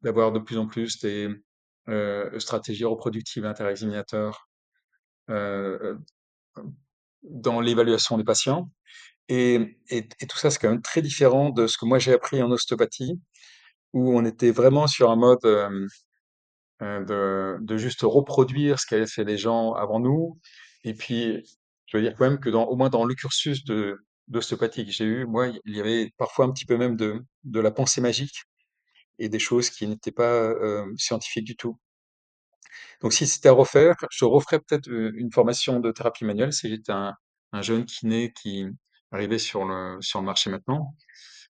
d'avoir 0.00 0.32
de 0.32 0.38
plus 0.38 0.56
en 0.56 0.66
plus 0.66 0.98
des 1.00 1.28
euh, 1.88 2.38
stratégies 2.38 2.84
reproductives 2.84 3.44
interexaminateurs 3.44 4.48
euh, 5.28 5.98
dans 7.22 7.60
l'évaluation 7.60 8.16
des 8.16 8.24
patients. 8.24 8.70
Et, 9.28 9.78
et, 9.90 10.08
tout 10.08 10.38
ça, 10.38 10.50
c'est 10.50 10.58
quand 10.58 10.70
même 10.70 10.82
très 10.82 11.02
différent 11.02 11.50
de 11.50 11.66
ce 11.66 11.76
que 11.76 11.84
moi 11.84 11.98
j'ai 11.98 12.14
appris 12.14 12.42
en 12.42 12.50
ostéopathie, 12.50 13.20
où 13.92 14.16
on 14.16 14.24
était 14.24 14.52
vraiment 14.52 14.86
sur 14.86 15.10
un 15.10 15.16
mode 15.16 15.44
euh, 15.44 15.86
de, 16.82 17.58
de 17.60 17.76
juste 17.76 18.02
reproduire 18.02 18.78
ce 18.80 18.86
qu'avaient 18.86 19.06
fait 19.06 19.24
les 19.24 19.38
gens 19.38 19.72
avant 19.74 20.00
nous. 20.00 20.38
Et 20.84 20.94
puis, 20.94 21.42
je 21.86 21.96
veux 21.96 22.02
dire 22.02 22.14
quand 22.16 22.28
même 22.28 22.40
que 22.40 22.50
dans, 22.50 22.64
au 22.64 22.76
moins 22.76 22.90
dans 22.90 23.04
le 23.04 23.14
cursus 23.14 23.64
de 23.64 23.98
d'ostéopathie 24.28 24.86
que 24.86 24.92
j'ai 24.92 25.04
eu, 25.04 25.26
moi, 25.26 25.48
il 25.48 25.76
y 25.76 25.80
avait 25.80 26.12
parfois 26.16 26.46
un 26.46 26.52
petit 26.52 26.64
peu 26.64 26.76
même 26.78 26.96
de, 26.96 27.24
de 27.44 27.60
la 27.60 27.70
pensée 27.70 28.00
magique 28.00 28.44
et 29.18 29.28
des 29.28 29.38
choses 29.38 29.68
qui 29.70 29.86
n'étaient 29.86 30.12
pas 30.12 30.32
euh, 30.32 30.86
scientifiques 30.96 31.44
du 31.44 31.56
tout. 31.56 31.78
Donc, 33.00 33.12
si 33.12 33.26
c'était 33.26 33.48
à 33.48 33.52
refaire, 33.52 33.96
je 34.10 34.24
referais 34.24 34.60
peut-être 34.60 34.88
euh, 34.88 35.12
une 35.16 35.30
formation 35.32 35.80
de 35.80 35.90
thérapie 35.92 36.24
manuelle 36.24 36.52
si 36.52 36.68
j'étais 36.68 36.92
un, 36.92 37.14
un 37.52 37.62
jeune 37.62 37.84
kiné 37.84 38.32
qui 38.32 38.66
arrivait 39.10 39.38
sur 39.38 39.64
le, 39.64 39.98
sur 40.00 40.20
le 40.20 40.26
marché 40.26 40.50
maintenant, 40.50 40.94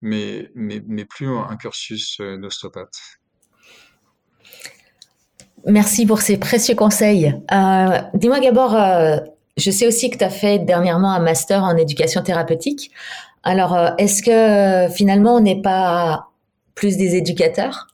mais, 0.00 0.50
mais, 0.54 0.82
mais 0.86 1.04
plus 1.04 1.28
un, 1.28 1.56
cursus 1.56 2.18
euh, 2.20 2.38
d'ostéopathe. 2.38 2.98
Merci 5.66 6.06
pour 6.06 6.20
ces 6.20 6.36
précieux 6.36 6.74
conseils. 6.74 7.34
Euh, 7.52 8.00
Dis-moi 8.14 8.40
Gabor, 8.40 8.74
euh, 8.74 9.16
je 9.56 9.70
sais 9.70 9.86
aussi 9.86 10.10
que 10.10 10.18
tu 10.18 10.24
as 10.24 10.30
fait 10.30 10.58
dernièrement 10.58 11.12
un 11.12 11.20
master 11.20 11.62
en 11.62 11.76
éducation 11.76 12.22
thérapeutique. 12.22 12.90
Alors, 13.42 13.74
euh, 13.74 13.90
est-ce 13.98 14.22
que 14.22 14.92
finalement 14.94 15.36
on 15.36 15.40
n'est 15.40 15.60
pas 15.62 16.28
plus 16.74 16.96
des 16.96 17.14
éducateurs? 17.16 17.88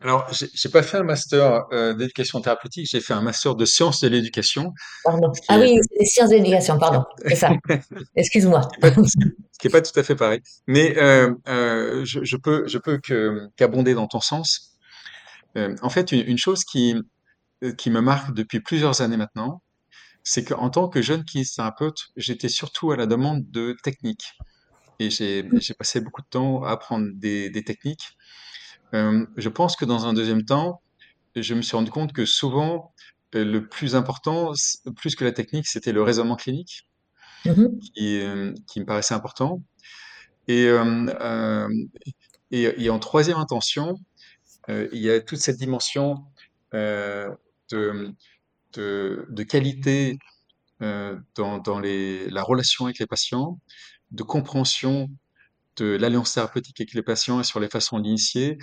Alors, 0.00 0.30
j'ai 0.32 0.68
pas 0.68 0.82
fait 0.82 0.98
un 0.98 1.02
master 1.02 1.66
euh, 1.72 1.92
d'éducation 1.92 2.40
thérapeutique, 2.40 2.88
j'ai 2.88 3.00
fait 3.00 3.14
un 3.14 3.20
master 3.20 3.56
de 3.56 3.64
sciences 3.64 4.00
de 4.00 4.08
l'éducation, 4.08 4.72
Pardon. 5.04 5.32
Ah 5.48 5.58
est, 5.58 5.72
oui, 5.72 5.80
c'est 5.98 6.04
sciences 6.04 6.30
de 6.30 6.36
l'éducation, 6.36 6.78
pardon, 6.78 7.04
c'est 7.26 7.34
ça. 7.34 7.50
Excuse-moi. 8.16 8.60
ce 8.80 9.58
qui 9.58 9.66
est 9.66 9.70
pas, 9.70 9.80
tout 9.80 9.98
à 9.98 10.02
fait 10.02 10.14
pareil. 10.14 10.40
Mais 10.66 10.96
euh, 10.98 11.34
euh, 11.48 12.04
je, 12.04 12.22
je 12.22 12.36
peux, 12.36 12.66
je 12.68 12.78
peux 12.78 13.00
qu'abonder 13.56 13.94
dans 13.94 14.06
ton 14.06 14.20
sens. 14.20 14.77
Euh, 15.56 15.74
en 15.82 15.90
fait, 15.90 16.12
une, 16.12 16.20
une 16.28 16.38
chose 16.38 16.64
qui 16.64 16.94
euh, 17.64 17.72
qui 17.74 17.90
me 17.90 18.00
marque 18.00 18.34
depuis 18.34 18.60
plusieurs 18.60 19.00
années 19.00 19.16
maintenant, 19.16 19.62
c'est 20.24 20.44
qu'en 20.44 20.70
tant 20.70 20.88
que 20.88 21.02
jeune 21.02 21.24
kinésithérapeute, 21.24 22.08
j'étais 22.16 22.48
surtout 22.48 22.92
à 22.92 22.96
la 22.96 23.06
demande 23.06 23.50
de 23.50 23.76
techniques. 23.82 24.34
Et 25.00 25.10
j'ai 25.10 25.44
passé 25.78 26.00
beaucoup 26.00 26.22
de 26.22 26.28
temps 26.28 26.64
à 26.64 26.70
apprendre 26.72 27.08
des, 27.14 27.50
des 27.50 27.64
techniques. 27.64 28.16
Euh, 28.94 29.26
je 29.36 29.48
pense 29.48 29.76
que 29.76 29.84
dans 29.84 30.06
un 30.06 30.12
deuxième 30.12 30.44
temps, 30.44 30.82
je 31.36 31.54
me 31.54 31.62
suis 31.62 31.76
rendu 31.76 31.90
compte 31.90 32.12
que 32.12 32.26
souvent, 32.26 32.92
euh, 33.34 33.44
le 33.44 33.68
plus 33.68 33.94
important, 33.96 34.52
plus 34.96 35.16
que 35.16 35.24
la 35.24 35.32
technique, 35.32 35.66
c'était 35.68 35.92
le 35.92 36.02
raisonnement 36.02 36.36
clinique 36.36 36.88
Mhm. 37.44 37.78
qui, 37.80 38.20
euh, 38.20 38.52
qui 38.66 38.80
me 38.80 38.86
paraissait 38.86 39.14
important. 39.14 39.62
Et, 40.48 40.68
et, 42.50 42.84
et 42.84 42.90
en 42.90 42.98
troisième 42.98 43.36
intention, 43.38 43.98
euh, 44.68 44.88
il 44.92 45.00
y 45.00 45.10
a 45.10 45.20
toute 45.20 45.38
cette 45.38 45.56
dimension 45.56 46.24
euh, 46.74 47.34
de, 47.70 48.14
qualité 49.48 50.18
euh, 50.82 51.16
dans, 51.34 51.80
la 51.80 52.42
relation 52.42 52.86
avec 52.86 52.98
les 52.98 53.06
patients, 53.06 53.58
de 54.10 54.22
compréhension 54.22 55.08
de 55.76 55.96
l'alliance 55.96 56.34
thérapeutique 56.34 56.80
avec 56.80 56.94
les 56.94 57.02
patients 57.02 57.40
et 57.40 57.44
sur 57.44 57.60
les 57.60 57.68
façons 57.68 58.00
d'initier, 58.00 58.58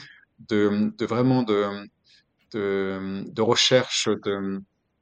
de, 0.49 0.93
vraiment 1.05 1.43
de, 1.43 1.87
recherche 3.41 4.09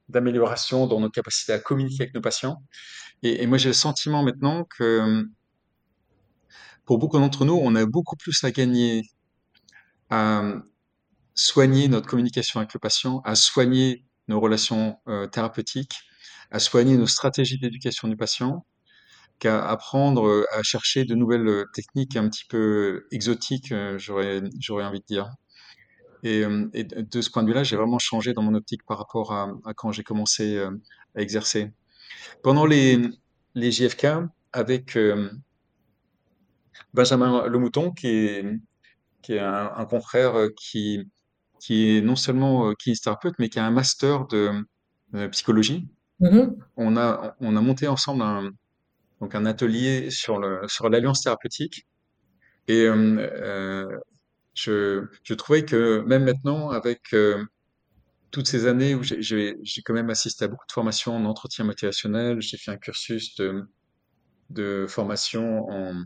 d'amélioration 0.10 0.88
dans 0.88 1.00
nos 1.00 1.10
capacités 1.10 1.54
à 1.54 1.60
communiquer 1.60 2.04
avec 2.04 2.14
nos 2.14 2.22
patients. 2.22 2.62
Et, 3.24 3.44
et 3.44 3.48
moi, 3.48 3.58
j'ai 3.58 3.70
le 3.70 3.74
sentiment 3.74 4.24
maintenant 4.24 4.66
que 4.78 5.26
pour 6.86 6.98
beaucoup 6.98 7.18
d'entre 7.18 7.46
nous, 7.46 7.60
on 7.62 7.76
a 7.76 7.86
beaucoup 7.86 8.16
plus 8.16 8.44
à 8.44 8.52
gagner 8.52 9.04
à 10.10 10.44
soigner 11.36 11.88
notre 11.88 12.08
communication 12.08 12.60
avec 12.60 12.74
le 12.74 12.80
patient, 12.80 13.22
à 13.26 13.36
soigner 13.36 14.06
nos 14.28 14.40
relations 14.40 14.98
euh, 15.08 15.28
thérapeutiques, 15.28 15.96
à 16.52 16.60
soigner 16.60 16.98
nos 16.98 17.08
stratégies 17.08 17.60
d'éducation 17.60 18.08
du 18.08 18.16
patient, 18.16 18.66
qu'à 19.40 19.68
apprendre 19.68 20.46
à 20.52 20.62
chercher 20.64 21.06
de 21.06 21.16
nouvelles 21.16 21.66
techniques 21.74 22.16
un 22.16 22.30
petit 22.30 22.46
peu 22.46 23.08
exotiques, 23.12 23.74
j'aurais 23.98 24.42
envie 24.86 25.00
de 25.00 25.06
dire. 25.06 25.30
Et, 26.24 26.46
de 26.46 27.22
ce 27.22 27.30
point 27.30 27.44
de 27.44 27.48
vue-là, 27.50 27.64
j'ai 27.64 27.76
vraiment 27.76 28.00
changé 28.00 28.34
dans 28.34 28.44
mon 28.44 28.54
optique 28.54 28.86
par 28.86 28.98
rapport 29.00 29.34
à, 29.34 29.52
quand 29.76 29.92
j'ai 29.92 30.04
commencé 30.04 30.60
à 30.60 31.22
exercer. 31.22 31.72
Pendant 32.44 32.66
les, 32.66 33.02
les 33.56 33.72
JFK, 33.72 34.08
avec 34.54 34.98
Benjamin 36.94 37.48
Lemouton, 37.48 37.92
qui 37.92 38.08
est, 38.08 38.46
qui 39.22 39.34
est 39.34 39.40
un, 39.40 39.86
confrère 39.86 40.36
qui, 40.56 41.10
qui 41.64 41.96
est 41.96 42.02
non 42.02 42.18
seulement 42.18 42.68
euh, 42.68 42.74
kinésithérapeute, 42.74 43.36
mais 43.40 43.48
qui 43.48 43.58
a 43.58 43.66
un 43.66 43.72
master 43.72 44.28
de 44.28 44.52
psychologie. 45.32 45.88
Mm-hmm. 46.20 46.58
On 46.76 46.98
a, 46.98 47.36
on 47.40 47.56
a 47.56 47.62
monté 47.62 47.88
ensemble 47.88 48.22
un, 48.22 48.52
donc 49.22 49.34
un 49.34 49.46
atelier 49.46 50.10
sur 50.12 50.40
le, 50.40 50.68
sur 50.68 50.90
l'alliance 50.90 51.22
thérapeutique. 51.22 51.88
Et 52.68 52.86
euh, 52.86 53.88
je, 54.54 55.06
je 55.24 55.34
trouvais 55.36 55.64
que 55.64 56.04
même 56.06 56.26
maintenant, 56.26 56.70
avec 56.70 57.02
euh, 57.14 57.42
toutes 58.32 58.48
ces 58.48 58.68
années 58.68 58.94
où 58.94 59.04
j'ai 59.04 59.56
quand 59.86 59.94
même 59.94 60.10
assisté 60.10 60.44
à 60.44 60.48
beaucoup 60.50 60.68
de 60.68 60.74
formations 60.74 61.16
en 61.16 61.24
entretien 61.24 61.64
motivationnel, 61.64 62.42
j'ai 62.42 62.58
fait 62.58 62.72
un 62.72 62.78
cursus 62.78 63.36
de, 63.36 63.64
de 64.50 64.86
formation 64.90 65.70
en 65.70 66.04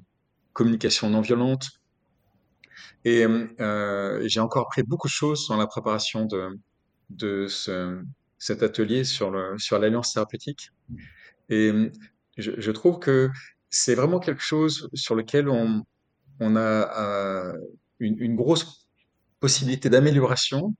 communication 0.53 1.09
non 1.09 1.21
violente, 1.21 1.69
et 3.07 3.25
euh, 3.25 4.21
j'ai 4.27 4.41
encore 4.41 4.63
appris 4.63 4.83
beaucoup 4.83 5.07
de 5.07 5.13
choses 5.13 5.47
dans 5.47 5.55
la 5.55 5.65
préparation 5.65 6.25
de, 6.25 6.59
de 7.09 7.47
ce, 7.47 8.01
cet 8.37 8.63
atelier 8.63 9.05
sur 9.05 9.31
le 9.31 9.57
sur 9.57 9.79
l'alliance 9.79 10.13
thérapeutique. 10.13 10.71
Et 11.49 11.71
je, 12.37 12.51
je 12.57 12.71
trouve 12.71 12.99
que 12.99 13.29
c'est 13.69 13.95
vraiment 13.95 14.19
quelque 14.19 14.41
chose 14.41 14.89
sur 14.93 15.15
lequel 15.15 15.47
on, 15.47 15.83
on 16.41 16.55
a 16.57 16.59
euh, 16.59 17.53
une, 17.99 18.17
une, 18.19 18.35
grosse 18.35 18.87
possibilité 19.39 19.89
d'amélioration. 19.89 20.73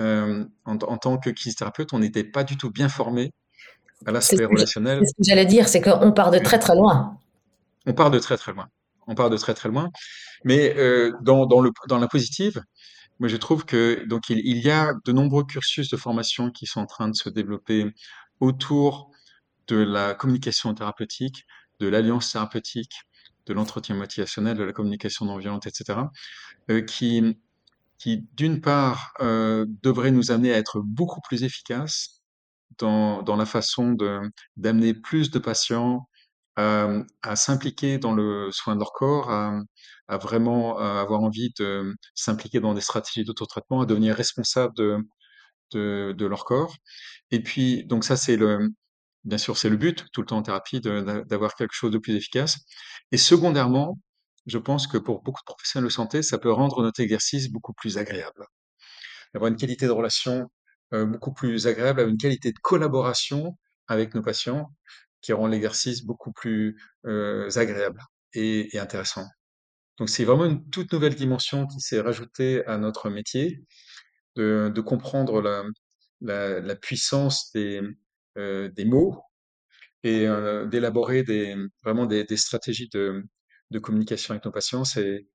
Euh, 0.00 0.44
en, 0.64 0.76
en, 0.78 0.98
tant 0.98 1.16
que 1.16 1.30
kinésithérapeute, 1.30 1.92
on 1.92 2.00
n'était 2.00 2.24
pas 2.24 2.42
du 2.42 2.56
tout 2.56 2.70
bien 2.72 2.88
formé 2.88 3.32
à 4.04 4.10
l'aspect 4.10 4.44
relationnel. 4.44 4.98
C'est 5.04 5.10
ce 5.10 5.14
que 5.14 5.22
j'allais 5.22 5.46
dire, 5.46 5.68
c'est 5.68 5.80
qu'on 5.80 6.12
part 6.12 6.32
de 6.32 6.38
très 6.38 6.58
très 6.58 6.74
loin. 6.74 7.18
On 7.86 7.94
part 7.94 8.10
de 8.10 8.18
très 8.18 8.36
très 8.36 8.52
loin. 8.52 8.68
On 9.06 9.14
part 9.14 9.30
de 9.30 9.36
très 9.36 9.54
très 9.54 9.68
loin. 9.68 9.90
Mais 10.44 10.76
euh, 10.76 11.12
dans, 11.22 11.46
dans, 11.46 11.60
le, 11.60 11.70
dans 11.88 11.98
la 11.98 12.08
positive, 12.08 12.62
moi 13.18 13.28
je 13.28 13.36
trouve 13.36 13.64
que 13.64 14.04
donc 14.06 14.28
il, 14.30 14.38
il, 14.44 14.58
y 14.58 14.70
a 14.70 14.92
de 15.04 15.12
nombreux 15.12 15.44
cursus 15.44 15.88
de 15.90 15.96
formation 15.96 16.50
qui 16.50 16.66
sont 16.66 16.80
en 16.80 16.86
train 16.86 17.08
de 17.08 17.14
se 17.14 17.28
développer 17.28 17.86
autour 18.40 19.10
de 19.68 19.76
la 19.76 20.14
communication 20.14 20.74
thérapeutique, 20.74 21.46
de 21.80 21.88
l'alliance 21.88 22.32
thérapeutique, 22.32 22.94
de 23.46 23.54
l'entretien 23.54 23.94
motivationnel, 23.94 24.56
de 24.56 24.64
la 24.64 24.72
communication 24.72 25.24
non 25.26 25.38
violente, 25.38 25.66
etc., 25.66 26.00
euh, 26.70 26.82
qui, 26.82 27.38
qui 27.98 28.26
d'une 28.34 28.60
part 28.60 29.12
euh, 29.20 29.66
devraient 29.82 30.10
nous 30.10 30.30
amener 30.30 30.52
à 30.52 30.58
être 30.58 30.80
beaucoup 30.80 31.20
plus 31.20 31.44
efficaces 31.44 32.22
dans, 32.78 33.22
dans 33.22 33.36
la 33.36 33.46
façon 33.46 33.96
d'amener 34.56 34.94
plus 34.94 35.30
de 35.30 35.38
patients 35.38 36.08
euh, 36.58 37.02
à 37.22 37.36
s'impliquer 37.36 37.98
dans 37.98 38.14
le 38.14 38.50
soin 38.52 38.74
de 38.74 38.80
leur 38.80 38.92
corps, 38.92 39.30
à, 39.30 39.60
vraiment 40.18 40.78
avoir 40.78 41.22
envie 41.22 41.52
de 41.58 41.94
s'impliquer 42.14 42.60
dans 42.60 42.74
des 42.74 42.80
stratégies 42.80 43.24
d'autotraitement, 43.24 43.80
à 43.82 43.86
devenir 43.86 44.14
responsable 44.14 44.72
de, 44.76 44.98
de, 45.72 46.26
leur 46.26 46.44
corps. 46.44 46.76
Et 47.30 47.42
puis, 47.42 47.84
donc 47.84 48.04
ça, 48.04 48.16
c'est 48.16 48.36
le, 48.36 48.70
bien 49.24 49.38
sûr, 49.38 49.58
c'est 49.58 49.68
le 49.68 49.76
but 49.76 50.06
tout 50.12 50.20
le 50.22 50.26
temps 50.26 50.38
en 50.38 50.42
thérapie 50.42 50.80
d'avoir 50.80 51.54
quelque 51.56 51.74
chose 51.74 51.92
de 51.92 51.98
plus 51.98 52.14
efficace. 52.14 52.60
Et 53.12 53.18
secondairement, 53.18 53.98
je 54.46 54.58
pense 54.58 54.86
que 54.86 54.98
pour 54.98 55.22
beaucoup 55.22 55.40
de 55.40 55.46
professionnels 55.46 55.88
de 55.88 55.92
santé, 55.92 56.22
ça 56.22 56.38
peut 56.38 56.52
rendre 56.52 56.82
notre 56.82 57.00
exercice 57.00 57.50
beaucoup 57.50 57.72
plus 57.74 57.98
agréable. 57.98 58.46
Avoir 59.34 59.50
une 59.50 59.56
qualité 59.56 59.86
de 59.86 59.90
relation 59.92 60.50
euh, 60.94 61.04
beaucoup 61.06 61.32
plus 61.32 61.66
agréable, 61.66 62.02
une 62.08 62.16
qualité 62.18 62.52
de 62.52 62.58
collaboration 62.60 63.58
avec 63.88 64.14
nos 64.14 64.22
patients 64.22 64.70
qui 65.26 65.32
rend 65.32 65.48
l'exercice 65.48 66.04
beaucoup 66.04 66.32
plus 66.32 66.78
agréable 67.04 68.00
et, 68.32 68.78
intéressant. 68.78 69.26
Donc 69.98 70.08
c'est 70.08 70.24
vraiment 70.24 70.44
une 70.44 70.70
toute 70.70 70.92
nouvelle 70.92 71.16
dimension 71.16 71.66
qui 71.66 71.80
s'est 71.80 72.00
rajoutée 72.00 72.64
à 72.66 72.78
notre 72.78 73.10
métier, 73.10 73.64
de, 74.36 74.80
comprendre 74.80 75.42
la, 76.20 76.76
puissance 76.76 77.50
des, 77.52 77.82
mots 78.84 79.20
et 80.04 80.28
d'élaborer 80.70 81.24
des, 81.24 81.56
vraiment 81.82 82.06
des, 82.06 82.36
stratégies 82.36 82.88
de, 82.92 83.24
communication 83.82 84.32
avec 84.32 84.44
nos 84.44 84.52
patients. 84.52 84.84
C'est 84.84 85.26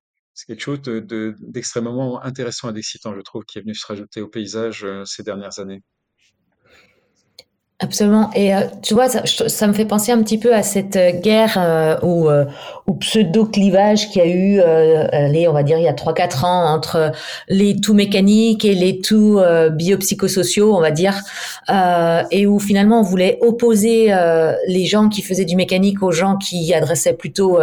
quelque 0.46 0.62
chose 0.62 0.80
d'extrêmement 0.80 2.18
de, 2.18 2.26
intéressant 2.26 2.70
et 2.70 2.72
d'excitant, 2.72 3.14
je 3.14 3.20
trouve, 3.20 3.44
qui 3.44 3.58
est 3.58 3.62
venu 3.62 3.74
se 3.74 3.86
rajouter 3.86 4.22
au 4.22 4.28
paysage 4.28 4.86
ces 5.04 5.22
dernières 5.22 5.58
années. 5.58 5.82
Absolument. 7.82 8.30
Et 8.36 8.54
euh, 8.54 8.60
tu 8.80 8.94
vois, 8.94 9.08
ça, 9.08 9.22
ça, 9.26 9.66
me 9.66 9.72
fait 9.72 9.84
penser 9.84 10.12
un 10.12 10.22
petit 10.22 10.38
peu 10.38 10.54
à 10.54 10.62
cette 10.62 10.94
euh, 10.94 11.10
guerre 11.10 11.56
euh, 11.56 11.96
ou, 12.02 12.30
euh, 12.30 12.44
pseudo-clivage 13.00 14.08
qu'il 14.10 14.22
y 14.22 14.24
a 14.24 14.28
eu, 14.28 14.60
euh, 14.60 15.08
allez, 15.10 15.48
on 15.48 15.52
va 15.52 15.64
dire, 15.64 15.78
il 15.78 15.84
y 15.84 15.88
a 15.88 15.92
3-4 15.92 16.44
ans 16.44 16.72
entre 16.72 17.10
les 17.48 17.80
tout 17.80 17.94
mécaniques 17.94 18.64
et 18.64 18.74
les 18.74 19.00
tout 19.00 19.40
biopsychosociaux, 19.72 20.76
on 20.76 20.80
va 20.80 20.90
dire, 20.90 21.18
et 22.30 22.46
où 22.46 22.60
finalement 22.60 23.00
on 23.00 23.02
voulait 23.02 23.38
opposer 23.40 24.14
les 24.68 24.84
gens 24.84 25.08
qui 25.08 25.22
faisaient 25.22 25.46
du 25.46 25.56
mécanique 25.56 26.02
aux 26.02 26.12
gens 26.12 26.36
qui 26.36 26.74
adressaient 26.74 27.14
plutôt 27.14 27.58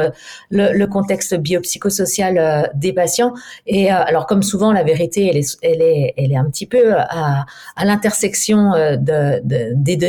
le, 0.49 0.73
le, 0.73 0.87
contexte 0.87 1.35
biopsychosocial 1.35 2.71
des 2.73 2.91
patients. 2.91 3.33
Et 3.67 3.91
alors, 3.91 4.25
comme 4.25 4.41
souvent, 4.41 4.71
la 4.73 4.83
vérité, 4.83 5.29
elle 5.29 5.37
est, 5.37 5.57
elle 5.61 5.81
est, 5.81 6.13
elle 6.17 6.31
est 6.31 6.37
un 6.37 6.49
petit 6.49 6.65
peu 6.65 6.95
à, 6.95 7.45
à 7.75 7.85
l'intersection 7.85 8.71
de, 8.71 9.41
de, 9.43 9.73
des 9.75 9.95
deux 9.95 10.08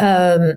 euh, 0.00 0.54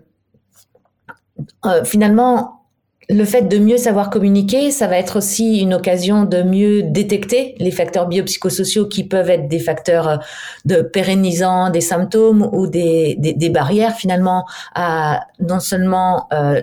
euh, 1.66 1.84
finalement, 1.84 2.61
le 3.10 3.26
fait 3.26 3.42
de 3.42 3.58
mieux 3.58 3.78
savoir 3.78 4.10
communiquer, 4.10 4.72
ça 4.72 4.88
va 4.88 4.98
être 4.98 5.18
aussi 5.18 5.60
une 5.60 5.74
occasion 5.74 6.24
de 6.24 6.44
mieux 6.44 6.84
détecter 6.84 7.56
les 7.58 7.72
facteurs 7.72 8.08
biopsychosociaux 8.08 8.88
qui 8.88 9.04
peuvent 9.04 9.30
être 9.30 9.48
des 9.48 9.60
facteurs 9.60 10.08
euh, 10.08 10.18
de 10.66 10.82
pérennisant 10.82 11.70
des 11.70 11.82
symptômes 11.82 12.48
ou 12.54 12.68
des, 12.68 13.16
des, 13.18 13.50
barrières 13.50 13.96
finalement 13.96 14.46
à 14.76 15.26
non 15.40 15.60
seulement 15.60 16.28
euh, 16.32 16.62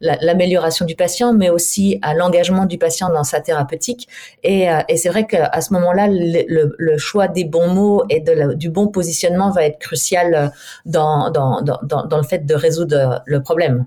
l'amélioration 0.00 0.84
la, 0.84 0.88
du 0.88 0.94
patient, 0.94 1.32
mais 1.32 1.50
aussi 1.50 1.98
à 2.02 2.14
l'engagement 2.14 2.66
du 2.66 2.78
patient 2.78 3.08
dans 3.08 3.24
sa 3.24 3.40
thérapeutique. 3.40 4.08
Et, 4.44 4.70
euh, 4.70 4.82
c'est 4.94 5.08
vrai 5.08 5.26
qu'à 5.26 5.60
ce 5.60 5.72
moment-là, 5.72 6.06
le, 6.08 6.98
choix 6.98 7.26
des 7.26 7.44
bons 7.44 7.68
mots 7.68 8.04
et 8.08 8.22
du 8.54 8.70
bon 8.70 8.86
positionnement 8.88 9.50
va 9.50 9.64
être 9.64 9.78
crucial 9.78 10.52
dans, 10.84 11.30
dans, 11.30 11.62
dans, 11.62 11.80
dans 11.82 12.16
le 12.16 12.22
fait 12.22 12.46
de 12.46 12.54
résoudre 12.54 13.22
le 13.26 13.42
problème. 13.42 13.86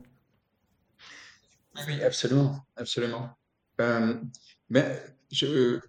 Oui, 1.87 2.01
absolument, 2.01 2.65
absolument. 2.75 3.37
Euh, 3.81 4.15
mais 4.69 5.03
je, 5.31 5.79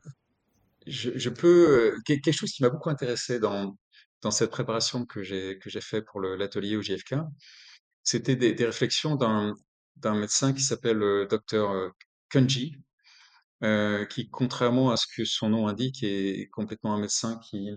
je, 0.86 1.30
peux 1.30 1.96
quelque 2.04 2.32
chose 2.32 2.50
qui 2.50 2.62
m'a 2.62 2.70
beaucoup 2.70 2.90
intéressé 2.90 3.38
dans 3.38 3.76
dans 4.22 4.30
cette 4.30 4.50
préparation 4.50 5.04
que 5.06 5.22
j'ai 5.22 5.58
que 5.58 5.70
fait 5.80 6.02
pour 6.02 6.20
l'atelier 6.20 6.76
au 6.76 6.82
JFK, 6.82 7.16
c'était 8.02 8.36
des, 8.36 8.64
réflexions 8.64 9.14
d'un 9.16 9.54
d'un 9.96 10.14
médecin 10.14 10.52
qui 10.52 10.62
s'appelle 10.62 11.02
euh, 11.02 11.26
docteur 11.26 11.70
euh, 11.70 11.90
Kunji, 12.28 12.76
qui 14.10 14.28
contrairement 14.30 14.90
à 14.90 14.96
ce 14.96 15.06
que 15.06 15.24
son 15.24 15.50
nom 15.50 15.68
indique 15.68 16.02
est 16.02 16.48
complètement 16.50 16.94
un 16.94 17.00
médecin 17.00 17.38
qui 17.38 17.70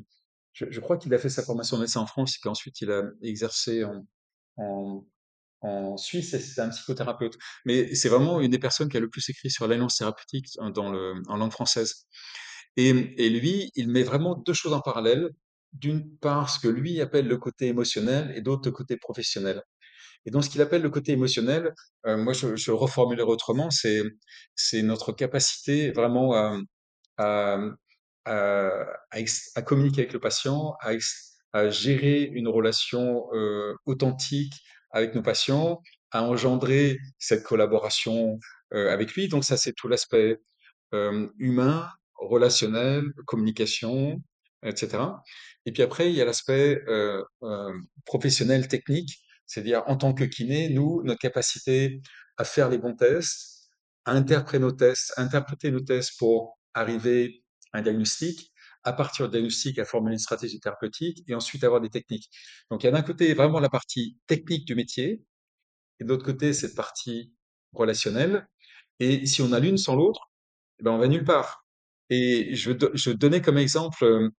je, 0.53 0.79
crois 0.81 0.97
qu'il 0.97 1.13
a 1.13 1.19
fait 1.19 1.29
sa 1.29 1.43
formation 1.43 1.77
de 1.77 1.83
médecin 1.83 2.01
en 2.01 2.05
France 2.07 2.35
et 2.35 2.39
qu'ensuite 2.41 2.81
il 2.81 2.91
a 2.91 3.03
exercé 3.21 3.85
en 4.57 5.05
en 5.61 5.97
Suisse, 5.97 6.37
c'est 6.37 6.61
un 6.61 6.69
psychothérapeute. 6.69 7.37
Mais 7.65 7.93
c'est 7.95 8.09
vraiment 8.09 8.39
une 8.39 8.51
des 8.51 8.59
personnes 8.59 8.89
qui 8.89 8.97
a 8.97 8.99
le 8.99 9.09
plus 9.09 9.27
écrit 9.29 9.49
sur 9.49 9.67
l'alliance 9.67 9.97
thérapeutique 9.97 10.47
dans 10.73 10.91
le, 10.91 11.13
en 11.27 11.37
langue 11.37 11.51
française. 11.51 12.05
Et, 12.77 12.93
lui, 13.29 13.71
il 13.75 13.89
met 13.89 14.03
vraiment 14.03 14.35
deux 14.35 14.53
choses 14.53 14.73
en 14.73 14.81
parallèle. 14.81 15.29
D'une 15.73 16.17
part, 16.17 16.49
ce 16.49 16.59
que 16.59 16.67
lui 16.67 17.01
appelle 17.01 17.27
le 17.27 17.37
côté 17.37 17.67
émotionnel 17.67 18.31
et 18.35 18.41
d'autre 18.41 18.63
le 18.65 18.71
côté 18.71 18.97
professionnel. 18.97 19.61
Et 20.25 20.31
dans 20.31 20.41
ce 20.41 20.49
qu'il 20.49 20.61
appelle 20.61 20.81
le 20.81 20.89
côté 20.89 21.11
émotionnel, 21.13 21.73
euh, 22.05 22.17
moi 22.17 22.33
je, 22.33 22.55
je 22.55 22.71
reformulerai 22.71 23.29
autrement, 23.29 23.69
c'est 23.69 24.81
notre 24.81 25.11
capacité 25.11 25.91
vraiment 25.91 26.33
à, 27.17 27.59
à, 28.25 29.61
communiquer 29.65 30.01
avec 30.01 30.13
le 30.13 30.19
patient, 30.19 30.75
à, 30.81 30.91
à 31.53 31.69
gérer 31.69 32.23
une 32.23 32.47
relation 32.47 33.27
euh, 33.33 33.73
authentique, 33.85 34.53
avec 34.91 35.15
nos 35.15 35.21
patients, 35.21 35.81
à 36.11 36.23
engendrer 36.23 36.97
cette 37.17 37.43
collaboration 37.43 38.39
euh, 38.73 38.91
avec 38.91 39.13
lui. 39.13 39.27
Donc 39.27 39.43
ça, 39.43 39.57
c'est 39.57 39.73
tout 39.73 39.87
l'aspect 39.87 40.39
euh, 40.93 41.27
humain, 41.37 41.87
relationnel, 42.15 43.03
communication, 43.25 44.21
etc. 44.63 45.03
Et 45.65 45.71
puis 45.71 45.83
après, 45.83 46.09
il 46.09 46.15
y 46.15 46.21
a 46.21 46.25
l'aspect 46.25 46.81
euh, 46.87 47.23
euh, 47.43 47.73
professionnel, 48.05 48.67
technique, 48.67 49.19
c'est-à-dire 49.45 49.83
en 49.87 49.97
tant 49.97 50.13
que 50.13 50.23
kiné, 50.23 50.69
nous, 50.69 51.01
notre 51.03 51.19
capacité 51.19 52.01
à 52.37 52.43
faire 52.43 52.69
les 52.69 52.77
bons 52.77 52.95
tests, 52.95 53.69
à 54.05 54.13
interpréter 54.13 54.59
nos 54.59 54.71
tests, 54.71 55.13
à 55.17 55.21
interpréter 55.21 55.71
nos 55.71 55.81
tests 55.81 56.17
pour 56.17 56.59
arriver 56.73 57.43
à 57.73 57.79
un 57.79 57.81
diagnostic, 57.81 58.48
à 58.83 58.93
partir 58.93 59.27
du 59.27 59.31
diagnostic, 59.31 59.79
à 59.79 59.85
formuler 59.85 60.13
une 60.13 60.19
stratégie 60.19 60.59
thérapeutique 60.59 61.23
et 61.27 61.35
ensuite 61.35 61.63
avoir 61.63 61.81
des 61.81 61.89
techniques. 61.89 62.29
Donc, 62.71 62.83
il 62.83 62.87
y 62.87 62.89
a 62.89 62.91
d'un 62.91 63.01
côté 63.01 63.33
vraiment 63.33 63.59
la 63.59 63.69
partie 63.69 64.17
technique 64.27 64.65
du 64.65 64.75
métier 64.75 65.21
et 65.99 66.03
de 66.03 66.09
l'autre 66.09 66.25
côté 66.25 66.53
cette 66.53 66.75
partie 66.75 67.33
relationnelle. 67.73 68.47
Et 68.99 69.25
si 69.25 69.41
on 69.41 69.53
a 69.53 69.59
l'une 69.59 69.77
sans 69.77 69.95
l'autre, 69.95 70.29
eh 70.79 70.83
ben 70.83 70.91
on 70.91 70.97
va 70.97 71.07
nulle 71.07 71.23
part. 71.25 71.65
Et 72.09 72.55
je, 72.55 72.71
je 72.93 73.11
donnais 73.11 73.41
comme 73.41 73.57
exemple, 73.57 74.03
euh, 74.03 74.29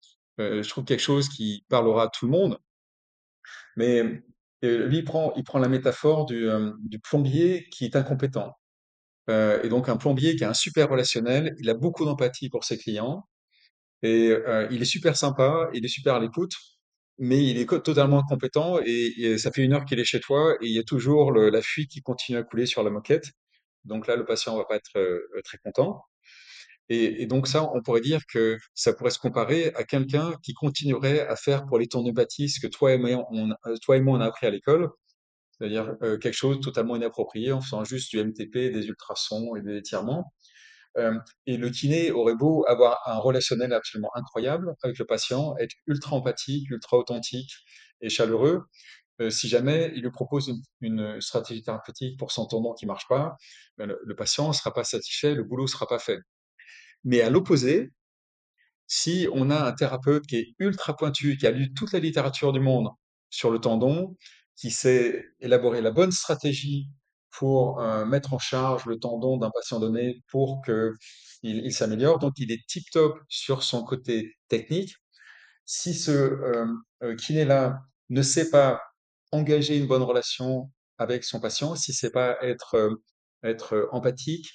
euh, 0.41 0.63
je 0.63 0.69
trouve 0.69 0.85
quelque 0.85 1.01
chose 1.01 1.29
qui 1.29 1.65
parlera 1.69 2.05
à 2.05 2.09
tout 2.09 2.27
le 2.27 2.33
monde. 2.33 2.59
Mais 3.77 4.23
euh, 4.65 4.87
lui, 4.87 4.99
il 4.99 5.05
prend, 5.05 5.33
il 5.37 5.45
prend 5.45 5.59
la 5.59 5.69
métaphore 5.69 6.27
du, 6.27 6.49
du 6.85 6.99
plombier 7.01 7.69
qui 7.71 7.85
est 7.85 7.97
incompétent. 7.97 8.55
et 9.29 9.69
donc 9.69 9.89
un 9.89 9.97
plombier 9.97 10.37
qui 10.37 10.45
a 10.45 10.51
un 10.51 10.55
super 10.55 10.89
relationnel, 10.91 11.55
il 11.61 11.71
a 11.71 11.75
beaucoup 11.75 12.05
d'empathie 12.05 12.51
pour 12.51 12.65
ses 12.65 12.79
clients, 12.79 13.29
et 14.03 14.35
il 14.71 14.83
est 14.83 14.87
super 14.87 15.17
sympa, 15.17 15.71
il 15.75 15.85
est 15.85 15.89
super 15.89 16.15
à 16.15 16.21
l'écoute, 16.21 16.55
mais 17.19 17.45
il 17.47 17.59
est 17.59 17.67
totalement 17.83 18.21
incompétent 18.21 18.79
et, 18.85 19.37
ça 19.39 19.53
fait 19.53 19.63
une 19.63 19.75
heure 19.75 19.85
qu'il 19.85 20.01
est 20.01 20.05
chez 20.05 20.21
toi 20.21 20.55
et 20.61 20.67
il 20.67 20.73
y 20.73 20.79
a 20.79 20.83
toujours 20.83 21.33
la 21.33 21.63
fuite 21.63 21.91
qui 21.91 22.01
continue 22.01 22.39
à 22.39 22.43
couler 22.43 22.67
sur 22.67 22.83
la 22.83 22.91
moquette. 22.91 23.31
Donc 23.85 24.07
là, 24.07 24.17
le 24.17 24.25
patient 24.25 24.57
va 24.57 24.65
pas 24.65 24.77
être 24.77 24.93
très 25.45 25.59
content. 25.59 26.03
Et, 26.93 27.27
donc 27.27 27.47
ça, 27.47 27.71
on 27.73 27.83
pourrait 27.83 28.01
dire 28.01 28.21
que 28.27 28.59
ça 28.75 28.93
pourrait 28.93 29.11
se 29.13 29.21
comparer 29.21 29.73
à 29.77 29.85
quelqu'un 29.85 30.35
qui 30.43 30.55
continuerait 30.55 31.21
à 31.21 31.37
faire 31.37 31.65
pour 31.67 31.79
les 31.79 31.87
tournopathies 31.87 32.49
ce 32.49 32.59
que 32.61 32.67
toi 32.67 32.93
et 32.93 32.99
moi, 32.99 33.25
on, 33.31 33.51
toi 33.81 33.97
et 33.97 34.01
moi, 34.01 34.19
on 34.19 34.21
a 34.21 34.27
appris 34.27 34.47
à 34.47 34.51
l'école, 34.51 34.91
c'est-à-dire 35.53 35.95
quelque 36.01 36.33
chose 36.33 36.59
totalement 36.61 36.97
inapproprié 36.97 37.53
en 37.53 37.61
faisant 37.61 37.85
juste 37.85 38.11
du 38.11 38.25
MTP, 38.25 38.73
des 38.73 38.87
ultrasons 38.89 39.55
et 39.55 39.63
des 39.63 39.77
étirements. 39.77 40.33
Euh, 40.99 41.19
et 41.47 41.57
le 41.57 41.71
kiné 41.71 42.11
aurait 42.11 42.35
beau 42.35 42.65
avoir 42.67 43.01
un 43.07 43.19
relationnel 43.19 43.73
absolument 43.73 44.11
incroyable 44.15 44.75
avec 44.83 44.99
le 44.99 45.07
patient, 45.07 45.57
être 45.59 45.75
ultra 45.87 46.17
empathique, 46.17 46.69
ultra 46.71 46.97
authentique 46.99 47.53
et 48.01 48.09
chaleureux. 48.09 48.65
Euh, 49.21 49.31
si 49.31 49.49
jamais 49.49 49.93
il 49.95 50.03
lui 50.03 50.11
propose 50.11 50.53
une, 50.81 51.21
stratégie 51.21 51.63
thérapeutique 51.63 52.19
pour 52.19 52.33
son 52.33 52.47
tendon 52.47 52.75
qui 52.75 52.87
marche 52.87 53.07
pas, 53.09 53.37
ben 53.77 53.87
le, 53.87 54.17
patient 54.17 54.49
ne 54.49 54.53
sera 54.53 54.73
pas 54.73 54.85
satisfait, 54.85 55.35
le 55.35 55.45
boulot 55.45 55.67
sera 55.67 55.87
pas 55.87 55.99
fait. 55.99 56.19
Mais 57.05 57.21
à 57.23 57.31
l'opposé, 57.31 57.91
si 58.87 59.29
on 59.33 59.51
a 59.51 59.69
un 59.69 59.73
thérapeute 59.73 60.27
qui 60.27 60.37
est 60.37 60.55
ultra 60.59 60.97
pointu, 60.97 61.37
qui 61.37 61.47
a 61.47 61.51
lu 61.53 61.73
toute 61.75 61.93
la 61.93 62.01
littérature 62.01 62.53
du 62.53 62.61
monde 62.61 62.89
sur 63.31 63.51
le 63.51 63.61
tendon, 63.61 64.17
qui 64.57 64.71
sait 64.71 65.25
élaborer 65.41 65.81
la 65.83 65.91
bonne 65.91 66.13
stratégie 66.13 66.89
pour 67.33 67.81
euh, 67.81 68.05
mettre 68.05 68.35
en 68.35 68.39
charge 68.39 68.87
le 68.87 68.99
tendon 68.99 69.37
d'un 69.39 69.51
patient 69.51 69.81
donné 69.81 70.23
pour 70.29 70.63
qu'il 70.65 70.93
il, 71.43 71.73
s'améliore. 71.73 72.19
Donc, 72.19 72.35
il 72.39 72.53
est 72.53 72.67
tip-top 72.69 73.19
sur 73.29 73.63
son 73.63 73.85
côté 73.85 74.37
technique. 74.49 74.95
Si 75.65 75.95
ce 75.95 76.11
euh, 76.11 76.67
euh, 77.03 77.17
kiné-là 77.17 77.81
ne 78.11 78.23
sait 78.23 78.51
pas 78.51 78.83
engager 79.33 79.77
une 79.79 79.87
bonne 79.87 80.03
relation 80.03 80.71
avec 80.99 81.25
son 81.25 81.41
patient, 81.41 81.77
si 81.77 81.93
c'est 81.93 82.11
pas 82.11 82.37
être, 82.43 82.99
être 83.45 83.89
empathique, 83.93 84.49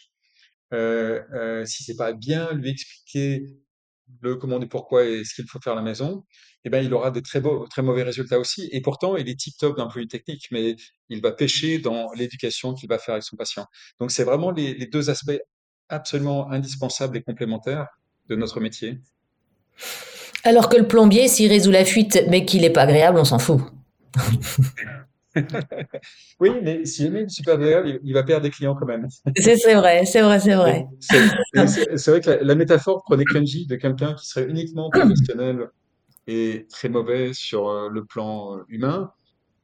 euh, 0.73 1.21
euh, 1.33 1.65
si 1.65 1.83
c'est 1.83 1.95
pas 1.95 2.13
bien 2.13 2.51
lui 2.53 2.69
expliquer 2.69 3.45
le 4.21 4.35
comment 4.35 4.59
et 4.61 4.67
pourquoi 4.67 5.03
et 5.05 5.23
ce 5.23 5.35
qu'il 5.35 5.47
faut 5.47 5.59
faire 5.59 5.73
à 5.73 5.75
la 5.75 5.81
maison, 5.81 6.25
eh 6.63 6.69
ben, 6.69 6.83
il 6.83 6.93
aura 6.93 7.11
des 7.11 7.21
très, 7.21 7.41
beaux, 7.41 7.67
très 7.67 7.81
mauvais 7.81 8.03
résultats 8.03 8.39
aussi. 8.39 8.69
Et 8.71 8.81
pourtant, 8.81 9.17
il 9.17 9.29
est 9.29 9.39
tip-top 9.39 9.77
d'un 9.77 9.85
point 9.85 9.95
de 9.95 9.99
vue 10.01 10.07
technique, 10.07 10.47
mais 10.51 10.75
il 11.09 11.21
va 11.21 11.31
pêcher 11.31 11.79
dans 11.79 12.11
l'éducation 12.13 12.73
qu'il 12.73 12.89
va 12.89 12.97
faire 12.97 13.13
avec 13.13 13.23
son 13.23 13.35
patient. 13.35 13.65
Donc, 13.99 14.11
c'est 14.11 14.23
vraiment 14.23 14.51
les, 14.51 14.73
les, 14.73 14.87
deux 14.87 15.09
aspects 15.09 15.39
absolument 15.89 16.49
indispensables 16.51 17.17
et 17.17 17.21
complémentaires 17.21 17.87
de 18.29 18.35
notre 18.35 18.59
métier. 18.59 18.99
Alors 20.43 20.69
que 20.69 20.77
le 20.77 20.87
plombier, 20.87 21.27
s'il 21.27 21.49
résout 21.49 21.71
la 21.71 21.85
fuite, 21.85 22.23
mais 22.29 22.45
qu'il 22.45 22.61
n'est 22.61 22.71
pas 22.71 22.83
agréable, 22.83 23.17
on 23.19 23.25
s'en 23.25 23.39
fout. 23.39 23.61
oui, 26.39 26.51
mais 26.61 26.85
si 26.85 27.03
jamais 27.03 27.21
il 27.21 27.25
est 27.25 27.29
super 27.29 27.55
agréable, 27.55 27.99
il, 28.03 28.13
va 28.13 28.23
perdre 28.23 28.43
des 28.43 28.49
clients 28.49 28.75
quand 28.75 28.85
même. 28.85 29.07
c'est 29.35 29.73
vrai, 29.73 30.05
c'est 30.05 30.21
vrai, 30.21 30.39
c'est 30.39 30.55
vrai. 30.55 30.85
C'est 31.95 32.07
vrai 32.07 32.21
que 32.21 32.43
la, 32.43 32.55
métaphore 32.55 33.03
prenait 33.03 33.25
Kenji 33.25 33.67
de 33.67 33.75
quelqu'un 33.75 34.13
qui 34.13 34.27
serait 34.27 34.45
uniquement 34.47 34.89
professionnel 34.89 35.69
et 36.27 36.65
très 36.69 36.89
mauvais 36.89 37.33
sur 37.33 37.69
euh, 37.69 37.89
le 37.89 38.05
plan 38.05 38.57
euh, 38.57 38.63
humain. 38.69 39.11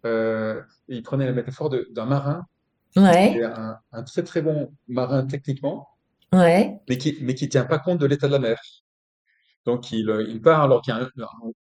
Euh, 0.05 0.61
il 0.87 1.03
prenait 1.03 1.25
la 1.25 1.31
métaphore 1.31 1.69
d'un 1.69 2.05
marin, 2.05 2.45
ouais. 2.95 3.43
un, 3.43 3.77
un, 3.91 4.03
très 4.03 4.23
très 4.23 4.41
bon 4.41 4.71
marin 4.87 5.25
techniquement, 5.25 5.89
ouais. 6.33 6.75
mais 6.89 6.97
qui 6.97 7.17
mais 7.21 7.35
qui 7.35 7.49
tient 7.49 7.65
pas 7.65 7.77
compte 7.77 7.99
de 7.99 8.07
l'état 8.07 8.27
de 8.27 8.33
la 8.33 8.39
mer. 8.39 8.59
Donc 9.65 9.91
il, 9.91 10.09
euh, 10.09 10.25
il 10.27 10.41
part 10.41 10.61
alors 10.61 10.81
qu'il 10.81 10.93
y 10.93 10.97
a 10.97 11.01
un, 11.01 11.09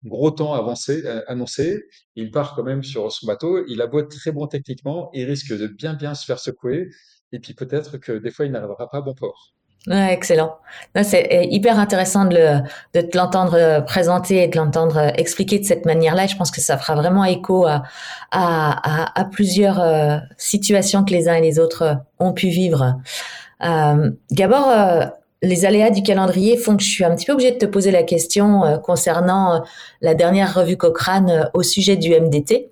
gros 0.05 0.31
temps 0.31 0.55
avancé, 0.55 1.03
euh, 1.07 1.23
annoncé, 1.29 1.85
il 2.15 2.31
part 2.31 2.55
quand 2.55 2.63
même 2.63 2.83
sur 2.83 3.11
son 3.11 3.27
bateau, 3.27 3.65
il 3.67 3.81
a 3.81 3.87
beau 3.87 4.01
être 4.01 4.11
très 4.11 4.33
bon 4.33 4.47
techniquement, 4.47 5.11
il 5.15 5.25
risque 5.25 5.57
de 5.57 5.67
bien 5.67 5.95
bien 5.95 6.15
se 6.15 6.25
faire 6.25 6.39
secouer, 6.39 6.91
et 7.33 7.39
puis 7.39 7.55
peut-être 7.55 7.97
que 7.99 8.13
des 8.13 8.31
fois 8.31 8.45
il 8.45 8.53
n'arrivera 8.53 8.89
pas 8.89 8.99
à 8.99 9.01
bon 9.01 9.15
port. 9.15 9.55
Ouais, 9.87 10.13
excellent. 10.13 10.57
C'est 11.05 11.33
euh, 11.33 11.43
hyper 11.49 11.79
intéressant 11.79 12.25
de, 12.25 12.37
le, 12.37 12.61
de 13.01 13.07
te 13.07 13.17
l'entendre 13.17 13.85
présenter 13.85 14.43
et 14.43 14.49
de 14.49 14.57
l'entendre 14.57 15.13
expliquer 15.17 15.61
de 15.61 15.65
cette 15.65 15.87
manière-là. 15.87 16.27
Je 16.27 16.35
pense 16.35 16.51
que 16.51 16.61
ça 16.61 16.77
fera 16.77 16.97
vraiment 16.97 17.25
écho 17.25 17.67
à, 17.67 17.85
à, 18.33 19.21
à, 19.21 19.25
plusieurs 19.27 19.81
situations 20.39 21.05
que 21.05 21.13
les 21.13 21.29
uns 21.29 21.35
et 21.35 21.41
les 21.41 21.61
autres 21.61 21.99
ont 22.19 22.33
pu 22.33 22.49
vivre. 22.49 22.97
Euh, 23.65 24.11
Gabor, 24.33 25.13
les 25.43 25.67
aléas 25.67 25.91
du 25.91 26.03
calendrier 26.03 26.57
font 26.57 26.77
que 26.77 26.83
je 26.83 26.89
suis 26.89 27.05
un 27.05 27.15
petit 27.15 27.27
peu 27.27 27.33
obligée 27.33 27.53
de 27.53 27.59
te 27.59 27.67
poser 27.67 27.91
la 27.91 28.03
question 28.03 28.65
euh, 28.65 28.79
concernant 28.79 29.55
euh, 29.55 29.59
la 30.01 30.15
dernière 30.15 30.55
revue 30.55 30.77
Cochrane 30.77 31.31
euh, 31.31 31.45
au 31.53 31.63
sujet 31.63 31.97
du 31.97 32.19
MDT. 32.19 32.71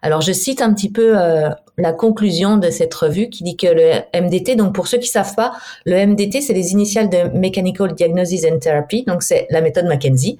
Alors 0.00 0.22
je 0.22 0.32
cite 0.32 0.62
un 0.62 0.72
petit 0.72 0.92
peu 0.92 1.16
la 1.76 1.92
conclusion 1.92 2.56
de 2.56 2.70
cette 2.70 2.94
revue 2.94 3.28
qui 3.30 3.42
dit 3.42 3.56
que 3.56 3.66
le 3.66 4.20
MDT, 4.22 4.54
donc 4.54 4.76
pour 4.76 4.86
ceux 4.86 4.98
qui 4.98 5.08
savent 5.08 5.34
pas, 5.34 5.54
le 5.84 6.06
MDT 6.06 6.40
c'est 6.40 6.52
les 6.52 6.70
initiales 6.70 7.10
de 7.10 7.36
Mechanical 7.36 7.92
Diagnosis 7.92 8.44
and 8.44 8.60
Therapy, 8.60 9.02
donc 9.08 9.24
c'est 9.24 9.48
la 9.50 9.62
méthode 9.62 9.86
McKenzie. 9.86 10.38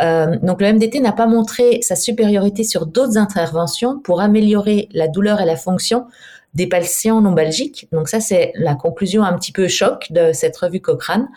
donc 0.00 0.60
le 0.60 0.72
MDT 0.72 0.98
n'a 0.98 1.12
pas 1.12 1.28
montré 1.28 1.78
sa 1.82 1.94
supériorité 1.94 2.64
sur 2.64 2.86
d'autres 2.86 3.18
interventions 3.18 4.00
pour 4.00 4.20
améliorer 4.20 4.88
la 4.92 5.06
douleur 5.06 5.40
et 5.40 5.46
la 5.46 5.54
fonction 5.54 6.06
des 6.54 6.66
patients 6.66 7.20
lombalgiques. 7.20 7.86
Donc 7.92 8.08
ça, 8.08 8.20
c'est 8.20 8.52
la 8.54 8.74
conclusion 8.74 9.22
un 9.22 9.36
petit 9.38 9.52
peu 9.52 9.68
choc 9.68 10.06
de 10.10 10.32
cette 10.32 10.56
revue 10.56 10.80
Cochrane. 10.80 11.28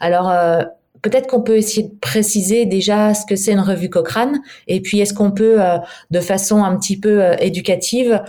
Alors, 0.00 0.28
euh, 0.30 0.62
peut-être 1.02 1.28
qu'on 1.28 1.42
peut 1.42 1.56
essayer 1.56 1.88
de 1.88 1.94
préciser 2.00 2.66
déjà 2.66 3.14
ce 3.14 3.24
que 3.24 3.36
c'est 3.36 3.52
une 3.52 3.60
revue 3.60 3.88
Cochrane, 3.88 4.40
et 4.66 4.80
puis 4.80 5.00
est-ce 5.00 5.14
qu'on 5.14 5.30
peut, 5.30 5.62
euh, 5.62 5.78
de 6.10 6.20
façon 6.20 6.64
un 6.64 6.76
petit 6.76 6.98
peu 6.98 7.22
euh, 7.22 7.36
éducative, 7.38 8.22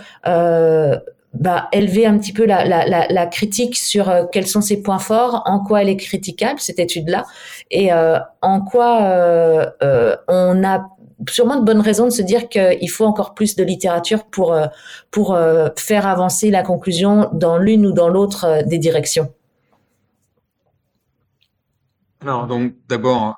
bah, 1.34 1.68
élever 1.72 2.06
un 2.06 2.16
petit 2.16 2.32
peu 2.32 2.46
la, 2.46 2.64
la, 2.64 2.86
la, 2.86 3.06
la 3.08 3.26
critique 3.26 3.76
sur 3.76 4.10
quels 4.32 4.46
sont 4.46 4.62
ses 4.62 4.80
points 4.80 4.98
forts, 4.98 5.42
en 5.44 5.60
quoi 5.60 5.82
elle 5.82 5.90
est 5.90 5.96
critiquable, 5.98 6.60
cette 6.60 6.78
étude-là, 6.78 7.26
et 7.70 7.90
en 7.92 8.60
quoi 8.62 9.74
on 10.28 10.64
a 10.64 10.86
sûrement 11.28 11.58
de 11.58 11.64
bonnes 11.64 11.80
raisons 11.80 12.06
de 12.06 12.10
se 12.10 12.22
dire 12.22 12.48
qu'il 12.48 12.90
faut 12.90 13.04
encore 13.04 13.34
plus 13.34 13.56
de 13.56 13.64
littérature 13.64 14.24
pour, 14.26 14.52
euh, 14.52 14.66
pour 15.10 15.34
euh, 15.34 15.68
faire 15.76 16.06
avancer 16.06 16.50
la 16.50 16.62
conclusion 16.62 17.30
dans 17.32 17.58
l'une 17.58 17.86
ou 17.86 17.92
dans 17.92 18.08
l'autre 18.08 18.44
euh, 18.44 18.62
des 18.62 18.78
directions. 18.78 19.32
Alors, 22.20 22.46
donc, 22.46 22.74
d'abord, 22.88 23.36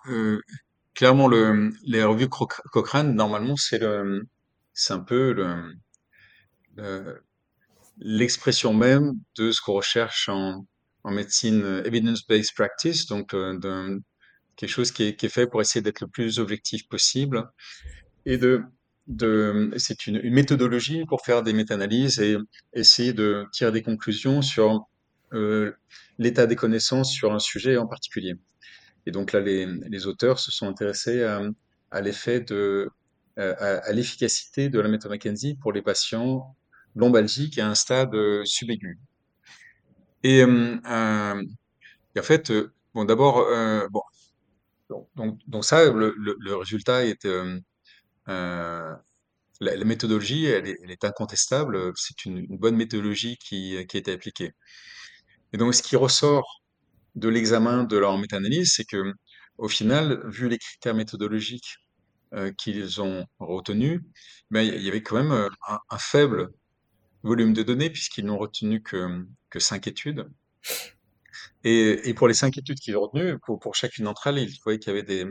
clairement, 0.94 1.28
le, 1.28 1.72
les 1.84 2.02
revues 2.04 2.28
Cochrane, 2.28 3.14
normalement, 3.14 3.54
c'est 3.56 3.82
un 3.82 5.00
peu 5.00 5.32
le, 6.76 7.22
l'expression 7.98 8.72
même 8.72 9.14
de 9.36 9.50
ce 9.50 9.60
qu'on 9.60 9.74
recherche 9.74 10.30
en, 10.30 10.64
en 11.04 11.10
médecine 11.10 11.82
evidence-based 11.84 12.54
practice, 12.54 13.06
donc 13.06 13.34
de, 13.34 14.00
quelque 14.58 14.70
chose 14.70 14.90
qui 14.90 15.04
est, 15.04 15.28
fait 15.28 15.46
pour 15.46 15.62
essayer 15.62 15.80
d'être 15.80 16.00
le 16.00 16.08
plus 16.08 16.38
objectif 16.38 16.86
possible 16.88 17.48
et 18.26 18.36
de, 18.36 18.62
c'est 19.78 20.06
une, 20.06 20.20
méthodologie 20.30 21.06
pour 21.06 21.24
faire 21.24 21.42
des 21.42 21.54
méta-analyses 21.54 22.18
et 22.18 22.36
essayer 22.74 23.14
de 23.14 23.46
tirer 23.52 23.72
des 23.72 23.82
conclusions 23.82 24.42
sur 24.42 24.86
euh, 25.32 25.72
l'état 26.18 26.46
des 26.46 26.56
connaissances 26.56 27.10
sur 27.10 27.32
un 27.32 27.38
sujet 27.38 27.78
en 27.78 27.86
particulier. 27.86 28.34
Et 29.06 29.12
donc 29.12 29.32
là, 29.32 29.40
les, 29.40 30.06
auteurs 30.06 30.38
se 30.38 30.50
sont 30.50 30.68
intéressés 30.68 31.22
à, 31.22 32.00
l'effet 32.02 32.40
de 32.40 32.90
à, 33.36 33.92
l'efficacité 33.92 34.68
de 34.68 34.80
la 34.80 34.88
méthode 34.88 35.12
McKenzie 35.12 35.54
pour 35.54 35.72
les 35.72 35.80
patients 35.80 36.56
lombalgiques 36.96 37.58
à 37.58 37.68
un 37.68 37.76
stade 37.76 38.14
subaigu. 38.44 38.98
Et, 40.24 40.42
euh, 40.42 40.76
euh 40.84 41.42
et 42.14 42.20
en 42.20 42.24
fait, 42.24 42.50
euh, 42.50 42.72
bon, 42.94 43.04
d'abord, 43.04 43.38
euh, 43.38 43.86
bon, 43.90 44.02
donc, 44.88 45.38
donc, 45.46 45.64
ça, 45.64 45.90
le, 45.90 46.54
résultat 46.56 47.04
est, 47.04 47.24
euh, 47.24 47.60
euh 48.28 48.94
la, 49.60 49.84
méthodologie, 49.84 50.44
elle 50.46 50.68
est, 50.68 51.04
incontestable. 51.04 51.92
C'est 51.96 52.24
une, 52.24 52.46
bonne 52.48 52.76
méthodologie 52.76 53.36
qui, 53.38 53.84
qui 53.88 53.96
a 53.96 54.00
été 54.00 54.12
appliquée. 54.12 54.52
Et 55.52 55.58
donc, 55.58 55.74
ce 55.74 55.82
qui 55.82 55.96
ressort 55.96 56.62
de 57.14 57.28
l'examen 57.28 57.84
de 57.84 57.96
leur 57.96 58.16
méta-analyse, 58.18 58.72
c'est 58.74 58.84
que, 58.84 59.12
au 59.58 59.68
final, 59.68 60.20
vu 60.28 60.48
les 60.48 60.58
critères 60.58 60.94
méthodologiques 60.94 61.78
euh, 62.34 62.52
qu'ils 62.52 63.00
ont 63.00 63.26
retenus, 63.38 64.02
ben, 64.50 64.60
il 64.62 64.82
y 64.82 64.88
avait 64.88 65.02
quand 65.02 65.16
même 65.16 65.32
euh, 65.32 65.48
un, 65.66 65.98
faible 65.98 66.50
volume 67.22 67.54
de 67.54 67.62
données 67.62 67.90
puisqu'ils 67.90 68.26
n'ont 68.26 68.38
retenu 68.38 68.82
que, 68.82 69.24
que 69.50 69.58
cinq 69.58 69.86
études. 69.86 70.28
Et, 71.64 72.14
pour 72.14 72.28
les 72.28 72.34
cinq 72.34 72.56
études 72.58 72.78
qu'ils 72.78 72.96
ont 72.96 73.02
retenues, 73.02 73.38
pour, 73.38 73.74
chacune 73.74 74.04
d'entre 74.04 74.26
elles, 74.28 74.38
ils 74.38 74.58
voyaient 74.62 74.78
qu'il 74.78 74.94
y 74.94 74.98
avait 74.98 75.26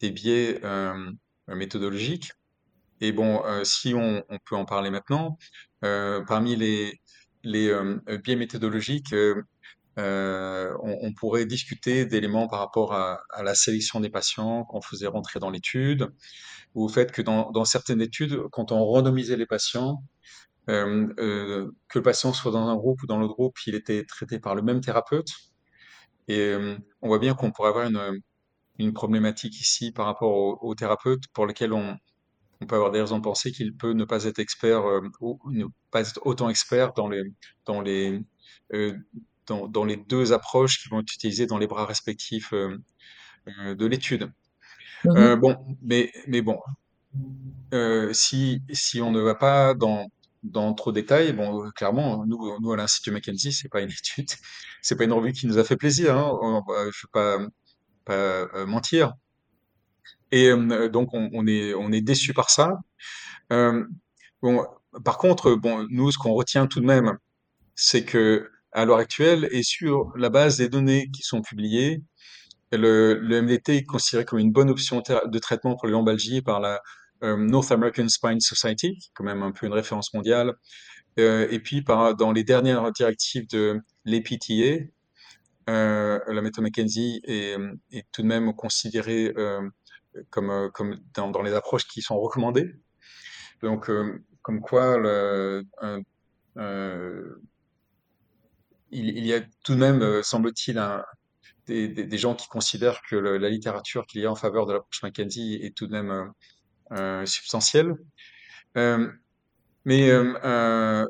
des, 0.00 0.10
biais 0.10 0.60
euh, 0.64 1.10
méthodologiques. 1.48 2.32
Et 3.00 3.12
bon, 3.12 3.44
euh, 3.44 3.64
si 3.64 3.94
on, 3.94 4.24
peut 4.44 4.56
en 4.56 4.64
parler 4.64 4.90
maintenant, 4.90 5.38
euh, 5.84 6.22
parmi 6.24 6.56
les, 6.56 7.00
biais 7.44 8.36
méthodologiques, 8.36 9.14
on, 9.96 11.12
pourrait 11.16 11.46
discuter 11.46 12.06
d'éléments 12.06 12.48
par 12.48 12.60
rapport 12.60 12.94
à, 12.94 13.20
à, 13.30 13.42
la 13.42 13.54
sélection 13.54 14.00
des 14.00 14.10
patients 14.10 14.64
qu'on 14.64 14.80
faisait 14.80 15.06
rentrer 15.06 15.38
dans 15.40 15.50
l'étude, 15.50 16.08
ou 16.74 16.84
au 16.84 16.88
fait 16.88 17.12
que 17.12 17.22
dans, 17.22 17.50
dans, 17.50 17.64
certaines 17.64 18.00
études, 18.00 18.40
quand 18.52 18.72
on 18.72 18.84
randomisait 18.84 19.36
les 19.36 19.46
patients, 19.46 20.02
euh, 20.68 21.06
euh, 21.18 21.70
que 21.88 21.98
le 21.98 22.02
patient 22.02 22.32
soit 22.32 22.52
dans 22.52 22.68
un 22.68 22.76
groupe 22.76 23.02
ou 23.02 23.06
dans 23.06 23.18
l'autre 23.18 23.34
groupe, 23.34 23.56
il 23.66 23.74
était 23.74 24.04
traité 24.04 24.38
par 24.38 24.54
le 24.54 24.62
même 24.62 24.80
thérapeute. 24.80 25.30
Et 26.28 26.40
euh, 26.40 26.76
on 27.00 27.08
voit 27.08 27.18
bien 27.18 27.34
qu'on 27.34 27.50
pourrait 27.52 27.70
avoir 27.70 27.86
une, 27.86 28.20
une, 28.78 28.92
problématique 28.92 29.58
ici 29.60 29.92
par 29.92 30.04
rapport 30.04 30.30
au, 30.30 30.58
au 30.60 30.74
thérapeute 30.74 31.22
pour 31.32 31.46
lequel 31.46 31.72
on, 31.72 31.96
on 32.60 32.66
peut 32.66 32.74
avoir 32.74 32.90
des 32.90 33.00
raisons 33.00 33.16
de 33.16 33.22
penser 33.22 33.50
qu'il 33.50 33.74
peut 33.74 33.92
ne 33.92 34.04
pas 34.04 34.24
être 34.24 34.38
expert 34.38 34.82
ou 35.20 35.38
ne 35.50 35.64
pas 35.90 36.02
être 36.02 36.20
autant 36.26 36.50
expert 36.50 36.92
dans 36.92 37.08
les, 37.08 37.22
dans 37.64 37.80
les 37.80 38.22
dans, 39.46 39.84
les 39.86 39.96
deux 39.96 40.34
approches 40.34 40.82
qui 40.82 40.90
vont 40.90 41.00
être 41.00 41.14
utilisées 41.14 41.46
dans 41.46 41.56
les 41.56 41.66
bras 41.66 41.86
respectifs 41.86 42.52
de 42.52 43.86
l'étude. 43.86 44.30
Mhm. 45.04 45.36
Bon, 45.36 45.76
mais, 45.80 46.12
mais 46.26 46.42
bon, 46.42 46.60
si, 48.12 48.60
si 48.70 49.00
on 49.00 49.10
ne 49.10 49.20
va 49.20 49.34
pas 49.34 49.72
dans, 49.72 50.08
dans 50.42 50.74
trop 50.74 50.92
de 50.92 51.00
détails, 51.00 51.32
bon, 51.32 51.70
clairement, 51.70 52.24
nous, 52.26 52.58
nous 52.60 52.72
à 52.72 52.76
l'Institut 52.76 53.10
Mackenzie, 53.10 53.52
c'est 53.52 53.68
pas 53.68 53.80
une 53.80 53.90
étude, 53.98 54.30
c'est 54.82 54.96
pas 54.96 55.04
une 55.04 55.12
revue 55.12 55.32
qui 55.32 55.46
nous 55.46 55.58
a 55.58 55.64
fait 55.64 55.76
plaisir, 55.76 56.16
hein, 56.16 56.62
je 56.68 57.06
vais 57.06 57.10
pas, 57.12 57.38
pas 58.04 58.66
mentir. 58.66 59.14
Et 60.30 60.50
donc, 60.90 61.14
on, 61.14 61.30
on, 61.32 61.46
est, 61.46 61.74
on 61.74 61.90
est 61.90 62.02
déçu 62.02 62.34
par 62.34 62.50
ça. 62.50 62.78
bon, 63.50 64.64
par 65.04 65.18
contre, 65.18 65.54
bon, 65.54 65.86
nous, 65.90 66.10
ce 66.12 66.18
qu'on 66.18 66.34
retient 66.34 66.66
tout 66.66 66.80
de 66.80 66.86
même, 66.86 67.18
c'est 67.74 68.04
que 68.04 68.50
à 68.72 68.84
l'heure 68.84 68.98
actuelle 68.98 69.48
et 69.50 69.62
sur 69.62 70.12
la 70.16 70.30
base 70.30 70.58
des 70.58 70.68
données 70.68 71.08
qui 71.10 71.22
sont 71.22 71.42
publiées, 71.42 72.02
le, 72.72 73.14
le 73.14 73.42
MDT 73.42 73.76
est 73.78 73.84
considéré 73.84 74.24
comme 74.24 74.38
une 74.38 74.52
bonne 74.52 74.70
option 74.70 75.02
de 75.24 75.38
traitement 75.38 75.76
pour 75.76 75.86
les 75.86 75.92
lombalgies 75.92 76.42
par 76.42 76.60
la 76.60 76.74
euh, 76.74 76.78
North 77.22 77.72
American 77.72 78.08
Spine 78.08 78.40
Society, 78.40 78.96
qui 78.96 79.08
est 79.08 79.10
quand 79.14 79.24
même 79.24 79.42
un 79.42 79.52
peu 79.52 79.66
une 79.66 79.72
référence 79.72 80.14
mondiale, 80.14 80.54
euh, 81.18 81.48
et 81.50 81.58
puis 81.58 81.82
par, 81.82 82.14
dans 82.14 82.32
les 82.32 82.44
dernières 82.44 82.92
directives 82.92 83.48
de 83.48 83.80
l'EPTA, 84.04 84.84
euh, 85.68 86.20
la 86.26 86.42
méthode 86.42 86.64
McKenzie 86.64 87.20
est, 87.24 87.56
est, 87.92 88.06
tout 88.12 88.22
de 88.22 88.26
même 88.26 88.54
considérée 88.54 89.32
euh, 89.36 89.60
comme, 90.30 90.70
comme 90.72 90.98
dans, 91.14 91.30
dans, 91.30 91.42
les 91.42 91.54
approches 91.54 91.86
qui 91.86 92.02
sont 92.02 92.18
recommandées. 92.18 92.74
Donc, 93.62 93.90
euh, 93.90 94.24
comme 94.42 94.60
quoi, 94.60 94.96
il, 98.90 99.26
y 99.26 99.34
a 99.34 99.40
tout 99.64 99.74
de 99.74 99.78
même, 99.78 100.02
euh, 100.02 100.22
semble-t-il, 100.22 100.82
des, 101.66 101.88
des, 101.88 102.18
gens 102.18 102.34
qui 102.34 102.48
considèrent 102.48 103.00
que 103.08 103.16
la 103.16 103.48
littérature 103.50 104.06
qu'il 104.06 104.22
y 104.22 104.26
a 104.26 104.30
en 104.30 104.34
faveur 104.34 104.66
de 104.66 104.72
l'approche 104.72 105.02
Mackenzie 105.02 105.58
est 105.62 105.76
tout 105.76 105.86
de 105.86 105.92
même 105.92 106.10
euh, 106.10 106.24
euh 106.24 106.32
substantielle. 107.24 107.94
Euh, 108.76 109.08
mais 109.84 110.10
euh, 110.10 111.06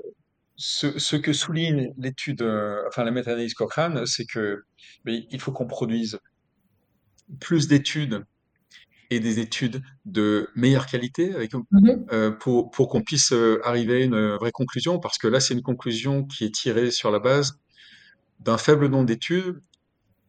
ce, 0.56 0.98
ce, 0.98 1.16
que 1.16 1.32
souligne 1.32 1.92
l'étude, 1.98 2.42
enfin 2.86 3.04
la 3.04 3.10
méta-analyse 3.10 3.54
Cochrane, 3.54 4.06
c'est 4.06 4.26
que 4.26 4.62
il 5.06 5.40
faut 5.40 5.52
qu'on 5.52 5.66
produise 5.66 6.18
plus 7.40 7.68
d'études 7.68 8.24
et 9.10 9.20
des 9.20 9.40
études 9.40 9.82
de 10.04 10.50
meilleure 10.54 10.86
qualité 10.86 11.34
avec, 11.34 11.52
mm-hmm. 11.52 12.06
euh, 12.12 12.30
pour, 12.30 12.70
pour 12.70 12.88
qu'on 12.88 13.02
puisse 13.02 13.32
arriver 13.64 14.02
à 14.02 14.04
une 14.04 14.36
vraie 14.36 14.52
conclusion, 14.52 14.98
parce 14.98 15.18
que 15.18 15.26
là, 15.26 15.40
c'est 15.40 15.54
une 15.54 15.62
conclusion 15.62 16.24
qui 16.24 16.44
est 16.44 16.54
tirée 16.54 16.90
sur 16.90 17.10
la 17.10 17.18
base 17.18 17.58
d'un 18.40 18.58
faible 18.58 18.88
nombre 18.88 19.06
d'études 19.06 19.60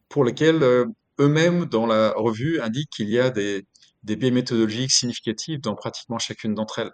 pour 0.08 0.24
lesquelles 0.24 0.62
euh, 0.62 0.86
eux-mêmes, 1.20 1.66
dans 1.66 1.86
la 1.86 2.12
revue, 2.16 2.60
indiquent 2.60 2.90
qu'il 2.90 3.08
y 3.08 3.18
a 3.18 3.30
des, 3.30 3.64
des 4.02 4.16
biais 4.16 4.30
méthodologiques 4.30 4.92
significatifs 4.92 5.60
dans 5.60 5.74
pratiquement 5.74 6.18
chacune 6.18 6.54
d'entre 6.54 6.78
elles. 6.80 6.92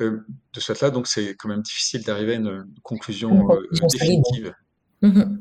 Euh, 0.00 0.26
de 0.52 0.60
ce 0.60 0.72
fait-là, 0.72 0.90
donc, 0.90 1.06
c'est 1.06 1.34
quand 1.36 1.48
même 1.48 1.62
difficile 1.62 2.02
d'arriver 2.02 2.32
à 2.32 2.36
une 2.36 2.66
conclusion 2.82 3.50
euh, 3.50 3.60
définitive. 3.92 4.54
Mm-hmm. 5.02 5.38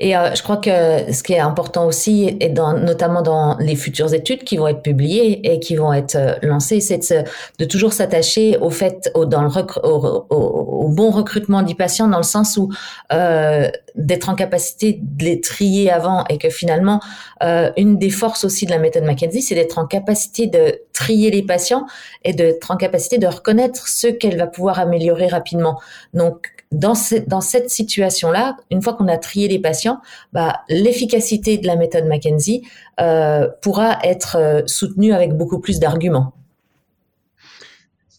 Et 0.00 0.16
euh, 0.16 0.34
je 0.34 0.42
crois 0.42 0.56
que 0.56 1.12
ce 1.12 1.22
qui 1.22 1.32
est 1.32 1.40
important 1.40 1.86
aussi, 1.86 2.36
et 2.40 2.48
dans, 2.48 2.72
notamment 2.74 3.22
dans 3.22 3.56
les 3.58 3.76
futures 3.76 4.12
études 4.14 4.44
qui 4.44 4.56
vont 4.56 4.68
être 4.68 4.82
publiées 4.82 5.52
et 5.52 5.60
qui 5.60 5.76
vont 5.76 5.92
être 5.92 6.16
euh, 6.16 6.34
lancées, 6.42 6.80
c'est 6.80 6.98
de, 7.10 7.24
de, 7.58 7.64
toujours 7.64 7.92
s'attacher 7.92 8.58
au 8.58 8.70
fait, 8.70 9.10
au, 9.14 9.24
dans 9.24 9.42
le 9.42 9.48
au, 9.82 10.26
au, 10.30 10.88
bon 10.88 11.10
recrutement 11.10 11.62
des 11.62 11.74
patients, 11.74 12.08
dans 12.08 12.18
le 12.18 12.22
sens 12.22 12.56
où 12.56 12.70
euh, 13.12 13.68
d'être 13.94 14.28
en 14.28 14.34
capacité 14.34 14.98
de 15.00 15.24
les 15.24 15.40
trier 15.40 15.90
avant 15.90 16.24
et 16.28 16.38
que 16.38 16.50
finalement, 16.50 17.00
euh, 17.42 17.70
une 17.76 17.96
des 17.96 18.10
forces 18.10 18.44
aussi 18.44 18.66
de 18.66 18.70
la 18.70 18.78
méthode 18.78 19.04
McKenzie, 19.04 19.42
c'est 19.42 19.54
d'être 19.54 19.78
en 19.78 19.86
capacité 19.86 20.46
de 20.46 20.80
trier 20.92 21.30
les 21.30 21.42
patients 21.42 21.86
et 22.24 22.32
d'être 22.32 22.70
en 22.70 22.76
capacité 22.76 23.18
de 23.18 23.26
reconnaître 23.26 23.86
ceux 23.88 24.12
qu'elle 24.12 24.36
va 24.36 24.46
pouvoir 24.46 24.80
améliorer 24.80 25.28
rapidement. 25.28 25.80
Donc, 26.12 26.53
dans, 26.74 26.94
cette 26.94 27.70
situation-là, 27.70 28.56
une 28.70 28.82
fois 28.82 28.94
qu'on 28.94 29.08
a 29.08 29.18
trié 29.18 29.48
les 29.48 29.58
patients, 29.58 30.00
bah, 30.32 30.62
l'efficacité 30.68 31.58
de 31.58 31.66
la 31.66 31.76
méthode 31.76 32.04
McKenzie 32.06 32.66
euh, 33.00 33.48
pourra 33.62 33.98
être 34.02 34.36
euh, 34.36 34.62
soutenue 34.66 35.12
avec 35.12 35.32
beaucoup 35.32 35.60
plus 35.60 35.78
d'arguments. 35.78 36.34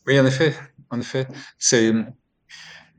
Oui, 0.07 0.19
en 0.19 0.25
effet, 0.25 0.53
en 0.89 0.99
effet, 0.99 1.27
c'est 1.57 1.91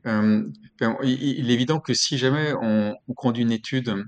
euh, 0.05 0.43
ben, 0.79 0.97
il, 1.03 1.49
est 1.49 1.53
évident 1.53 1.79
que 1.79 1.93
si 1.93 2.17
jamais 2.17 2.53
on, 2.61 2.95
on, 3.07 3.13
conduit 3.13 3.43
une 3.43 3.51
étude 3.51 4.05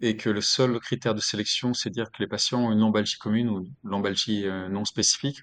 et 0.00 0.16
que 0.16 0.30
le 0.30 0.40
seul 0.40 0.78
critère 0.78 1.14
de 1.14 1.20
sélection, 1.20 1.74
c'est 1.74 1.90
dire 1.90 2.10
que 2.12 2.22
les 2.22 2.28
patients 2.28 2.66
ont 2.66 2.72
une 2.72 2.80
lombalgie 2.80 3.18
commune 3.18 3.48
ou 3.48 3.58
une 3.60 3.72
lombalgie 3.82 4.46
non 4.70 4.84
spécifique, 4.84 5.42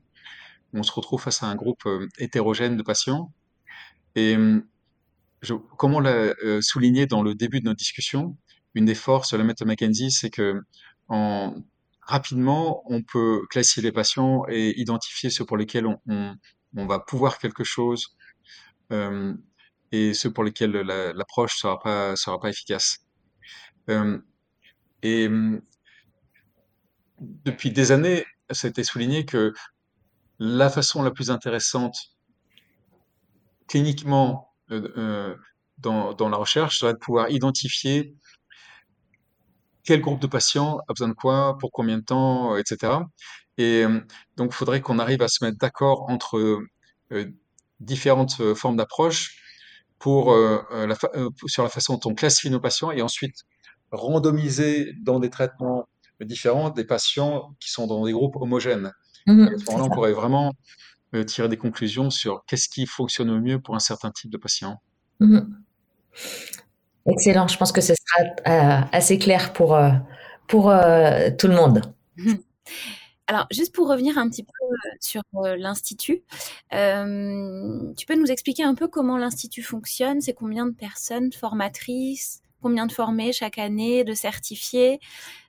on 0.73 0.83
se 0.83 0.91
retrouve 0.91 1.21
face 1.21 1.43
à 1.43 1.47
un 1.47 1.55
groupe 1.55 1.83
hétérogène 2.17 2.77
de 2.77 2.83
patients. 2.83 3.31
Et 4.15 4.37
je, 5.43 5.53
comme 5.77 5.93
on 5.93 5.99
l'a 5.99 6.33
euh, 6.43 6.61
souligné 6.61 7.05
dans 7.05 7.21
le 7.21 7.35
début 7.35 7.59
de 7.59 7.65
notre 7.65 7.77
discussion, 7.77 8.37
une 8.73 8.85
des 8.85 8.95
forces 8.95 9.33
de 9.33 9.37
la 9.37 9.43
méthode 9.43 9.67
McKenzie, 9.67 10.11
c'est 10.11 10.29
que 10.29 10.61
en, 11.09 11.55
rapidement, 12.01 12.83
on 12.91 13.03
peut 13.03 13.45
classifier 13.49 13.83
les 13.83 13.91
patients 13.91 14.45
et 14.49 14.79
identifier 14.79 15.29
ceux 15.29 15.45
pour 15.45 15.57
lesquels 15.57 15.85
on, 15.85 16.35
va 16.75 16.99
pouvoir 16.99 17.37
quelque 17.37 17.63
chose 17.63 18.15
euh, 18.91 19.33
et 19.91 20.13
ceux 20.13 20.31
pour 20.31 20.43
lesquels 20.43 20.71
l'approche 20.71 21.61
pas 21.83 22.15
sera 22.15 22.39
pas 22.39 22.49
efficace. 22.49 23.05
Euh, 23.89 24.17
et 25.03 25.29
depuis 27.19 27.71
des 27.71 27.91
années, 27.91 28.25
ça 28.49 28.67
a 28.67 28.69
été 28.69 28.83
souligné 28.83 29.25
que 29.25 29.53
la 30.39 30.69
façon 30.69 31.03
la 31.03 31.11
plus 31.11 31.29
intéressante 31.29 31.95
cliniquement 33.67 34.52
euh, 34.73 34.93
euh, 34.97 35.35
dans, 35.77 36.13
dans, 36.13 36.29
la 36.29 36.37
recherche 36.37 36.79
serait 36.79 36.93
de 36.93 36.99
pouvoir 36.99 37.29
identifier 37.29 38.15
quel 39.83 40.01
groupe 40.01 40.21
de 40.21 40.27
patients 40.27 40.79
a 40.87 40.93
besoin 40.93 41.09
de 41.09 41.13
quoi, 41.13 41.57
pour 41.59 41.71
combien 41.71 41.97
de 41.97 42.03
temps, 42.03 42.55
etc. 42.55 42.93
Et 43.57 43.83
donc, 44.37 44.51
il 44.51 44.55
faudrait 44.55 44.81
qu'on 44.81 44.97
arrive 44.97 45.21
à 45.21 45.27
se 45.27 45.43
mettre 45.43 45.57
d'accord 45.57 46.09
entre 46.09 46.61
différentes 47.81 48.53
formes 48.55 48.77
d'approche 48.77 49.37
pour, 49.99 50.33
la 50.35 50.95
sur 51.47 51.63
la 51.63 51.69
façon 51.69 51.95
dont 51.95 52.11
on 52.11 52.15
classifie 52.15 52.49
nos 52.49 52.61
patients 52.61 52.91
et 52.91 53.01
ensuite 53.01 53.43
randomiser 53.91 54.93
dans 55.01 55.19
des 55.19 55.29
traitements 55.29 55.89
différents 56.21 56.69
des 56.69 56.85
patients 56.85 57.55
qui 57.59 57.69
sont 57.69 57.87
dans 57.87 58.05
des 58.05 58.11
groupes 58.11 58.35
homogènes. 58.35 58.91
Mmh 59.27 59.47
à 59.47 59.57
ce 59.57 59.65
moment-là, 59.65 59.83
on 59.83 59.89
pourrait 59.89 60.13
vraiment 60.13 60.53
euh, 61.13 61.23
tirer 61.23 61.47
des 61.47 61.57
conclusions 61.57 62.09
sur 62.09 62.43
qu'est-ce 62.45 62.67
qui 62.67 62.87
fonctionne 62.87 63.29
au 63.29 63.39
mieux 63.39 63.59
pour 63.59 63.75
un 63.75 63.79
certain 63.79 64.09
type 64.09 64.31
de 64.31 64.37
patient. 64.37 64.81
Mmh 65.19 65.41
Excellent, 67.05 67.47
je 67.47 67.57
pense 67.57 67.71
que 67.71 67.81
ce 67.81 67.93
sera 67.93 68.23
euh, 68.47 68.81
assez 68.91 69.19
clair 69.19 69.53
pour, 69.53 69.75
euh, 69.75 69.91
pour 70.47 70.63
tout 71.37 71.47
le 71.47 71.53
monde. 71.53 71.93
Mmh 72.17 72.33
Alors, 73.27 73.45
juste 73.51 73.75
pour 73.75 73.89
revenir 73.89 74.17
un 74.17 74.27
petit 74.27 74.43
peu 74.43 74.51
sur 75.01 75.21
l'Institut, 75.33 76.23
tu 76.71 78.05
peux 78.07 78.15
nous 78.15 78.31
expliquer 78.31 78.63
un 78.63 78.73
peu 78.73 78.87
comment 78.87 79.17
l'Institut 79.17 79.61
fonctionne? 79.61 80.21
C'est 80.21 80.33
combien 80.33 80.65
de 80.65 80.73
personnes 80.73 81.31
formatrices? 81.31 82.41
Combien 82.61 82.87
de 82.87 82.93
formés 82.93 83.33
chaque 83.33 83.57
année, 83.59 84.03
de 84.03 84.13
certifiés? 84.13 84.99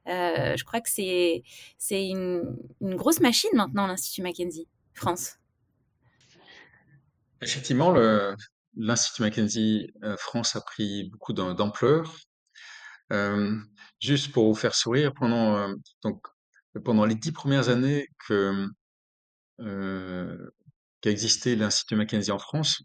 Je 0.07 0.63
crois 0.65 0.81
que 0.81 0.91
c'est 0.91 1.43
une, 1.91 2.57
une 2.83 2.97
grosse 2.97 3.21
machine 3.21 3.51
maintenant, 3.55 3.87
l'Institut 3.87 4.23
Mackenzie, 4.23 4.67
France. 4.93 5.39
Effectivement, 7.45 7.95
l'Institut 8.77 9.23
Mackenzie 9.23 9.93
France 10.19 10.57
a 10.57 10.61
pris 10.61 11.11
beaucoup 11.11 11.33
d'ampleur. 11.33 12.17
juste 14.01 14.33
pour 14.33 14.47
vous 14.47 14.55
faire 14.55 14.75
sourire, 14.75 15.13
pendant, 15.15 15.69
donc, 16.03 16.23
pendant 16.85 17.05
les 17.05 17.15
dix 17.15 17.33
premières 17.33 17.69
années 17.69 18.09
que 18.27 18.67
euh, 19.61 20.51
qu'a 21.01 21.11
existé 21.11 21.57
l'Institut 21.57 21.97
Mackenzie 21.97 22.33
en 22.33 22.39
France, 22.39 22.83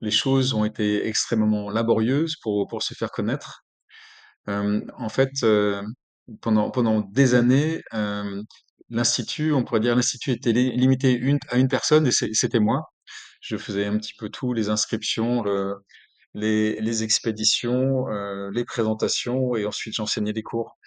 les 0.00 0.10
choses 0.10 0.54
ont 0.54 0.64
été 0.64 1.06
extrêmement 1.06 1.70
laborieuses 1.70 2.36
pour, 2.42 2.82
se 2.82 2.94
faire 2.94 3.10
connaître. 3.10 3.64
Euh, 4.48 4.80
en 4.98 5.08
fait, 5.08 5.30
euh, 5.44 5.82
pendant, 6.40 6.70
pendant 6.70 7.00
des 7.00 7.34
années, 7.34 7.82
euh, 7.94 8.42
l'Institut, 8.90 9.52
on 9.52 9.64
pourrait 9.64 9.80
dire 9.80 9.96
l'Institut 9.96 10.32
était 10.32 10.52
limité 10.52 11.20
à 11.48 11.56
une 11.56 11.68
personne 11.68 12.06
et 12.06 12.12
c'était 12.12 12.60
moi. 12.60 12.91
Je 13.42 13.56
faisais 13.58 13.84
un 13.84 13.98
petit 13.98 14.14
peu 14.14 14.30
tout, 14.30 14.54
les 14.54 14.70
inscriptions, 14.70 15.42
le, 15.42 15.84
les, 16.34 17.02
expéditions, 17.02 18.08
euh, 18.08 18.50
les 18.52 18.64
présentations 18.64 19.54
et 19.56 19.66
ensuite 19.66 19.94
j'enseignais 19.94 20.32
des 20.32 20.42
cours. 20.42 20.78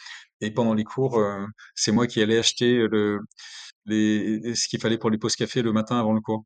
Et 0.42 0.52
pendant 0.52 0.74
les 0.74 0.84
cours, 0.84 1.20
euh, 1.20 1.46
c'est 1.76 1.92
moi 1.92 2.08
qui 2.08 2.22
allais 2.22 2.40
acheter 2.40 2.88
ce 3.88 4.68
qu'il 4.68 4.80
fallait 4.82 4.98
pour 4.98 5.12
les 5.12 5.20
pauses 5.20 5.36
café 5.36 5.62
le 5.62 5.74
matin 5.74 6.00
avant 6.00 6.14
le 6.14 6.22
cours. 6.22 6.46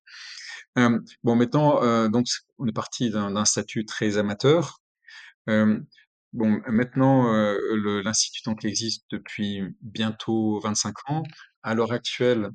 Euh, 0.77 0.99
bon, 1.23 1.35
maintenant, 1.35 2.09
donc 2.09 2.25
on 2.57 2.67
est 2.67 2.73
parti 2.73 3.09
d'un 3.11 3.45
statut 3.45 3.85
très 3.85 4.17
amateur. 4.17 4.79
Bon, 6.33 6.61
maintenant, 6.67 7.33
euh, 7.33 8.01
l'institut 8.03 8.51
existe 8.63 9.03
depuis 9.09 9.63
bientôt 9.81 10.59
25 10.59 11.09
ans. 11.09 11.23
À 11.63 11.73
l'heure 11.73 11.91
actuelle, 11.91 12.51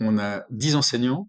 on 0.00 0.18
a 0.18 0.44
10 0.50 0.74
enseignants. 0.76 1.28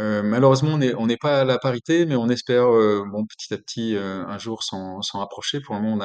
Euh, 0.00 0.22
malheureusement, 0.22 0.78
on 0.98 1.06
n'est 1.06 1.16
pas 1.18 1.42
à 1.42 1.44
la 1.44 1.58
parité, 1.58 2.06
mais 2.06 2.16
on 2.16 2.28
espère, 2.30 2.72
euh, 2.72 3.04
bon, 3.10 3.26
petit 3.26 3.52
à 3.52 3.58
petit, 3.58 3.96
euh, 3.96 4.24
un 4.26 4.38
jour 4.38 4.62
s'en 4.62 5.00
rapprocher. 5.12 5.60
Pour 5.60 5.74
le 5.74 5.82
moment, 5.82 5.96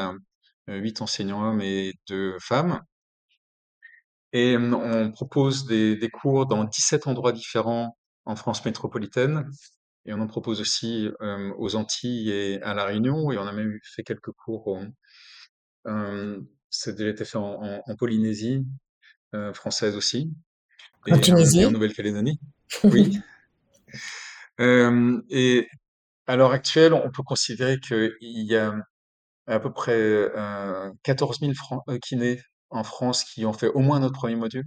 on 0.67 0.73
a 0.73 0.77
8 0.79 1.01
enseignants 1.01 1.47
hommes 1.47 1.61
et 1.61 1.93
2 2.09 2.37
femmes. 2.39 2.81
Et 4.33 4.57
on 4.57 5.11
propose 5.11 5.65
des, 5.65 5.95
des 5.95 6.09
cours 6.09 6.45
dans 6.45 6.65
17 6.65 7.07
endroits 7.07 7.31
différents 7.31 7.97
en 8.25 8.35
France 8.35 8.65
métropolitaine. 8.65 9.49
Et 10.05 10.13
on 10.13 10.19
en 10.19 10.27
propose 10.27 10.59
aussi 10.59 11.09
aux 11.57 11.75
Antilles 11.75 12.31
et 12.31 12.61
à 12.61 12.73
La 12.73 12.83
Réunion. 12.83 13.31
Et 13.31 13.37
on 13.37 13.47
a 13.47 13.53
même 13.53 13.79
fait 13.83 14.03
quelques 14.03 14.31
cours. 14.33 14.77
C'est 16.69 16.95
déjà 16.97 17.11
été 17.11 17.23
fait 17.23 17.37
en, 17.37 17.81
en, 17.87 17.95
Polynésie 17.95 18.65
française 19.53 19.95
aussi. 19.95 20.33
Et, 21.07 21.13
en 21.13 21.19
Tunisie. 21.19 21.61
Et 21.61 21.65
en 21.65 21.71
Nouvelle-Calédonie. 21.71 22.37
Oui. 22.83 23.17
Et 24.59 25.67
à 26.27 26.35
l'heure 26.35 26.51
actuelle, 26.51 26.93
on 26.93 27.11
peut 27.11 27.23
considérer 27.23 27.79
qu'il 27.79 28.11
y 28.21 28.55
a 28.55 28.73
à 29.47 29.59
peu 29.59 29.71
près 29.71 29.93
euh, 29.93 30.91
14 31.03 31.39
000 31.39 31.53
euh, 31.89 31.97
kinés 31.99 32.41
en 32.69 32.83
France 32.83 33.23
qui 33.23 33.45
ont 33.45 33.53
fait 33.53 33.67
au 33.69 33.79
moins 33.79 33.99
notre 33.99 34.15
premier 34.15 34.35
module. 34.35 34.65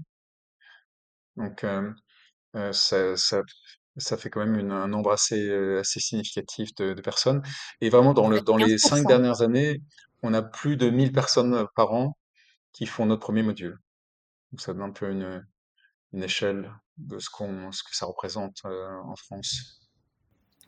Donc, 1.36 1.64
ça, 2.72 3.16
ça, 3.16 3.42
ça, 3.96 4.16
fait 4.16 4.30
quand 4.30 4.40
même 4.40 4.58
une, 4.58 4.72
un 4.72 4.88
nombre 4.88 5.12
assez, 5.12 5.52
assez 5.78 6.00
significatif 6.00 6.74
de, 6.76 6.94
de, 6.94 7.00
personnes. 7.00 7.42
Et 7.80 7.90
vraiment, 7.90 8.12
dans, 8.12 8.28
le, 8.28 8.40
dans 8.40 8.56
les 8.56 8.76
cinq 8.78 9.06
dernières 9.06 9.42
années, 9.42 9.80
on 10.22 10.34
a 10.34 10.42
plus 10.42 10.76
de 10.76 10.90
1000 10.90 11.12
personnes 11.12 11.66
par 11.76 11.92
an 11.92 12.16
qui 12.72 12.86
font 12.86 13.06
notre 13.06 13.20
premier 13.20 13.42
module. 13.42 13.78
Donc, 14.50 14.60
ça 14.60 14.72
donne 14.72 14.82
un 14.82 14.90
peu 14.90 15.10
une, 15.10 15.46
une 16.12 16.22
échelle 16.22 16.72
de 16.98 17.18
ce, 17.18 17.30
qu'on, 17.30 17.72
ce 17.72 17.82
que 17.82 17.96
ça 17.96 18.06
représente 18.06 18.62
en 18.64 19.16
France. 19.16 19.80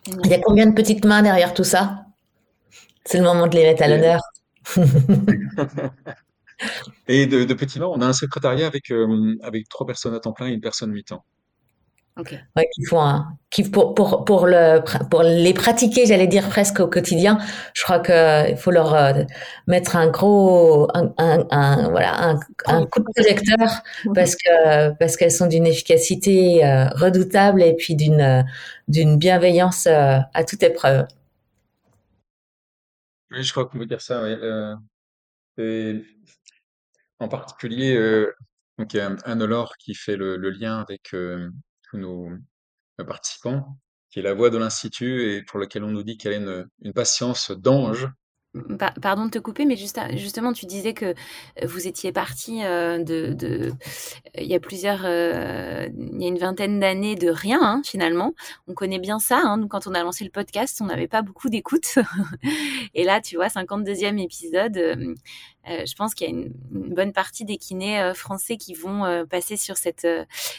Il 0.07 0.27
y 0.31 0.35
a 0.35 0.39
combien 0.39 0.67
de 0.67 0.75
petites 0.75 1.05
mains 1.05 1.23
derrière 1.23 1.53
tout 1.55 1.65
ça? 1.65 2.07
C'est 3.05 3.19
le 3.19 3.25
moment 3.25 3.47
de 3.47 3.55
les 3.55 3.65
mettre 3.65 3.83
à 3.83 3.89
l'honneur. 3.89 4.21
et 7.09 7.27
de, 7.27 7.45
de 7.45 7.55
petits 7.55 7.79
mains, 7.79 7.87
on 7.87 8.01
a 8.01 8.07
un 8.07 8.13
secrétariat 8.13 8.67
avec, 8.67 8.91
euh, 8.91 9.37
avec 9.43 9.69
trois 9.69 9.87
personnes 9.87 10.15
à 10.15 10.21
temps 10.21 10.33
plein 10.33 10.49
et 10.49 10.53
une 10.53 10.61
personne 10.61 10.95
ans. 11.13 11.25
Okay. 12.21 12.39
Ouais, 12.55 12.69
qu'il 12.75 12.87
faut 12.87 12.99
un, 12.99 13.39
qui 13.49 13.63
pour, 13.63 13.95
pour, 13.95 14.27
pour, 14.27 14.47
le, 14.47 14.83
pour 15.09 15.23
les 15.23 15.55
pratiquer, 15.55 16.05
j'allais 16.05 16.27
dire 16.27 16.51
presque 16.51 16.81
au 16.81 16.87
quotidien, 16.87 17.39
je 17.73 17.83
crois 17.83 17.99
qu'il 18.01 18.59
faut 18.59 18.71
leur 18.71 18.95
euh, 18.95 19.25
mettre 19.67 19.97
un 19.97 20.09
gros, 20.09 20.91
un, 20.95 21.15
un, 21.17 21.47
un 21.51 21.89
voilà, 21.89 22.23
un, 22.23 22.41
un, 22.67 22.85
coup 22.85 23.01
de 23.01 23.07
projecteur 23.15 23.83
parce 24.15 24.37
que 24.37 24.91
parce 24.99 25.17
qu'elles 25.17 25.33
sont 25.33 25.47
d'une 25.47 25.67
efficacité 25.67 26.63
euh, 26.63 26.91
redoutable 26.91 27.63
et 27.63 27.75
puis 27.75 27.95
d'une 27.95 28.45
d'une 28.89 29.17
bienveillance 29.17 29.87
euh, 29.87 30.19
à 30.35 30.45
toute 30.45 30.63
épreuve. 30.63 31.07
Oui, 33.31 33.43
je 33.43 33.51
crois 33.51 33.65
qu'on 33.65 33.79
peut 33.79 33.87
dire 33.87 34.03
ça. 34.03 34.23
Et 35.57 36.05
en 37.19 37.29
particulier, 37.29 37.97
euh, 37.97 38.31
donc 38.77 38.93
il 38.93 38.99
y 38.99 39.01
a 39.01 39.17
Anne 39.25 39.45
Laure 39.45 39.79
qui 39.79 39.95
fait 39.95 40.17
le, 40.17 40.37
le 40.37 40.51
lien 40.51 40.81
avec 40.81 41.15
tous 41.91 41.99
nos, 41.99 42.31
participants, 43.07 43.79
qui 44.11 44.19
est 44.19 44.23
la 44.23 44.35
voix 44.35 44.51
de 44.51 44.59
l'Institut 44.59 45.33
et 45.33 45.43
pour 45.43 45.59
lequel 45.59 45.85
on 45.85 45.91
nous 45.91 46.03
dit 46.03 46.19
qu'elle 46.19 46.35
a 46.35 46.37
une, 46.37 46.69
une 46.83 46.93
patience 46.93 47.51
d'ange 47.51 48.09
Pardon 49.01 49.27
de 49.27 49.31
te 49.31 49.39
couper, 49.39 49.65
mais 49.65 49.77
juste, 49.77 50.01
justement, 50.15 50.53
tu 50.53 50.67
disais 50.67 50.93
que 50.93 51.15
vous 51.65 51.87
étiez 51.87 52.11
parti 52.11 52.65
euh, 52.65 52.99
de, 52.99 53.33
de, 53.33 53.73
il 54.37 54.47
y 54.47 54.55
a 54.55 54.61
plusieurs, 54.61 55.03
euh, 55.05 55.89
il 55.97 56.21
y 56.21 56.25
a 56.25 56.29
une 56.29 56.39
vingtaine 56.39 56.81
d'années 56.81 57.15
de 57.15 57.29
rien 57.29 57.61
hein, 57.63 57.83
finalement. 57.85 58.35
On 58.67 58.75
connaît 58.75 58.99
bien 58.99 59.21
ça. 59.21 59.41
Hein. 59.45 59.69
Quand 59.69 59.87
on 59.87 59.95
a 59.95 60.03
lancé 60.03 60.25
le 60.25 60.31
podcast, 60.31 60.81
on 60.81 60.87
n'avait 60.87 61.07
pas 61.07 61.23
beaucoup 61.23 61.49
d'écoute. 61.49 61.99
Et 62.95 63.05
là, 63.05 63.21
tu 63.21 63.37
vois, 63.37 63.47
52e 63.47 64.21
épisode. 64.21 64.77
Euh, 64.77 65.15
euh, 65.69 65.85
je 65.87 65.95
pense 65.95 66.15
qu'il 66.15 66.27
y 66.27 66.31
a 66.31 66.35
une, 66.35 66.53
bonne 66.71 67.13
partie 67.13 67.45
des 67.45 67.59
kinés 67.59 68.01
euh, 68.01 68.15
français 68.15 68.57
qui 68.57 68.73
vont 68.75 69.05
euh, 69.05 69.25
passer 69.27 69.57
sur 69.57 69.77
cette 69.77 70.07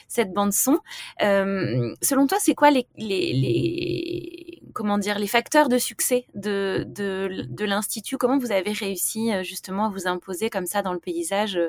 cette 0.08 0.32
bande 0.32 0.54
son. 0.54 0.80
selon 1.20 2.28
toi, 2.28 2.38
c'est 2.40 2.54
quoi 2.56 2.72
les, 2.72 2.88
les, 2.98 4.61
comment 4.74 4.98
dire 4.98 5.20
les 5.20 5.28
facteurs 5.28 5.70
de 5.70 5.78
succès 5.78 6.26
de 6.34 6.86
de, 6.88 7.66
l'institut 7.66 8.18
Comment 8.18 8.38
vous 8.38 8.52
avez 8.52 8.72
réussi 8.72 9.32
justement 9.44 9.86
à 9.86 9.90
vous 9.90 10.08
imposer 10.08 10.50
comme 10.50 10.66
ça 10.66 10.82
dans 10.82 10.94
le 10.94 11.00
paysage 11.00 11.60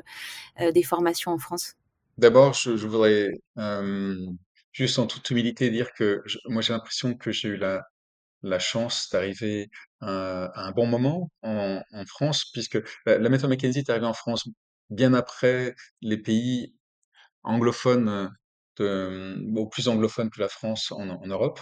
des 0.58 0.82
formations 0.82 1.32
en 1.32 1.38
France? 1.38 1.74
D'abord, 2.18 2.54
je, 2.54 2.70
voudrais 2.86 3.30
juste 4.72 4.98
en 4.98 5.06
toute 5.06 5.28
humilité 5.30 5.70
dire 5.70 5.92
que 5.92 6.22
moi 6.46 6.62
j'ai 6.62 6.72
l'impression 6.72 7.14
que 7.14 7.30
j'ai 7.32 7.48
eu 7.48 7.56
la 7.56 8.58
chance 8.58 9.08
d'arriver 9.10 9.70
à, 10.02 10.66
un 10.66 10.72
bon 10.72 10.86
moment 10.86 11.30
en, 11.42 11.82
France, 12.06 12.50
puisque 12.52 12.78
la, 13.06 13.28
méthode 13.28 13.50
McKenzie 13.50 13.80
est 13.80 13.90
arrivée 13.90 14.06
en 14.06 14.14
France 14.14 14.48
bien 14.90 15.14
après 15.14 15.74
les 16.00 16.18
pays 16.18 16.74
anglophones, 17.42 18.30
plus 18.76 19.88
anglophones 19.88 20.30
que 20.30 20.40
la 20.40 20.48
France 20.48 20.92
en, 20.92 21.26
Europe. 21.26 21.60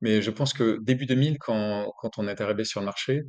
Mais 0.00 0.22
je 0.22 0.30
pense 0.30 0.52
que 0.52 0.78
début 0.82 1.06
2000, 1.06 1.38
quand, 1.38 1.92
quand 1.98 2.18
on 2.18 2.26
est 2.28 2.40
arrivé 2.40 2.64
sur 2.64 2.80
le 2.80 2.86
marché, 2.86 3.22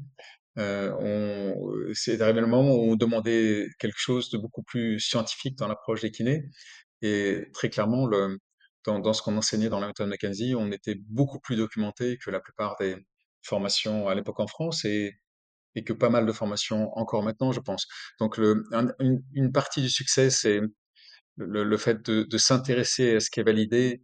euh, 0.58 1.54
c'est 1.94 2.22
arrivé 2.22 2.42
le 2.42 2.48
moment 2.48 2.76
où 2.76 2.92
on 2.92 2.96
demandait 2.96 3.68
quelque 3.80 4.00
chose 4.00 4.30
de 4.30 4.38
beaucoup 4.38 4.64
plus 4.64 5.00
scientifique 5.00 5.58
dans 5.58 5.68
l'approche 5.68 6.02
des 6.02 6.12
kinés. 6.12 6.44
Et 7.02 7.48
très 7.54 7.70
clairement, 7.70 8.06
le, 8.06 8.38
dans, 8.86 9.00
dans 9.00 9.14
ce 9.14 9.22
qu'on 9.22 9.38
enseignait 9.38 9.70
dans 9.70 9.80
la 9.80 9.88
méthode 9.88 10.10
McKenzie, 10.10 10.56
on 10.56 10.72
était 10.72 10.96
beaucoup 11.10 11.40
plus 11.40 11.56
documenté 11.56 12.18
que 12.24 12.32
la 12.32 12.40
plupart 12.40 12.76
des 12.80 12.96
formations 13.44 14.08
à 14.08 14.16
l'époque 14.16 14.40
en 14.40 14.48
France 14.48 14.86
et, 14.86 15.14
et 15.76 15.84
que 15.84 15.94
pas 15.94 16.10
mal 16.10 16.26
de 16.26 16.32
formations 16.32 16.90
encore 16.98 17.24
maintenant, 17.24 17.52
je 17.52 17.60
pense. 17.60 17.88
Donc, 18.20 18.38
le, 18.38 18.64
une, 19.00 19.24
une, 19.34 19.52
partie 19.52 19.82
du 19.82 19.90
succès, 19.90 20.30
c'est 20.30 20.62
le, 21.38 21.64
le, 21.64 21.78
fait 21.78 22.06
de, 22.06 22.24
de 22.24 22.38
s'intéresser 22.38 23.16
à 23.16 23.20
ce 23.20 23.30
qui 23.30 23.40
est 23.40 23.44
validé 23.44 24.04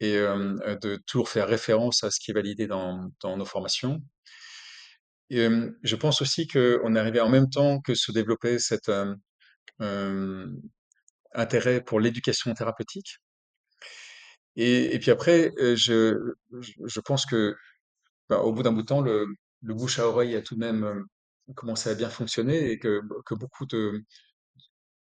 et 0.00 0.16
de 0.16 0.96
toujours 1.06 1.28
faire 1.28 1.48
référence 1.48 2.04
à 2.04 2.10
ce 2.10 2.20
qui 2.20 2.30
est 2.30 2.34
validé 2.34 2.66
dans, 2.66 3.10
nos 3.24 3.44
formations. 3.44 4.02
Et, 5.30 5.48
je 5.82 5.96
pense 5.96 6.22
aussi 6.22 6.46
qu'on 6.46 6.94
arrivé 6.94 7.20
en 7.20 7.28
même 7.28 7.50
temps 7.50 7.80
que 7.80 7.94
se 7.94 8.12
développait 8.12 8.58
cet 8.58 8.90
intérêt 11.34 11.80
pour 11.82 12.00
l'éducation 12.00 12.52
thérapeutique. 12.54 13.18
Et, 14.56 14.98
puis 14.98 15.10
après, 15.10 15.52
je, 15.58 16.34
pense 17.04 17.26
que 17.26 17.54
bah, 18.28 18.38
au 18.40 18.52
bout 18.52 18.62
d'un 18.62 18.72
bout 18.72 18.82
de 18.82 18.86
temps, 18.86 19.02
le, 19.02 19.26
bouche 19.62 19.98
à 19.98 20.06
oreille 20.06 20.36
a 20.36 20.42
tout 20.42 20.54
de 20.54 20.60
même 20.60 21.04
commencé 21.54 21.90
à 21.90 21.94
bien 21.94 22.10
fonctionner 22.10 22.70
et 22.70 22.78
que 22.78 23.00
beaucoup 23.34 23.66
de, 23.66 24.04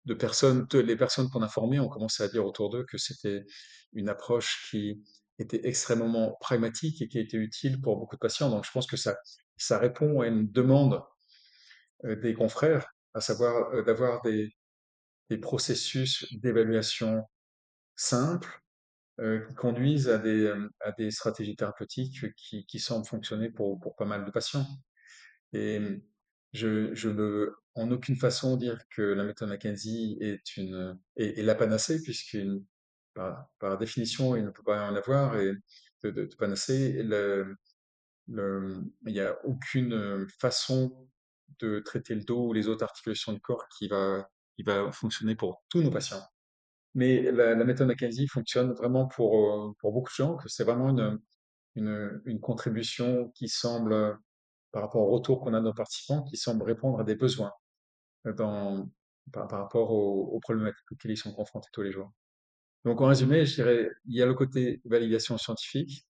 de 0.05 0.15
personnes, 0.15 0.67
les 0.73 0.97
personnes 0.97 1.29
qu'on 1.31 1.43
a 1.43 1.49
formées 1.49 1.81
ont 1.81 1.89
commencé 1.89 2.23
à 2.23 2.29
dire 2.29 2.45
autour 2.45 2.71
d'eux 2.71 2.85
que 2.85 2.99
c'était 2.99 3.45
une 3.93 4.09
approche 4.09 4.69
qui 4.71 5.03
était 5.39 5.67
extrêmement 5.67 6.37
pragmatique 6.41 7.03
et 7.03 7.09
qui 7.09 7.19
était 7.19 7.37
utile 7.37 7.81
pour 7.81 7.99
beaucoup 7.99 8.17
de 8.17 8.21
patients. 8.21 8.51
Donc 8.51 8.65
je 8.65 8.71
pense 8.73 8.87
que 8.87 8.97
ça, 8.97 9.17
ça 9.57 9.79
répond 9.79 10.21
à 10.21 10.27
une 10.27 10.51
demande 10.51 11.03
euh, 12.05 12.17
des 12.17 12.35
confrères, 12.35 12.89
à 13.15 13.21
savoir 13.21 13.73
euh, 13.75 13.83
d'avoir 13.83 14.23
des, 14.23 14.55
des 15.31 15.39
processus 15.39 16.27
d'évaluation 16.33 17.25
simples 17.97 18.61
euh, 19.21 19.45
qui 19.47 19.55
conduisent 19.55 20.09
à 20.09 20.19
des, 20.19 20.53
à 20.81 20.93
des 20.93 21.11
stratégies 21.11 21.57
thérapeutiques 21.57 22.35
qui, 22.37 22.67
qui 22.67 22.79
semblent 22.79 23.07
fonctionner 23.07 23.51
pour, 23.51 23.79
pour 23.81 23.97
pas 23.97 24.05
mal 24.05 24.25
de 24.25 24.31
patients. 24.31 24.67
Je, 26.53 26.95
je 26.95 27.09
veux 27.09 27.57
en 27.75 27.91
aucune 27.91 28.17
façon 28.17 28.57
dire 28.57 28.79
que 28.91 29.03
la 29.03 29.25
méthode 29.25 29.49
Mackenzie 29.51 30.19
est 30.21 30.57
une 30.57 30.99
est, 31.17 31.43
la 31.43 31.55
panacée, 31.55 32.03
puisqu'une 32.03 32.65
par, 33.15 33.49
par 33.59 33.79
définition, 33.79 34.37
il 34.37 34.45
ne 34.45 34.51
peut 34.51 34.63
pas 34.65 34.91
en 34.91 34.95
avoir 34.95 35.37
et 35.39 35.53
de, 36.03 36.11
de, 36.11 36.25
de 36.27 36.35
panacée. 36.37 37.03
Le, 37.03 37.57
le, 38.29 38.83
il 39.07 39.13
n'y 39.13 39.21
a 39.21 39.37
aucune 39.45 40.27
façon 40.41 41.09
de 41.61 41.81
traiter 41.81 42.15
le 42.15 42.25
dos 42.25 42.49
ou 42.49 42.53
les 42.53 42.69
autres 42.69 42.85
articulations 42.85 43.33
du 43.33 43.41
corps 43.41 43.67
qui 43.77 43.89
va 43.89 44.29
qui 44.57 44.63
va 44.65 44.91
fonctionner 44.93 45.37
pour 45.37 45.63
tous 45.71 45.83
nos 45.83 45.91
patients. 45.91 46.23
Mais 46.95 47.31
la, 47.31 47.55
la 47.55 47.65
méthode 47.65 47.87
Mackenzie 47.89 48.27
fonctionne 48.29 48.73
vraiment 48.73 49.07
pour 49.07 49.37
euh, 49.39 49.73
pour 49.79 49.93
beaucoup 49.93 50.11
de 50.11 50.15
gens, 50.17 50.39
c'est 50.47 50.65
vraiment 50.65 50.91
une 50.91 51.19
une, 51.77 52.21
une 52.25 52.41
contribution 52.41 53.31
qui 53.37 53.49
semble 53.49 54.19
par 54.73 54.83
rapport 54.83 55.03
au 55.03 55.11
retour 55.11 55.41
qu'on 55.41 55.55
a 55.55 55.61
de 55.61 55.65
nos 55.65 55.75
participants 55.75 56.23
qui 56.25 56.37
semblent 56.37 56.65
répondre 56.65 57.01
à 57.01 57.05
des 57.05 57.15
besoins 57.15 57.53
euh, 58.27 58.33
par, 59.33 59.51
rapport 59.51 59.91
aux, 59.91 60.27
aux 60.33 60.41
problématiques 60.41 60.91
auxquelles 60.93 61.13
ils 61.13 61.17
sont 61.17 61.33
confrontés 61.33 61.69
tous 61.73 61.83
les 61.83 61.93
jours. 61.93 62.13
Donc 62.85 63.01
en 63.01 63.07
résumé, 63.07 63.45
je 63.45 63.57
dirais, 63.57 63.91
il 64.07 64.17
y 64.17 64.23
a 64.23 64.27
le 64.27 64.35
côté 64.35 64.81
validation 64.85 65.37
scientifique, 65.37 66.07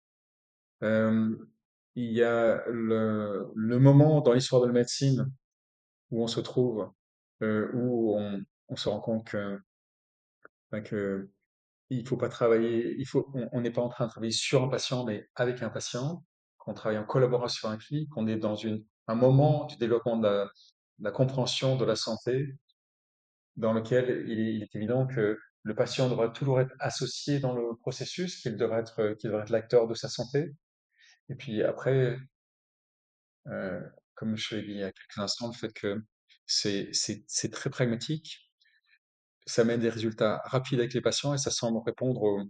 euh, 0.83 1.35
il 1.95 2.13
y 2.13 2.23
a 2.23 2.63
le, 2.69 3.51
moment 3.55 4.21
dans 4.21 4.33
l'histoire 4.33 4.61
de 4.63 4.67
la 4.67 4.73
médecine 4.73 5.33
où 6.11 6.23
on 6.23 6.27
se 6.27 6.41
trouve, 6.41 6.91
euh, 7.43 7.71
où 7.73 8.19
on, 8.69 8.77
se 8.77 8.89
rend 8.89 9.01
compte 9.01 9.27
que, 9.29 9.59
ben, 10.71 10.85
faut 12.05 12.17
pas 12.17 12.29
travailler, 12.29 12.95
il 12.99 13.07
faut, 13.07 13.33
on 13.53 13.61
n'est 13.61 13.71
pas 13.71 13.83
en 13.83 13.89
train 13.89 14.07
de 14.07 14.11
travailler 14.11 14.33
sur 14.33 14.63
un 14.63 14.69
patient, 14.69 15.05
mais 15.05 15.29
avec 15.35 15.63
un 15.63 15.71
patient, 15.71 16.25
qu'on 16.67 16.75
travaille 16.75 16.99
en 16.99 17.05
collaboration 17.05 17.69
avec 17.69 17.87
lui, 17.89 18.09
qu'on 18.09 18.27
est 18.27 18.37
dans 18.37 18.59
un 19.07 19.14
moment 19.14 19.67
du 19.67 19.77
développement 19.77 20.17
de 20.17 20.49
la, 20.99 21.11
compréhension 21.12 21.77
de 21.77 21.85
la 21.85 21.95
santé, 21.95 22.59
dans 23.55 23.73
lequel 23.73 24.25
il 24.29 24.62
est, 24.62 24.75
évident 24.75 25.07
que 25.07 25.39
le 25.62 25.75
patient 25.77 26.11
devrait 26.11 26.33
toujours 26.33 26.61
être 26.61 26.75
associé 26.81 27.39
dans 27.39 27.55
le 27.55 27.77
processus, 27.77 28.43
qu'il 28.43 28.57
devrait 28.57 28.81
être, 28.81 29.17
l'acteur 29.49 29.87
de 29.87 29.95
sa 29.95 30.09
santé. 30.09 30.55
Et 31.29 31.37
puis 31.37 31.62
après, 31.62 32.19
euh, 33.47 33.81
comme 34.17 34.37
je 34.37 34.57
l'ai 34.57 34.62
dit 34.62 34.73
il 34.73 34.79
y 34.79 34.83
a 34.83 34.91
quelques 34.91 35.19
instants, 35.19 35.47
le 35.47 35.55
fait 35.55 35.73
que 35.73 36.03
c'est, 36.47 36.91
très 37.53 37.71
pragmatique, 37.71 38.51
ça 39.47 39.62
mène 39.62 39.79
des 39.81 39.89
résultats 39.89 40.43
rapides 40.47 40.81
avec 40.81 40.95
les 40.95 41.01
patients 41.01 41.33
et 41.33 41.39
ça 41.39 41.53
semble 41.53 41.79
répondre 41.87 42.45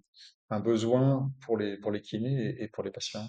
à 0.49 0.57
un 0.57 0.61
besoin 0.61 1.31
pour 1.43 1.59
les, 1.59 1.79
kinés 2.01 2.57
et 2.63 2.69
pour 2.69 2.83
les 2.83 2.91
patients. 2.91 3.29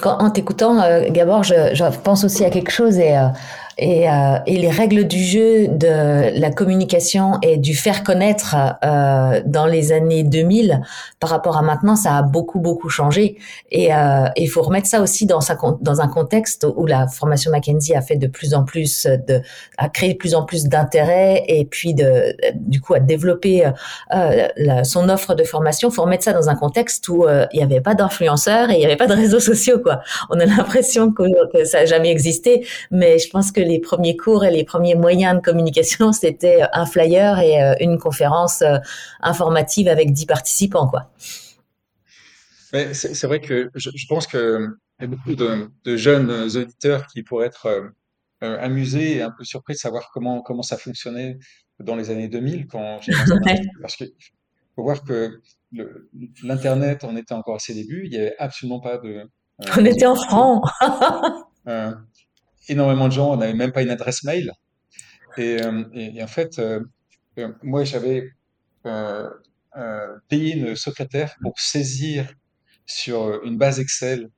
Quand- 0.00 0.18
en 0.18 0.30
t'écoutant, 0.30 0.80
euh, 0.80 1.10
Gabor, 1.10 1.42
je, 1.42 1.98
pense 2.02 2.24
aussi 2.24 2.42
à 2.44 2.48
quelque 2.48 2.70
chose 2.70 2.98
et, 2.98 3.18
euh, 3.18 3.26
euh, 3.82 4.38
et 4.46 4.56
les 4.56 4.70
règles 4.70 5.06
du 5.06 5.18
jeu 5.22 5.68
de 5.68 6.40
la 6.40 6.50
communication 6.50 7.32
et 7.42 7.58
du 7.58 7.74
faire 7.74 8.02
connaître 8.02 8.56
euh, 8.82 9.42
dans 9.44 9.66
les 9.66 9.92
années 9.92 10.22
2000 10.22 10.80
par 11.20 11.28
rapport 11.28 11.58
à 11.58 11.62
maintenant, 11.62 11.96
ça 11.96 12.16
a 12.16 12.22
beaucoup 12.22 12.60
beaucoup 12.60 12.88
changé 12.88 13.36
et 13.70 13.90
il 14.36 14.46
faut 14.48 14.62
remettre 14.62 14.86
ça 14.86 15.02
aussi 15.02 15.26
dans, 15.26 15.50
un 15.50 16.08
contexte 16.08 16.66
où 16.76 16.86
la 16.86 17.06
formation 17.06 17.50
Mackenzie 17.50 17.94
a 17.94 18.00
fait 18.00 18.16
de 18.16 18.26
plus 18.26 18.54
en 18.54 18.64
plus 18.64 19.06
de, 19.06 19.42
a 19.76 19.88
créé 19.90 20.14
de 20.14 20.18
plus 20.18 20.34
en 20.34 20.44
plus 20.44 20.64
d'intérêt 20.64 21.44
et 21.46 21.66
puis 21.66 21.92
de, 21.92 22.34
du 22.54 22.80
coup 22.80 22.94
a 22.94 23.00
développé 23.00 23.70
son 24.84 25.08
offre 25.08 25.34
de 25.34 25.44
formation. 25.44 25.90
Il 25.90 25.94
faut 25.94 26.02
remettre 26.02 26.24
ça 26.24 26.32
dans 26.32 26.48
un 26.48 26.54
contexte 26.54 27.08
où 27.08 27.26
il 27.52 27.58
n'y 27.58 27.62
avait 27.62 27.80
pas 27.80 27.94
d'influenceurs 27.94 28.70
et 28.70 28.74
il 28.74 28.78
n'y 28.78 28.86
avait 28.86 28.96
pas 28.96 29.06
de 29.06 29.14
réseaux 29.26 29.40
sociaux 29.40 29.80
quoi. 29.80 30.00
On 30.30 30.40
a 30.40 30.46
l'impression 30.56 31.12
que, 31.12 31.22
que 31.52 31.64
ça 31.64 31.80
n'a 31.80 31.86
jamais 31.86 32.10
existé, 32.10 32.66
mais 32.90 33.18
je 33.18 33.28
pense 33.30 33.52
que 33.52 33.60
les 33.60 33.78
premiers 33.78 34.16
cours 34.16 34.44
et 34.44 34.50
les 34.50 34.64
premiers 34.64 34.94
moyens 34.94 35.36
de 35.36 35.40
communication, 35.40 36.12
c'était 36.12 36.62
un 36.72 36.86
flyer 36.86 37.38
et 37.38 37.62
euh, 37.62 37.74
une 37.80 37.98
conférence 37.98 38.62
euh, 38.62 38.78
informative 39.20 39.88
avec 39.88 40.12
10 40.12 40.26
participants, 40.26 40.88
quoi. 40.88 41.10
Mais 42.72 42.94
c'est 42.94 43.26
vrai 43.26 43.40
que 43.40 43.70
je, 43.74 43.90
je 43.94 44.06
pense 44.06 44.26
que 44.26 44.68
il 44.98 45.02
y 45.02 45.04
a 45.04 45.08
beaucoup 45.08 45.34
de, 45.34 45.70
de 45.84 45.96
jeunes 45.96 46.30
auditeurs 46.30 47.06
qui 47.06 47.22
pourraient 47.22 47.46
être 47.46 47.66
euh, 47.66 47.88
euh, 48.42 48.58
amusés 48.60 49.16
et 49.16 49.22
un 49.22 49.30
peu 49.30 49.44
surpris 49.44 49.74
de 49.74 49.78
savoir 49.78 50.10
comment, 50.12 50.42
comment 50.42 50.62
ça 50.62 50.76
fonctionnait 50.76 51.38
dans 51.80 51.96
les 51.96 52.10
années 52.10 52.28
2000 52.28 52.66
quand 52.66 53.00
j'ai. 53.02 53.12
Parce 53.82 53.96
que 53.96 54.04
faut 54.76 54.82
voir 54.82 55.02
que 55.02 55.40
l'Internet 56.42 57.02
en 57.02 57.16
était 57.16 57.34
encore 57.34 57.56
à 57.56 57.58
ses 57.58 57.74
débuts, 57.74 58.02
il 58.04 58.10
n'y 58.10 58.18
avait 58.18 58.36
absolument 58.38 58.78
pas 58.78 58.98
de 58.98 59.08
euh, 59.08 59.64
On 59.76 59.84
était 59.84 60.06
en 60.06 60.14
franc. 60.14 60.62
Euh, 61.68 61.92
énormément 62.68 63.08
de 63.08 63.12
gens 63.12 63.36
n'avaient 63.36 63.52
même 63.52 63.72
pas 63.72 63.82
une 63.82 63.90
adresse 63.90 64.22
mail. 64.22 64.52
Et, 65.36 65.60
euh, 65.60 65.82
et, 65.92 66.18
et 66.18 66.22
en 66.22 66.28
fait, 66.28 66.62
moi, 67.64 67.82
j'avais 67.82 68.30
payé 70.28 70.54
une 70.54 70.76
secrétaire 70.76 71.34
pour 71.42 71.58
saisir 71.58 72.32
sur 72.86 73.42
une 73.42 73.58
base 73.58 73.80
Excel 73.80 74.30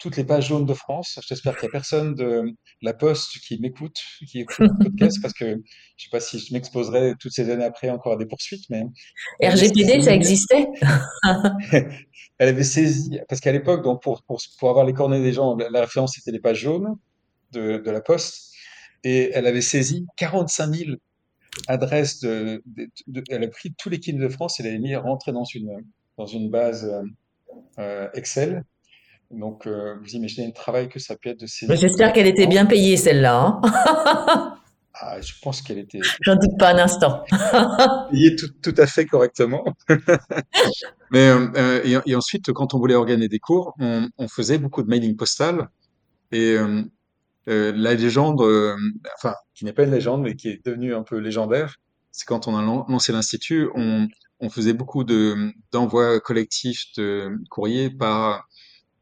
toutes 0.00 0.16
les 0.16 0.24
pages 0.24 0.48
jaunes 0.48 0.66
de 0.66 0.74
France. 0.74 1.20
J'espère 1.28 1.54
qu'il 1.56 1.66
n'y 1.66 1.68
a 1.68 1.72
personne 1.72 2.14
de 2.14 2.52
la 2.82 2.94
Poste 2.94 3.38
qui 3.46 3.60
m'écoute, 3.60 3.98
qui 4.26 4.40
écoute 4.40 4.58
le 4.58 4.68
podcast, 4.84 5.18
parce 5.22 5.34
que 5.34 5.56
je 5.96 6.04
sais 6.04 6.10
pas 6.10 6.20
si 6.20 6.38
je 6.38 6.52
m'exposerai 6.52 7.14
toutes 7.20 7.32
ces 7.32 7.50
années 7.50 7.64
après 7.64 7.90
encore 7.90 8.14
à 8.14 8.16
des 8.16 8.26
poursuites, 8.26 8.64
mais 8.70 8.84
RGPD, 9.42 10.02
ça 10.02 10.14
existait 10.14 10.66
elle 12.38 12.48
avait 12.48 12.64
saisi, 12.64 13.18
parce 13.28 13.40
qu'à 13.40 13.52
l'époque, 13.52 13.84
donc 13.84 14.02
pour, 14.02 14.22
pour, 14.22 14.40
pour 14.58 14.70
avoir 14.70 14.84
les 14.86 14.94
coordonnées 14.94 15.22
des 15.22 15.32
gens, 15.32 15.56
la, 15.56 15.80
référence 15.82 16.14
c'était 16.14 16.32
les 16.32 16.40
pages 16.40 16.60
jaunes 16.60 16.96
de, 17.52 17.78
de 17.78 17.90
la 17.90 18.00
Poste, 18.00 18.52
et 19.04 19.30
elle 19.34 19.46
avait 19.46 19.60
saisi 19.60 20.06
45 20.16 20.74
000 20.74 20.90
adresses 21.68 22.20
de, 22.20 22.62
de- 22.66 22.88
de- 23.08 23.24
elle 23.28 23.44
a 23.44 23.48
pris 23.48 23.74
tous 23.74 23.88
les 23.90 23.98
kinés 24.00 24.18
de 24.22 24.28
France 24.28 24.60
et 24.60 24.66
elle 24.66 24.72
les 24.72 24.78
mis 24.78 24.94
rentrer 24.96 25.32
dans 25.32 25.44
une, 25.44 25.70
dans 26.16 26.26
une 26.26 26.50
base 26.50 26.84
euh, 26.84 27.02
euh, 27.78 28.08
Excel. 28.14 28.64
Donc, 29.30 29.66
euh, 29.66 29.94
vous 30.02 30.10
imaginez 30.10 30.46
le 30.48 30.52
travail 30.52 30.88
que 30.88 30.98
ça 30.98 31.16
peut 31.16 31.30
être 31.30 31.40
de 31.40 31.46
saisir 31.46 31.74
tous 31.74 31.80
J'espère 31.80 32.12
qu'elle 32.12 32.26
était 32.26 32.46
bien 32.46 32.66
payée, 32.66 32.96
celle-là. 32.96 33.60
hein. 33.62 34.54
Ah, 35.02 35.18
je 35.22 35.32
pense 35.40 35.62
qu'elle 35.62 35.78
était 35.78 36.00
J'en 36.20 36.34
doute 36.34 36.58
pas 36.58 36.74
un 36.74 36.78
instant. 36.78 37.22
payée 38.10 38.36
tout, 38.36 38.48
tout 38.62 38.74
à 38.76 38.86
fait 38.86 39.06
correctement. 39.06 39.64
Mais 41.10 41.28
euh, 41.30 41.80
et, 41.84 41.96
et 42.10 42.14
ensuite, 42.14 42.52
quand 42.52 42.74
on 42.74 42.78
voulait 42.78 42.94
organiser 42.96 43.28
des 43.28 43.38
cours, 43.38 43.74
on, 43.80 44.08
on 44.18 44.28
faisait 44.28 44.58
beaucoup 44.58 44.82
de 44.82 44.88
mailing 44.88 45.16
postal. 45.16 45.70
Et 46.32 46.52
euh, 46.52 46.82
euh, 47.48 47.72
la 47.74 47.94
légende, 47.94 48.42
euh, 48.42 48.76
enfin, 49.16 49.34
qui 49.54 49.64
n'est 49.64 49.72
pas 49.72 49.84
une 49.84 49.90
légende, 49.92 50.22
mais 50.22 50.34
qui 50.36 50.48
est 50.48 50.66
devenue 50.66 50.94
un 50.94 51.02
peu 51.02 51.16
légendaire, 51.16 51.76
c'est 52.10 52.26
quand 52.26 52.46
on 52.46 52.56
a 52.56 52.60
lan- 52.62 52.84
lancé 52.88 53.10
l'institut, 53.12 53.70
on, 53.74 54.06
on 54.40 54.50
faisait 54.50 54.74
beaucoup 54.74 55.04
de 55.04 55.50
d'envois 55.72 56.20
collectifs 56.20 56.84
de 56.96 57.30
courriers 57.48 57.88
par 57.88 58.46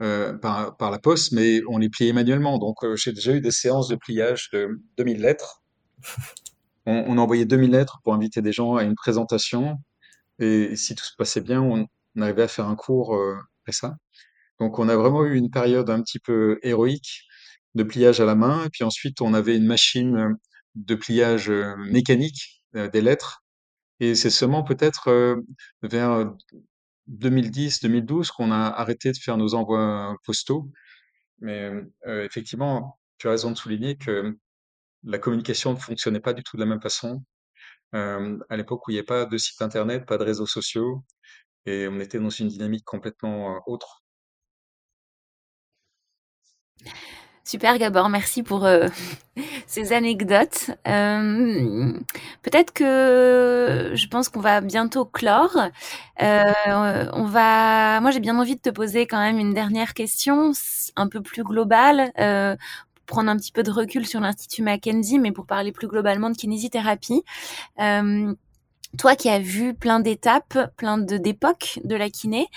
euh, 0.01 0.33
par, 0.33 0.77
par 0.77 0.93
la 0.93 1.01
poste, 1.01 1.33
mais 1.33 1.61
on 1.69 1.79
les 1.79 1.89
pliait 1.89 2.13
manuellement. 2.13 2.59
Donc, 2.59 2.85
euh, 2.85 2.95
j'ai 2.95 3.13
déjà 3.13 3.33
eu 3.33 3.41
des 3.41 3.51
séances 3.51 3.89
de 3.89 3.97
pliage 3.97 4.49
de 4.53 4.81
2000 4.97 5.21
lettres. 5.21 5.63
On, 6.87 7.05
on 7.07 7.19
envoyait 7.19 7.45
2000 7.45 7.73
lettres 7.73 8.01
pour 8.03 8.15
inviter 8.15 8.41
des 8.41 8.53
gens 8.53 8.77
à 8.77 8.83
une 8.83 8.95
présentation. 8.95 9.77
Et 10.39 10.75
si 10.75 10.95
tout 10.95 11.05
se 11.05 11.15
passait 11.19 11.43
bien, 11.43 11.61
on, 11.61 11.87
on 12.17 12.23
arrivait 12.23 12.45
à 12.45 12.49
faire 12.49 12.67
un 12.67 12.77
cours 12.77 13.15
euh, 13.15 13.37
après 13.61 13.73
ça. 13.73 13.97
Donc, 14.59 14.79
on 14.79 14.89
a 14.89 14.97
vraiment 14.97 15.23
eu 15.27 15.37
une 15.37 15.51
période 15.51 15.91
un 15.91 16.01
petit 16.01 16.19
peu 16.19 16.59
héroïque 16.63 17.25
de 17.75 17.83
pliage 17.83 18.21
à 18.21 18.25
la 18.25 18.35
main. 18.35 18.65
Et 18.65 18.71
puis 18.71 18.85
ensuite, 18.85 19.21
on 19.21 19.35
avait 19.35 19.57
une 19.57 19.67
machine 19.67 20.17
euh, 20.17 20.33
de 20.77 20.95
pliage 20.95 21.51
mécanique 21.91 22.63
des 22.73 23.03
lettres. 23.03 23.45
Et 24.01 24.15
c'est 24.15 24.31
seulement 24.31 24.63
peut-être 24.63 25.37
vers 25.83 26.33
2010-2012 27.11 28.29
qu'on 28.29 28.51
a 28.51 28.69
arrêté 28.69 29.13
de 29.13 29.17
faire 29.17 29.37
nos 29.37 29.55
envois 29.55 30.17
postaux. 30.25 30.71
Mais 31.41 31.71
euh, 32.07 32.25
effectivement, 32.25 32.99
tu 33.19 33.29
as 33.29 33.31
raison 33.31 33.51
de 33.51 33.57
souligner 33.57 33.97
que 33.97 34.37
la 35.05 35.19
communication 35.19 35.73
ne 35.73 35.79
fonctionnait 35.79 36.21
pas 36.21 36.33
du 36.33 36.43
tout 36.43 36.57
de 36.57 36.63
la 36.63 36.67
même 36.67 36.83
façon. 36.83 37.23
Euh, 37.95 38.39
à 38.51 38.57
l'époque 38.57 38.87
où 38.87 38.91
il 38.91 38.95
n'y 38.95 38.99
avait 38.99 39.07
pas 39.07 39.25
de 39.25 39.39
site 39.39 39.63
internet, 39.63 40.05
pas 40.05 40.19
de 40.19 40.25
réseaux 40.25 40.47
sociaux, 40.47 41.05
et 41.65 41.89
on 41.89 42.01
était 42.01 42.19
dans 42.19 42.31
une 42.31 42.49
dynamique 42.49 42.85
complètement 42.85 43.57
euh, 43.57 43.59
autre. 43.67 44.03
Super 47.45 47.79
Gabor, 47.79 48.11
merci 48.11 48.43
pour 48.43 48.67
ces 49.69 49.93
anecdotes. 49.93 50.71
Euh, 50.89 51.93
peut-être 52.43 52.73
que 52.73 53.93
je 53.95 54.07
pense 54.09 54.29
qu'on 54.29 54.41
va 54.41 54.61
bientôt 54.61 55.05
clore. 55.05 55.57
Euh, 56.23 56.43
on 57.13 57.25
va, 57.25 58.01
moi 58.01 58.11
j'ai 58.11 58.21
bien 58.21 58.39
envie 58.39 58.57
de 58.57 58.61
te 58.61 58.71
poser 58.71 59.07
quand 59.07 59.19
même 59.19 59.39
une 59.39 59.55
dernière 59.55 59.95
question, 59.95 60.53
un 60.97 61.09
peu 61.09 61.21
plus 61.21 61.45
globale, 61.45 62.13
prendre 63.07 63.31
un 63.31 63.37
petit 63.37 63.53
peu 63.53 63.63
de 63.63 63.71
recul 63.71 64.07
sur 64.07 64.21
l'Institut 64.21 64.63
Mackenzie, 64.63 65.19
mais 65.19 65.33
pour 65.33 65.47
parler 65.47 65.73
plus 65.73 65.87
globalement 65.87 66.31
de 66.31 66.37
kinésithérapie. 66.37 67.23
Toi 68.97 69.17
qui 69.17 69.29
as 69.29 69.39
vu 69.39 69.75
plein 69.75 70.01
d'étapes, 70.01 70.75
plein 70.79 70.97
de 70.97 71.19
d'époques 71.19 71.79
de 71.85 71.95
la 71.95 72.09
kiné, 72.09 72.49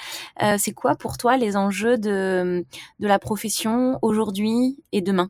euh, 0.41 0.55
c'est 0.57 0.71
quoi 0.71 0.95
pour 0.95 1.17
toi 1.17 1.35
les 1.35 1.57
enjeux 1.57 1.97
de, 1.97 2.65
de 2.99 3.07
la 3.07 3.19
profession 3.19 3.99
aujourd'hui 4.01 4.81
et 4.93 5.01
demain? 5.01 5.29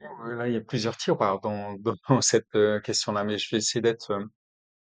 Là, 0.00 0.48
il 0.48 0.54
y 0.54 0.56
a 0.56 0.60
plusieurs 0.60 0.96
tiroirs 0.96 1.40
dans, 1.40 1.76
dans 2.08 2.20
cette 2.20 2.54
euh, 2.54 2.80
question-là, 2.80 3.24
mais 3.24 3.38
je 3.38 3.50
vais 3.50 3.58
essayer 3.58 3.80
d'être 3.80 4.12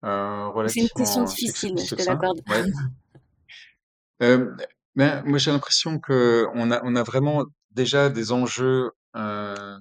euh, 0.04 0.68
C'est 0.68 0.80
une 0.80 0.88
question 0.88 1.24
relativement 1.24 1.26
succ- 1.26 1.36
difficile, 1.46 1.78
je 1.78 1.94
te 1.94 2.02
l'accorde. 2.02 2.40
Ouais. 2.48 2.64
Euh, 4.22 4.54
ben, 4.94 5.22
moi, 5.24 5.38
j'ai 5.38 5.50
l'impression 5.50 5.98
que 5.98 6.46
on 6.54 6.70
a, 6.70 6.80
on 6.84 6.96
a 6.96 7.02
vraiment 7.02 7.44
déjà 7.70 8.08
des 8.08 8.30
enjeux 8.32 8.90
euh, 9.16 9.78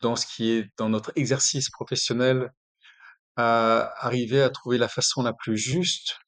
dans 0.00 0.16
ce 0.16 0.26
qui 0.26 0.50
est 0.52 0.70
dans 0.76 0.88
notre 0.88 1.12
exercice 1.16 1.68
professionnel 1.70 2.52
à 3.36 3.92
arriver 3.98 4.42
à 4.42 4.50
trouver 4.50 4.78
la 4.78 4.88
façon 4.88 5.22
la 5.22 5.32
plus 5.32 5.56
juste 5.56 6.18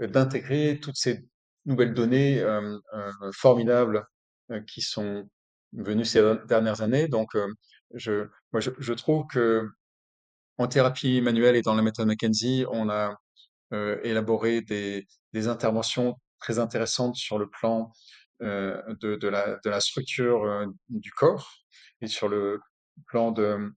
euh, 0.00 0.06
d'intégrer 0.06 0.78
toutes 0.80 0.96
ces 0.96 1.24
nouvelles 1.64 1.94
données 1.94 2.40
euh, 2.40 2.78
euh, 2.94 3.32
formidables 3.32 4.06
euh, 4.50 4.60
qui 4.60 4.82
sont 4.82 5.28
venues 5.72 6.04
ces 6.04 6.22
dernières 6.46 6.82
années. 6.82 7.08
Donc, 7.08 7.34
euh, 7.34 7.52
je, 7.94 8.28
moi, 8.52 8.60
je, 8.60 8.92
trouve 8.92 9.26
que 9.26 9.66
en 10.58 10.66
thérapie 10.68 11.20
manuelle 11.20 11.56
et 11.56 11.62
dans 11.62 11.74
la 11.74 11.82
méthode 11.82 12.08
McKenzie, 12.08 12.64
on 12.70 12.88
a 12.88 13.16
euh, 13.72 13.98
élaboré 14.02 14.60
des, 14.62 15.06
des 15.32 15.48
interventions 15.48 16.16
très 16.40 16.58
intéressantes 16.58 17.16
sur 17.16 17.38
le 17.38 17.48
plan 17.48 17.92
euh, 18.42 18.80
de, 19.00 19.16
de 19.16 19.28
la, 19.28 19.58
de 19.64 19.70
la 19.70 19.80
structure 19.80 20.66
du 20.88 21.10
corps 21.10 21.52
et 22.00 22.06
sur 22.06 22.28
le 22.28 22.60
plan 23.06 23.32
de, 23.32 23.72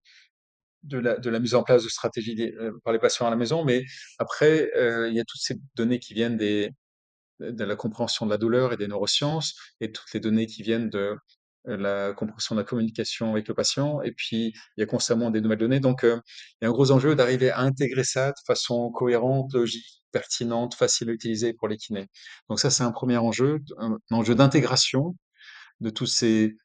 la, 0.91 1.17
de 1.17 1.29
la 1.29 1.39
mise 1.39 1.55
en 1.55 1.63
place 1.63 1.83
de 1.83 1.89
stratégies 1.89 2.53
par 2.83 2.93
les 2.93 2.99
patients 2.99 3.27
à 3.27 3.29
la 3.29 3.35
maison. 3.35 3.63
Mais 3.63 3.83
après, 4.19 4.71
il 4.75 5.13
y 5.13 5.19
a 5.19 5.23
toutes 5.25 5.41
ces 5.41 5.55
données 5.75 5.99
qui 5.99 6.13
viennent 6.13 6.37
des, 6.37 6.71
de 7.41 7.63
la 7.63 7.75
compréhension 7.75 8.25
de 8.25 8.31
la 8.31 8.37
douleur 8.37 8.73
et 8.73 8.77
des 8.77 8.87
neurosciences, 8.87 9.55
et 9.79 9.91
toutes 9.91 10.13
les 10.13 10.19
données 10.19 10.45
qui 10.45 10.63
viennent 10.63 10.89
de 10.89 11.15
la 11.65 12.13
compréhension 12.13 12.55
de 12.55 12.61
la 12.61 12.65
communication 12.65 13.31
avec 13.31 13.47
le 13.47 13.53
patient, 13.53 14.01
et 14.01 14.11
puis 14.11 14.53
il 14.77 14.81
y 14.81 14.83
a 14.83 14.85
constamment 14.85 15.29
des 15.31 15.41
nouvelles 15.41 15.59
données. 15.59 15.79
Donc, 15.79 16.03
euh, 16.03 16.19
il 16.61 16.65
y 16.65 16.67
a 16.67 16.69
un 16.69 16.71
gros 16.71 16.91
enjeu 16.91 17.15
d'arriver 17.15 17.51
à 17.51 17.59
intégrer 17.59 18.03
ça 18.03 18.29
de 18.29 18.39
façon 18.45 18.91
cohérente, 18.91 19.53
logique, 19.53 20.01
pertinente, 20.11 20.75
facile 20.75 21.09
à 21.09 21.13
utiliser 21.13 21.53
pour 21.53 21.67
les 21.67 21.77
kinés. 21.77 22.07
Donc 22.49 22.59
ça, 22.59 22.69
c'est 22.69 22.83
un 22.83 22.91
premier 22.91 23.17
enjeu, 23.17 23.59
un 23.77 23.97
enjeu 24.11 24.35
d'intégration 24.35 25.15
de 25.81 25.89
tous 25.89 26.07
ces, 26.07 26.55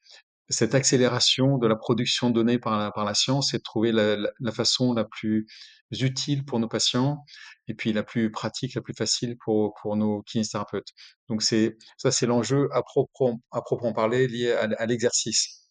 cette 0.48 0.74
accélération 0.74 1.58
de 1.58 1.66
la 1.66 1.76
production 1.76 2.30
de 2.30 2.34
données 2.34 2.58
par 2.58 2.78
la, 2.78 2.90
par 2.90 3.04
la 3.04 3.14
science 3.14 3.54
et 3.54 3.58
de 3.58 3.62
trouver 3.62 3.92
la, 3.92 4.16
la, 4.38 4.52
façon 4.52 4.92
la 4.92 5.04
plus 5.04 5.46
utile 5.90 6.44
pour 6.44 6.60
nos 6.60 6.68
patients 6.68 7.24
et 7.68 7.74
puis 7.74 7.92
la 7.92 8.02
plus 8.02 8.30
pratique, 8.30 8.74
la 8.74 8.80
plus 8.80 8.94
facile 8.94 9.36
pour, 9.44 9.74
pour 9.82 9.96
nos 9.96 10.22
kinésithérapeutes. 10.22 10.88
Donc 11.28 11.42
c'est 11.42 11.76
ça, 11.96 12.10
c'est 12.10 12.26
l'enjeu 12.26 12.68
à 12.72 12.82
proprement, 12.82 13.40
à 13.50 13.60
parler 13.92 14.28
lié 14.28 14.52
à, 14.52 14.68
à 14.78 14.86
l'exercice. 14.86 15.62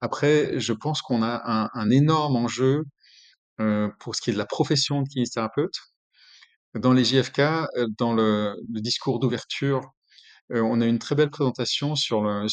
Après, 0.00 0.58
je 0.58 0.72
pense 0.72 1.02
qu'on 1.02 1.22
a 1.22 1.42
un, 1.44 1.70
un 1.74 1.90
énorme 1.90 2.36
enjeu 2.36 2.84
euh, 3.60 3.88
pour 4.00 4.14
ce 4.14 4.22
qui 4.22 4.30
est 4.30 4.32
de 4.32 4.38
la 4.38 4.46
profession 4.46 5.02
de 5.02 5.08
kinésithérapeute. 5.08 5.74
Dans 6.74 6.92
les 6.92 7.04
JFK, 7.04 7.40
euh, 7.40 7.88
dans 7.98 8.14
le, 8.14 8.54
le 8.72 8.80
discours 8.80 9.18
d'ouverture, 9.18 9.82
euh, 10.52 10.62
on 10.62 10.80
a 10.80 10.86
une 10.86 10.98
très 10.98 11.14
belle 11.16 11.30
présentation 11.30 11.96
sur 11.96 12.22
le, 12.22 12.46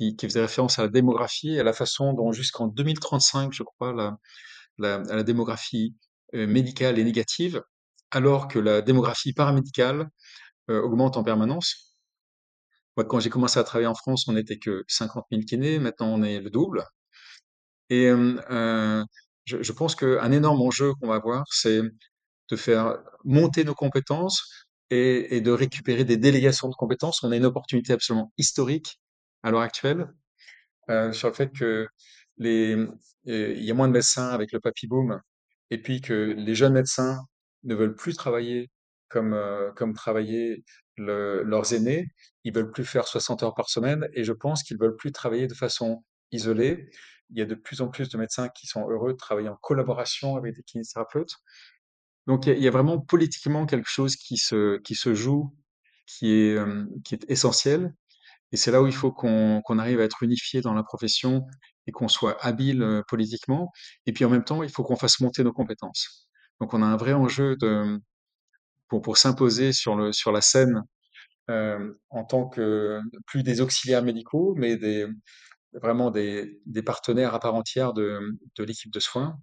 qui, 0.00 0.16
faisait 0.26 0.40
référence 0.40 0.78
à 0.78 0.82
la 0.82 0.88
démographie 0.88 1.54
et 1.54 1.60
à 1.60 1.64
la 1.64 1.72
façon 1.72 2.12
dont 2.14 2.32
jusqu'en 2.32 2.66
2035, 2.66 3.52
je 3.52 3.62
crois, 3.62 3.92
la, 3.92 4.18
la, 4.78 5.22
démographie 5.22 5.94
euh, 6.34 6.46
médicale 6.46 6.98
est 6.98 7.04
négative, 7.04 7.62
alors 8.10 8.48
que 8.48 8.58
la 8.58 8.80
démographie 8.82 9.32
paramédicale 9.32 10.08
euh, 10.70 10.80
augmente 10.82 11.16
en 11.16 11.24
permanence. 11.24 11.96
Moi, 12.96 13.04
quand 13.04 13.20
j'ai 13.20 13.30
commencé 13.30 13.58
à 13.58 13.64
travailler 13.64 13.88
en 13.88 13.94
France, 13.94 14.26
on 14.28 14.32
n'était 14.32 14.58
que 14.58 14.84
50 14.88 15.26
000 15.30 15.44
kinés, 15.44 15.78
maintenant 15.78 16.08
on 16.08 16.22
est 16.22 16.40
le 16.40 16.50
double. 16.50 16.84
Et 17.90 18.06
euh, 18.08 19.04
je, 19.44 19.62
je 19.62 19.72
pense 19.72 19.94
qu'un 19.94 20.32
énorme 20.32 20.62
enjeu 20.62 20.94
qu'on 20.94 21.08
va 21.08 21.16
avoir, 21.16 21.44
c'est 21.50 21.82
de 22.50 22.56
faire 22.56 22.98
monter 23.24 23.64
nos 23.64 23.74
compétences 23.74 24.66
et 24.92 25.40
de 25.40 25.52
récupérer 25.52 26.04
des 26.04 26.16
délégations 26.16 26.68
de 26.68 26.74
compétences. 26.74 27.22
On 27.22 27.30
a 27.30 27.36
une 27.36 27.44
opportunité 27.44 27.92
absolument 27.92 28.32
historique 28.38 28.99
à 29.42 29.50
l'heure 29.50 29.60
actuelle 29.62 30.08
euh, 30.90 31.12
sur 31.12 31.28
le 31.28 31.34
fait 31.34 31.52
que 31.52 31.88
les, 32.38 32.74
euh, 32.76 32.88
il 33.56 33.64
y 33.64 33.70
a 33.70 33.74
moins 33.74 33.88
de 33.88 33.92
médecins 33.92 34.28
avec 34.30 34.52
le 34.52 34.60
papy 34.60 34.86
boom, 34.86 35.20
et 35.70 35.78
puis 35.80 36.00
que 36.00 36.14
les 36.36 36.54
jeunes 36.54 36.72
médecins 36.74 37.20
ne 37.64 37.74
veulent 37.74 37.94
plus 37.94 38.16
travailler 38.16 38.70
comme 39.08 39.34
euh, 39.34 39.72
comme 39.72 39.94
travaillaient 39.94 40.62
le- 40.96 41.42
leurs 41.42 41.72
aînés. 41.74 42.08
Ils 42.44 42.54
veulent 42.54 42.70
plus 42.72 42.84
faire 42.84 43.06
60 43.06 43.42
heures 43.42 43.54
par 43.54 43.68
semaine, 43.70 44.08
et 44.14 44.24
je 44.24 44.32
pense 44.32 44.62
qu'ils 44.62 44.78
veulent 44.78 44.96
plus 44.96 45.12
travailler 45.12 45.46
de 45.46 45.54
façon 45.54 46.04
isolée. 46.32 46.88
Il 47.30 47.38
y 47.38 47.42
a 47.42 47.46
de 47.46 47.54
plus 47.54 47.80
en 47.80 47.88
plus 47.88 48.08
de 48.08 48.18
médecins 48.18 48.48
qui 48.48 48.66
sont 48.66 48.88
heureux 48.90 49.12
de 49.12 49.16
travailler 49.18 49.48
en 49.48 49.56
collaboration 49.56 50.36
avec 50.36 50.54
des 50.56 50.62
kinésithérapeutes. 50.64 51.34
Donc 52.26 52.46
il 52.46 52.58
y 52.58 52.68
a, 52.68 52.70
vraiment 52.70 52.98
politiquement 53.00 53.66
quelque 53.66 53.88
chose 53.88 54.16
qui 54.16 54.36
se 54.36 54.78
qui 54.78 54.94
se 54.94 55.14
joue, 55.14 55.54
qui 56.06 56.32
est 56.32 56.58
qui 57.04 57.14
est 57.14 57.24
essentiel. 57.30 57.94
Et 58.52 58.56
c'est 58.56 58.70
là 58.70 58.82
où 58.82 58.86
il 58.86 58.94
faut 58.94 59.12
qu'on 59.12 59.78
arrive 59.78 60.00
à 60.00 60.04
être 60.04 60.22
unifié 60.22 60.60
dans 60.60 60.74
la 60.74 60.82
profession 60.82 61.46
et 61.86 61.92
qu'on 61.92 62.08
soit 62.08 62.36
habile 62.44 63.02
politiquement. 63.08 63.72
Et 64.06 64.12
puis 64.12 64.24
en 64.24 64.30
même 64.30 64.44
temps, 64.44 64.62
il 64.62 64.70
faut 64.70 64.82
qu'on 64.82 64.96
fasse 64.96 65.20
monter 65.20 65.44
nos 65.44 65.52
compétences. 65.52 66.28
Donc 66.60 66.74
on 66.74 66.82
a 66.82 66.86
un 66.86 66.96
vrai 66.96 67.12
enjeu 67.12 67.56
pour, 68.88 69.02
pour 69.02 69.16
s'imposer 69.18 69.72
sur 69.72 70.14
sur 70.14 70.32
la 70.32 70.40
scène 70.40 70.82
en 71.48 72.24
tant 72.24 72.48
que 72.48 73.00
plus 73.26 73.42
des 73.42 73.60
auxiliaires 73.60 74.02
médicaux, 74.02 74.54
mais 74.56 74.78
vraiment 75.72 76.10
des, 76.10 76.60
des 76.66 76.82
partenaires 76.82 77.34
à 77.34 77.40
part 77.40 77.54
entière 77.54 77.92
de, 77.92 78.20
de 78.56 78.64
l'équipe 78.64 78.92
de 78.92 79.00
soins. 79.00 79.38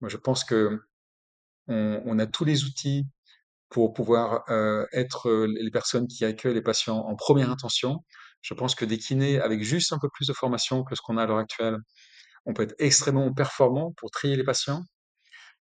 Moi, 0.00 0.08
je 0.08 0.16
pense 0.16 0.44
que 0.44 0.80
on, 1.66 2.18
a 2.18 2.26
tous 2.26 2.44
les 2.44 2.64
outils 2.64 3.06
pour 3.70 3.92
pouvoir 3.92 4.44
être 4.92 5.46
les 5.46 5.70
personnes 5.70 6.06
qui 6.06 6.24
accueillent 6.24 6.54
les 6.54 6.62
patients 6.62 6.98
en 6.98 7.16
première 7.16 7.50
intention. 7.50 8.04
Je 8.44 8.52
pense 8.52 8.74
que 8.74 8.84
des 8.84 8.98
kinés, 8.98 9.40
avec 9.40 9.62
juste 9.62 9.94
un 9.94 9.98
peu 9.98 10.10
plus 10.12 10.26
de 10.26 10.34
formation 10.34 10.84
que 10.84 10.94
ce 10.94 11.00
qu'on 11.00 11.16
a 11.16 11.22
à 11.22 11.26
l'heure 11.26 11.38
actuelle, 11.38 11.78
on 12.44 12.52
peut 12.52 12.64
être 12.64 12.74
extrêmement 12.78 13.32
performant 13.32 13.92
pour 13.96 14.10
trier 14.10 14.36
les 14.36 14.44
patients. 14.44 14.84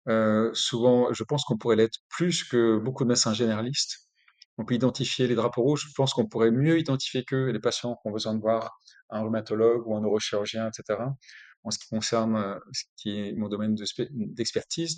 Euh, 0.10 0.52
souvent, 0.54 1.14
je 1.14 1.24
pense 1.24 1.46
qu'on 1.46 1.58
pourrait 1.58 1.78
l'être 1.78 2.00
plus 2.10 2.44
que 2.44 2.78
beaucoup 2.78 3.06
de 3.06 3.08
médecins 3.08 3.34
généralistes. 3.34 4.10
On 4.58 4.66
peut 4.66 4.76
identifier 4.76 5.28
les 5.28 5.36
drapeaux 5.36 5.64
rouges. 5.64 5.86
Je 5.88 5.94
pense 5.96 6.14
qu'on 6.14 6.28
pourrait 6.28 6.52
mieux 6.52 6.78
identifier 6.78 7.24
que 7.24 7.38
les 7.38 7.60
patients 7.60 7.96
qui 7.96 8.10
ont 8.10 8.12
besoin 8.12 8.36
de 8.36 8.42
voir 8.42 8.78
un 9.10 9.22
rhumatologue 9.22 9.88
ou 9.88 9.96
un 9.96 10.02
neurochirurgien, 10.02 10.68
etc. 10.68 11.00
En 11.64 11.72
ce 11.72 11.80
qui 11.80 11.88
concerne 11.88 12.36
euh, 12.36 12.60
ce 12.74 12.84
qui 12.98 13.18
est 13.18 13.32
mon 13.32 13.48
domaine 13.48 13.78
d'expertise, 14.10 14.98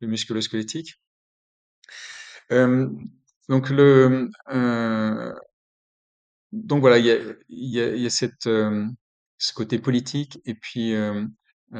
le 0.00 0.08
musculo-squelettique. 0.08 0.94
Euh, 2.50 2.88
donc 3.50 3.68
le, 3.68 4.30
donc 6.64 6.80
voilà, 6.80 6.98
il 6.98 7.06
y 7.06 7.10
a, 7.10 7.16
il 7.48 7.70
y 7.70 7.80
a, 7.80 7.94
il 7.94 8.02
y 8.02 8.06
a 8.06 8.10
cette, 8.10 8.46
euh, 8.46 8.86
ce 9.38 9.52
côté 9.52 9.78
politique 9.78 10.40
et 10.46 10.54
puis 10.54 10.94
euh, 10.94 11.24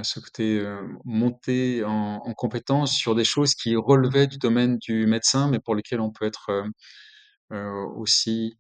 ce 0.03 0.21
côté 0.21 0.59
euh, 0.59 0.83
monté 1.05 1.83
en, 1.85 2.21
en 2.25 2.35
compétence 2.35 2.93
sur 2.93 3.15
des 3.15 3.25
choses 3.25 3.55
qui 3.55 3.77
relevaient 3.77 4.27
du 4.27 4.39
domaine 4.39 4.79
du 4.79 5.07
médecin, 5.07 5.49
mais 5.49 5.59
pour 5.59 5.75
lesquelles 5.75 6.01
on 6.01 6.11
peut 6.11 6.27
être 6.27 6.65
aussi 7.97 8.59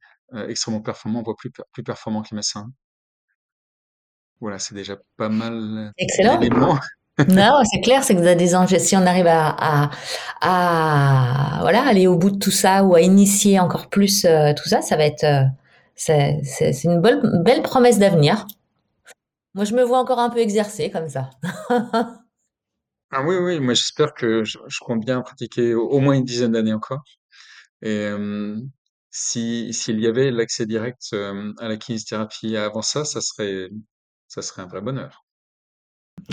extrêmement 0.48 0.80
performant, 0.80 1.22
voire 1.22 1.36
plus, 1.36 1.50
plus 1.72 1.82
performant 1.82 2.22
que 2.22 2.28
les 2.30 2.36
médecins. 2.36 2.66
Voilà, 4.40 4.58
c'est 4.58 4.74
déjà 4.74 4.96
pas 5.16 5.28
mal 5.28 5.92
Excellent. 5.98 6.40
Non, 7.28 7.62
c'est 7.64 7.80
clair, 7.80 8.04
c'est 8.04 8.14
que 8.14 8.20
vous 8.20 8.26
avez 8.26 8.36
des 8.36 8.54
enjeux. 8.54 8.78
Si 8.78 8.96
on 8.96 9.06
arrive 9.06 9.26
à, 9.26 9.48
à, 9.48 9.90
à, 10.42 11.60
voilà, 11.62 11.82
aller 11.86 12.06
au 12.06 12.16
bout 12.16 12.30
de 12.30 12.38
tout 12.38 12.50
ça 12.50 12.84
ou 12.84 12.94
à 12.94 13.00
initier 13.00 13.58
encore 13.58 13.88
plus 13.88 14.22
tout 14.22 14.68
ça, 14.68 14.82
ça 14.82 14.96
va 14.96 15.04
être, 15.04 15.24
c'est, 15.96 16.40
une 16.84 17.00
belle, 17.00 17.20
belle 17.42 17.62
promesse 17.62 17.98
d'avenir. 17.98 18.46
Moi, 19.54 19.64
je 19.64 19.74
me 19.74 19.82
vois 19.82 19.98
encore 19.98 20.18
un 20.18 20.30
peu 20.30 20.38
exercer 20.38 20.90
comme 20.90 21.08
ça. 21.08 21.30
Ah 23.12 23.22
oui, 23.22 23.36
oui, 23.36 23.60
moi 23.60 23.74
j'espère 23.74 24.14
que 24.14 24.42
je, 24.44 24.58
compte 24.80 25.04
bien 25.04 25.20
pratiquer 25.22 25.74
au, 25.74 26.00
moins 26.00 26.14
une 26.14 26.24
dizaine 26.24 26.52
d'années 26.52 26.72
encore. 26.74 27.04
Et 27.82 27.88
euh, 27.88 28.60
si 29.10 29.72
s'il 29.72 30.00
y 30.00 30.06
avait 30.08 30.30
l'accès 30.32 30.66
direct 30.66 31.14
à 31.58 31.68
la 31.68 31.76
kinésithérapie 31.76 32.56
avant 32.56 32.82
ça, 32.82 33.04
ça 33.04 33.20
serait 33.20 33.70
ça 34.28 34.42
serait 34.42 34.62
un 34.62 34.66
vrai 34.66 34.80
bonheur. 34.80 35.25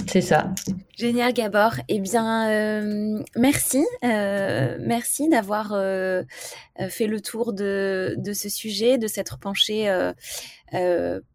C'est 0.07 0.21
ça. 0.21 0.53
Génial, 0.97 1.33
Gabor. 1.33 1.75
Eh 1.87 1.99
bien, 1.99 2.49
euh, 2.49 3.23
merci. 3.35 3.85
Euh, 4.03 4.77
merci 4.79 5.29
d'avoir 5.29 5.73
euh, 5.73 6.23
fait 6.89 7.07
le 7.07 7.21
tour 7.21 7.53
de, 7.53 8.15
de, 8.17 8.33
ce 8.33 8.49
sujet, 8.49 8.97
de 8.97 9.07
s'être 9.07 9.37
penché 9.39 9.91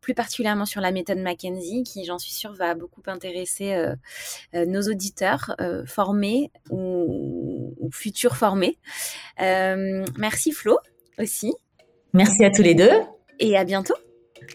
plus 0.00 0.14
particulièrement 0.14 0.64
sur 0.64 0.80
la 0.80 0.90
méthode 0.90 1.18
Mackenzie, 1.18 1.84
qui, 1.84 2.04
j'en 2.04 2.18
suis 2.18 2.32
sûre, 2.32 2.52
va 2.52 2.74
beaucoup 2.74 3.02
intéresser 3.06 3.76
nos 4.52 4.82
auditeurs 4.82 5.54
formés 5.86 6.50
ou, 6.70 7.74
ou, 7.78 7.90
futurs 7.92 8.36
formés. 8.36 8.78
merci, 9.38 10.52
Flo, 10.52 10.78
aussi. 11.18 11.52
Merci 12.12 12.44
à 12.44 12.50
tous 12.50 12.62
les 12.62 12.74
deux. 12.74 12.90
Et 13.38 13.56
à 13.56 13.64
bientôt. 13.64 13.94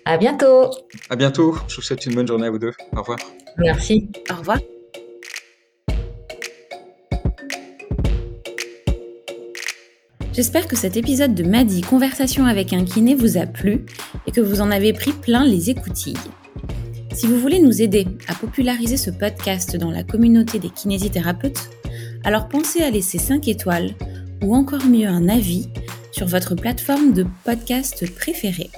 À 0.05 0.17
bientôt. 0.17 0.71
À 1.09 1.15
bientôt. 1.15 1.55
Je 1.67 1.75
vous 1.77 1.81
souhaite 1.81 2.05
une 2.05 2.15
bonne 2.15 2.27
journée 2.27 2.47
à 2.47 2.51
vous 2.51 2.59
deux. 2.59 2.73
Au 2.95 2.99
revoir. 2.99 3.19
Merci. 3.57 4.09
Au 4.31 4.35
revoir. 4.35 4.59
J'espère 10.33 10.67
que 10.67 10.75
cet 10.75 10.97
épisode 10.97 11.35
de 11.35 11.43
Madi 11.43 11.81
Conversation 11.81 12.45
avec 12.45 12.73
un 12.73 12.85
kiné 12.85 13.13
vous 13.13 13.37
a 13.37 13.45
plu 13.45 13.85
et 14.25 14.31
que 14.31 14.41
vous 14.41 14.61
en 14.61 14.71
avez 14.71 14.91
pris 14.91 15.11
plein 15.11 15.45
les 15.45 15.69
écoutilles. 15.69 16.17
Si 17.13 17.27
vous 17.27 17.37
voulez 17.37 17.59
nous 17.59 17.83
aider 17.83 18.07
à 18.27 18.33
populariser 18.33 18.97
ce 18.97 19.11
podcast 19.11 19.77
dans 19.77 19.91
la 19.91 20.03
communauté 20.03 20.57
des 20.57 20.71
kinésithérapeutes, 20.71 21.69
alors 22.23 22.49
pensez 22.49 22.81
à 22.81 22.89
laisser 22.89 23.19
5 23.19 23.47
étoiles 23.47 23.91
ou 24.41 24.55
encore 24.55 24.85
mieux 24.85 25.07
un 25.07 25.29
avis 25.29 25.69
sur 26.11 26.25
votre 26.25 26.55
plateforme 26.55 27.13
de 27.13 27.27
podcast 27.43 28.11
préférée. 28.15 28.71